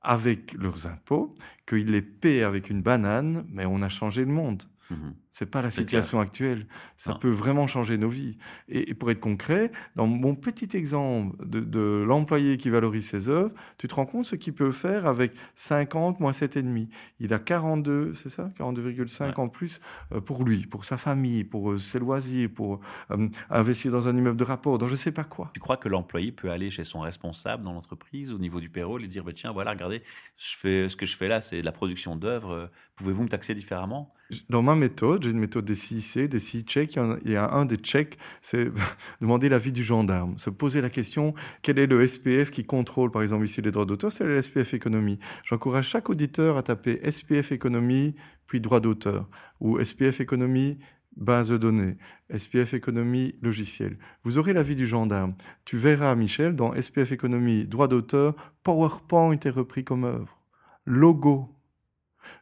Avec 0.02 0.54
leurs 0.54 0.86
impôts, 0.86 1.34
qu'ils 1.66 1.90
les 1.90 2.02
paient 2.02 2.42
avec 2.42 2.70
une 2.70 2.82
banane, 2.82 3.44
mais 3.48 3.66
on 3.66 3.82
a 3.82 3.88
changé 3.88 4.24
le 4.24 4.32
monde. 4.32 4.62
Mhm. 4.90 5.14
C'est 5.32 5.46
pas 5.46 5.62
la 5.62 5.70
situation 5.70 6.20
actuelle. 6.20 6.66
Ça 6.96 7.12
Non. 7.12 7.18
peut 7.18 7.30
vraiment 7.30 7.66
changer 7.66 7.96
nos 7.96 8.10
vies. 8.10 8.36
Et, 8.68 8.90
et 8.90 8.94
pour 8.94 9.10
être 9.10 9.18
concret, 9.20 9.72
dans 9.96 10.06
mon 10.06 10.34
petit 10.34 10.76
exemple 10.76 11.34
de, 11.46 11.60
de 11.60 12.04
l'employé 12.06 12.58
qui 12.58 12.68
valorise 12.68 13.08
ses 13.08 13.28
œuvres, 13.30 13.50
tu 13.78 13.88
te 13.88 13.94
rends 13.94 14.04
compte 14.04 14.26
ce 14.26 14.36
qu'il 14.36 14.52
peut 14.52 14.70
faire 14.72 15.06
avec 15.06 15.32
50 15.54 16.20
moins 16.20 16.32
7,5. 16.32 16.88
Il 17.18 17.32
a 17.32 17.38
42, 17.38 18.12
c'est 18.14 18.28
ça? 18.28 18.50
42,5 18.58 19.24
Ouais. 19.24 19.38
en 19.40 19.48
plus 19.48 19.80
euh, 20.12 20.20
pour 20.20 20.44
lui, 20.44 20.66
pour 20.66 20.84
sa 20.84 20.98
famille, 20.98 21.44
pour 21.44 21.72
euh, 21.72 21.78
ses 21.78 21.98
loisirs, 21.98 22.50
pour 22.54 22.80
euh, 23.10 23.28
investir 23.50 23.90
dans 23.90 24.08
un 24.08 24.16
immeuble 24.16 24.36
de 24.36 24.44
rapport, 24.44 24.76
dans 24.78 24.88
je 24.88 24.96
sais 24.96 25.12
pas 25.12 25.24
quoi. 25.24 25.50
Tu 25.54 25.60
crois 25.60 25.78
que 25.78 25.88
l'employé 25.88 26.30
peut 26.32 26.50
aller 26.50 26.70
chez 26.70 26.84
son 26.84 27.00
responsable 27.00 27.64
dans 27.64 27.72
l'entreprise 27.72 28.32
au 28.34 28.38
niveau 28.38 28.60
du 28.60 28.68
payroll 28.68 29.02
et 29.04 29.08
dire 29.08 29.24
bah, 29.24 29.32
tiens 29.34 29.52
voilà 29.52 29.70
regardez 29.70 30.02
je 30.36 30.54
fais 30.56 30.88
ce 30.90 30.96
que 30.96 31.06
je 31.06 31.16
fais 31.16 31.28
là 31.28 31.40
c'est 31.40 31.60
de 31.60 31.64
la 31.64 31.72
production 31.72 32.16
d'œuvres 32.16 32.70
pouvez-vous 32.96 33.22
me 33.22 33.28
taxer 33.28 33.54
différemment? 33.54 34.12
Dans 34.48 34.62
ma 34.62 34.74
méthode, 34.74 35.21
j'ai 35.22 35.30
une 35.30 35.38
méthode 35.38 35.64
des 35.64 35.74
CIC, 35.74 36.28
des 36.28 36.38
CI-checks. 36.38 36.98
Il 37.24 37.30
y 37.30 37.32
y 37.32 37.36
a 37.36 37.50
un 37.52 37.64
des 37.64 37.76
checks, 37.76 38.18
c'est 38.40 38.70
demander 39.20 39.48
l'avis 39.48 39.72
du 39.72 39.82
gendarme. 39.82 40.38
Se 40.38 40.50
poser 40.50 40.80
la 40.80 40.90
question, 40.90 41.34
quel 41.62 41.78
est 41.78 41.86
le 41.86 42.06
SPF 42.06 42.50
qui 42.50 42.64
contrôle, 42.64 43.10
par 43.10 43.22
exemple, 43.22 43.44
ici 43.44 43.62
les 43.62 43.70
droits 43.70 43.86
d'auteur? 43.86 44.12
C'est 44.12 44.24
le 44.24 44.40
SPF 44.40 44.74
économie? 44.74 45.18
J'encourage 45.44 45.88
chaque 45.88 46.10
auditeur 46.10 46.56
à 46.56 46.62
taper 46.62 47.00
SPF 47.10 47.52
économie, 47.52 48.14
puis 48.46 48.60
droit 48.60 48.80
d'auteur, 48.80 49.28
ou 49.60 49.82
SPF 49.82 50.20
économie, 50.20 50.78
base 51.16 51.50
de 51.50 51.58
données, 51.58 51.96
SPF 52.36 52.74
économie, 52.74 53.34
logiciel. 53.42 53.98
Vous 54.24 54.38
aurez 54.38 54.52
l'avis 54.52 54.74
du 54.74 54.86
gendarme. 54.86 55.34
Tu 55.64 55.76
verras, 55.76 56.14
Michel, 56.14 56.56
dans 56.56 56.74
SPF 56.80 57.12
économie, 57.12 57.66
droit 57.66 57.88
d'auteur, 57.88 58.34
PowerPoint 58.62 59.38
est 59.38 59.50
repris 59.50 59.84
comme 59.84 60.04
œuvre. 60.04 60.38
Logo, 60.84 61.54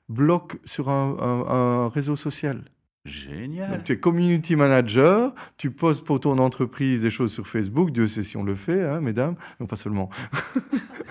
bloc 0.09 0.59
sur 0.65 0.89
un 0.89 1.89
réseau 1.89 2.17
social. 2.17 2.65
Génial 3.05 3.71
Donc, 3.71 3.85
tu 3.85 3.93
es 3.93 3.99
community 3.99 4.57
manager, 4.57 5.33
tu 5.57 5.71
postes 5.71 6.05
pour 6.05 6.21
ton 6.21 6.39
entreprise 6.39 7.03
des 7.03 7.11
choses 7.11 7.33
sur 7.33 7.47
Facebook, 7.47 7.91
Dieu 7.93 8.07
sait 8.07 8.23
si 8.23 8.37
on 8.37 8.45
le 8.45 8.55
fait, 8.55 8.85
hein, 8.85 9.01
mesdames, 9.01 9.37
non 9.59 9.67
pas 9.67 9.77
seulement. 9.77 10.11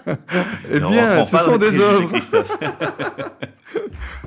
eh 0.07 0.79
bien, 0.79 1.23
ce 1.23 1.37
sont 1.37 1.57
des 1.57 1.79
œuvres. 1.79 2.11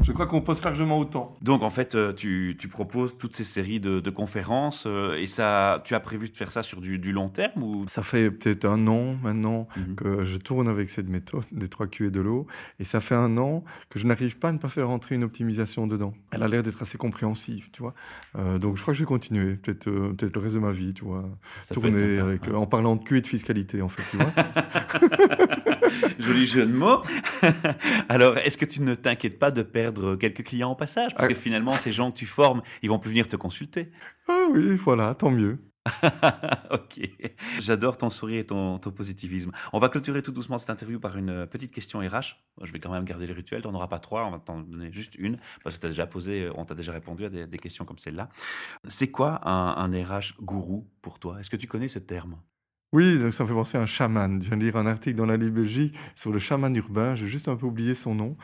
Je 0.03 0.11
crois 0.11 0.27
qu'on 0.27 0.41
poste 0.41 0.65
largement 0.65 0.99
autant. 0.99 1.37
donc 1.43 1.63
en 1.63 1.71
fait 1.71 1.95
euh, 1.95 2.13
tu, 2.13 2.57
tu 2.59 2.67
proposes 2.67 3.17
toutes 3.19 3.35
ces 3.35 3.45
séries 3.45 3.79
de, 3.79 4.01
de 4.01 4.11
conférences 4.11 4.85
euh, 4.87 5.15
et 5.15 5.27
ça 5.29 5.81
tu 5.85 5.95
as 5.95 6.01
prévu 6.01 6.29
de 6.29 6.37
faire 6.37 6.51
ça 6.51 6.63
sur 6.65 6.81
du, 6.81 6.99
du 6.99 7.13
long 7.13 7.29
terme 7.29 7.63
ou? 7.63 7.85
Ça 7.87 8.03
fait 8.03 8.31
peut-être 8.33 8.65
un 8.65 8.87
an 8.89 9.15
maintenant 9.23 9.69
Mhm. 9.77 9.95
que 9.95 10.25
je 10.25 10.37
tourne 10.39 10.67
avec 10.69 10.91
cette 10.91 11.09
méthode 11.09 11.45
des 11.53 11.69
trois 11.69 11.87
Q 11.87 12.09
et 12.09 12.11
de 12.11 12.21
l'eau, 12.21 12.47
et 12.81 12.85
ça 12.85 13.01
fait 13.01 13.15
un 13.15 13.37
an 13.39 13.63
que 13.91 13.99
je 13.99 14.07
n'arrive 14.07 14.39
pas 14.39 14.49
à 14.49 14.53
ne 14.53 14.59
pas 14.59 14.69
faire 14.69 14.89
rentrer 14.89 15.15
une 15.15 15.25
optimisation 15.25 15.87
dedans. 15.87 16.15
Elle 16.33 16.43
a 16.43 16.49
l'air 16.49 16.63
d'être 16.63 16.83
assez 16.83 16.99
compréhensive, 17.53 17.71
tu 17.73 17.83
vois. 17.83 17.95
Euh, 18.39 18.59
donc 18.59 18.77
je 18.77 18.83
crois 18.83 18.93
que 18.95 18.99
je 18.99 19.03
vais 19.05 19.09
continuer, 19.09 19.55
peut-être 19.57 19.89
euh, 19.89 20.13
peut-être 20.17 20.35
le 20.35 20.41
reste 20.43 20.55
de 20.55 20.61
ma 20.61 20.71
vie, 20.73 20.95
tu 20.95 21.05
vois. 21.05 21.25
ça 21.63 21.75
Tourner 21.75 22.19
avec, 22.19 22.47
hein. 22.49 22.53
euh, 22.53 22.57
en 22.57 22.67
parlant 22.67 22.97
de 22.97 23.05
Q 23.05 23.19
et 23.19 23.21
de 23.21 23.27
fiscalité, 23.27 23.83
en 23.83 23.89
fait, 23.89 24.03
tu 24.11 24.17
vois. 24.17 24.33
Joli 26.19 26.47
jeu 26.47 26.67
de 26.67 26.73
mots. 26.73 27.03
Alors, 28.09 28.39
est-ce 28.39 28.57
que 28.57 28.65
tu 28.65 28.81
ne 28.83 28.95
t'inquiètes 28.95 29.39
pas 29.39 29.51
de 29.51 29.63
perdre 29.63 30.17
quelques 30.17 30.45
clients 30.45 30.73
au 30.73 30.75
passage? 30.77 31.13
Parce 31.15 31.27
Ah. 31.27 31.29
que 31.29 31.35
finalement, 31.35 31.77
ces 31.79 31.93
gens 31.93 32.11
que 32.11 32.17
tu 32.17 32.27
formes, 32.27 32.63
ils 32.83 32.89
vont 32.89 32.99
plus 32.99 33.11
venir 33.11 33.29
te 33.29 33.37
consulter. 33.37 33.91
ah 34.29 34.47
oui, 34.53 34.77
voilà, 34.77 35.15
tant 35.15 35.31
mieux. 35.31 35.59
ok. 36.71 37.01
J'adore 37.61 37.97
ton 37.97 38.11
sourire 38.11 38.41
et 38.41 38.47
ton, 38.47 38.79
positivisme. 38.79 39.53
On 39.73 39.79
va 39.79 39.89
clôturer 39.89 40.23
tout 40.23 40.33
doucement 40.33 40.59
cette 40.59 40.71
interview 40.71 41.01
par 41.01 41.17
une 41.17 41.47
petite 41.47 41.73
question 41.73 42.01
RH. 42.01 42.37
Je 42.63 42.73
vais 42.73 42.79
quand 42.79 42.93
même 42.93 43.05
garder 43.05 43.27
le 43.27 43.35
rituel. 43.35 43.63
Tu 43.63 43.69
n'en 43.69 43.75
auras 43.75 43.89
pas 43.89 43.99
trois, 43.99 44.25
on 44.27 44.31
va 44.31 44.39
t'en 44.39 44.61
donner 44.61 44.93
juste 44.93 45.15
une. 45.17 45.39
Parce 45.65 45.77
que 45.77 45.81
tu 45.81 45.87
as 45.87 45.91
déjà 45.91 46.07
posé, 46.07 46.51
on 46.55 46.65
t'a 46.65 46.75
déjà 46.75 46.93
répondu 46.93 47.25
à 47.25 47.29
des, 47.29 47.59
questions 47.59 47.85
comme 47.85 47.99
celle-là. 47.99 48.29
C'est 48.87 49.11
quoi 49.11 49.41
un, 49.49 49.93
un 49.93 50.05
RH 50.05 50.41
gourou 50.41 50.89
pour 51.01 51.19
toi? 51.19 51.41
Est-ce 51.41 51.51
que 51.51 51.57
tu 51.57 51.67
connais 51.67 51.89
ce 51.89 51.99
terme? 51.99 52.37
Oui, 52.93 53.19
ça 53.33 53.45
me 53.45 53.49
fait 53.49 53.55
penser 53.55 53.79
à 53.79 53.81
un 53.81 53.87
chaman. 53.87 54.43
Je 54.43 54.49
viens 54.49 54.59
de 54.59 54.65
lire 54.65 54.77
un 54.77 54.85
article 54.85 55.17
dans 55.17 55.25
la 55.25 55.39
Libre 55.39 55.57
Belgique 55.57 55.97
sur 56.15 56.31
le 56.31 56.39
chaman 56.39 56.77
urbain. 56.77 57.15
J'ai 57.15 57.27
juste 57.27 57.49
un 57.49 57.57
peu 57.57 57.65
oublié 57.65 57.95
son 57.95 58.15
nom. 58.15 58.37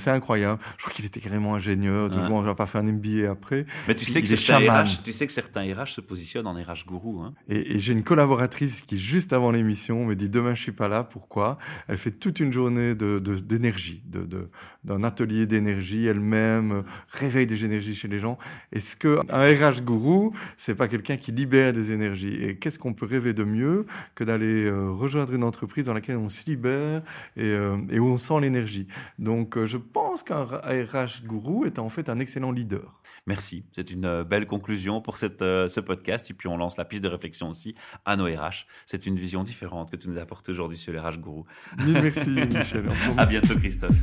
C'est 0.00 0.10
incroyable. 0.10 0.60
Je 0.78 0.82
crois 0.82 0.92
qu'il 0.92 1.04
était 1.04 1.20
carrément 1.20 1.54
ingénieur. 1.54 2.10
Ouais. 2.10 2.16
Toujours, 2.16 2.32
on 2.36 2.42
n'a 2.42 2.54
pas 2.54 2.66
fait 2.66 2.78
un 2.78 2.82
MBA 2.82 3.30
après. 3.30 3.66
Mais 3.86 3.94
tu 3.94 4.04
sais, 4.04 4.20
que 4.22 4.26
certains. 4.28 4.58
RH, 4.82 5.02
tu 5.04 5.12
sais 5.12 5.26
que 5.26 5.32
certains 5.32 5.62
RH 5.62 5.86
se 5.88 6.00
positionnent 6.00 6.46
en 6.46 6.54
RH 6.54 6.86
gourou. 6.86 7.20
Hein 7.20 7.34
Et, 7.48 7.76
et 7.76 7.78
j'ai 7.78 7.92
une 7.92 8.02
collaboratrice 8.02 8.80
qui, 8.80 8.98
juste 8.98 9.32
avant 9.32 9.50
l'émission, 9.52 10.04
me 10.04 10.14
dit 10.16 10.28
Demain, 10.28 10.54
je 10.54 10.62
suis 10.62 10.72
pas 10.72 10.88
là. 10.88 11.04
Pourquoi? 11.04 11.58
Elle 11.86 11.96
fait 11.98 12.10
toute 12.10 12.40
une 12.40 12.52
journée 12.52 12.94
de- 12.94 13.18
d'énergie, 13.18 14.02
de, 14.06 14.22
de, 14.24 14.48
d'un 14.84 15.02
atelier 15.04 15.46
d'énergie 15.46 16.06
elle-même, 16.06 16.72
euh, 16.72 16.82
réveille 17.10 17.46
des 17.46 17.64
énergies 17.64 17.94
chez 17.94 18.08
les 18.08 18.18
gens. 18.18 18.38
Est-ce 18.72 18.96
qu'un 18.96 19.20
RH 19.30 19.82
gourou, 19.82 20.32
c'est 20.56 20.74
pas 20.74 20.88
quelqu'un 20.88 21.16
qui 21.16 21.32
libère 21.32 21.72
des 21.72 21.92
énergies? 21.92 22.34
Et 22.42 22.56
qu'est-ce 22.56 22.78
qu'on 22.78 22.94
peut 22.94 23.06
rêver 23.06 23.34
de 23.34 23.44
mieux 23.44 23.86
que 24.14 24.24
d'aller 24.24 24.64
euh, 24.64 24.90
rejoindre 24.90 25.34
une 25.34 25.44
entreprise 25.44 25.86
dans 25.86 25.94
laquelle 25.94 26.16
on 26.16 26.28
se 26.28 26.44
libère 26.46 27.02
et, 27.36 27.42
euh, 27.44 27.76
et 27.90 27.98
où 27.98 28.06
on 28.06 28.18
sent 28.18 28.40
l'énergie? 28.40 28.86
Donc, 29.18 29.62
je 29.64 29.76
pense 29.92 30.22
qu'un 30.22 30.44
RH 30.44 31.24
gourou 31.24 31.64
est 31.64 31.78
en 31.78 31.88
fait 31.88 32.08
un 32.08 32.18
excellent 32.18 32.52
leader. 32.52 33.02
Merci. 33.26 33.64
C'est 33.72 33.90
une 33.90 34.04
euh, 34.04 34.24
belle 34.24 34.46
conclusion 34.46 35.00
pour 35.00 35.16
cette, 35.16 35.42
euh, 35.42 35.68
ce 35.68 35.80
podcast. 35.80 36.30
Et 36.30 36.34
puis, 36.34 36.48
on 36.48 36.56
lance 36.56 36.76
la 36.76 36.84
piste 36.84 37.02
de 37.02 37.08
réflexion 37.08 37.48
aussi 37.48 37.74
à 38.04 38.16
nos 38.16 38.26
RH. 38.26 38.66
C'est 38.86 39.06
une 39.06 39.16
vision 39.16 39.42
différente 39.42 39.90
que 39.90 39.96
tu 39.96 40.08
nous 40.08 40.18
apportes 40.18 40.48
aujourd'hui 40.48 40.78
sur 40.78 40.92
les 40.92 40.98
RH 40.98 41.18
gourou. 41.18 41.44
Mille 41.84 42.00
merci, 42.02 42.30
Michel. 42.30 42.88
À 43.16 43.26
bientôt, 43.26 43.56
Christophe. 43.56 43.96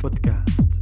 Podcast. 0.00 0.73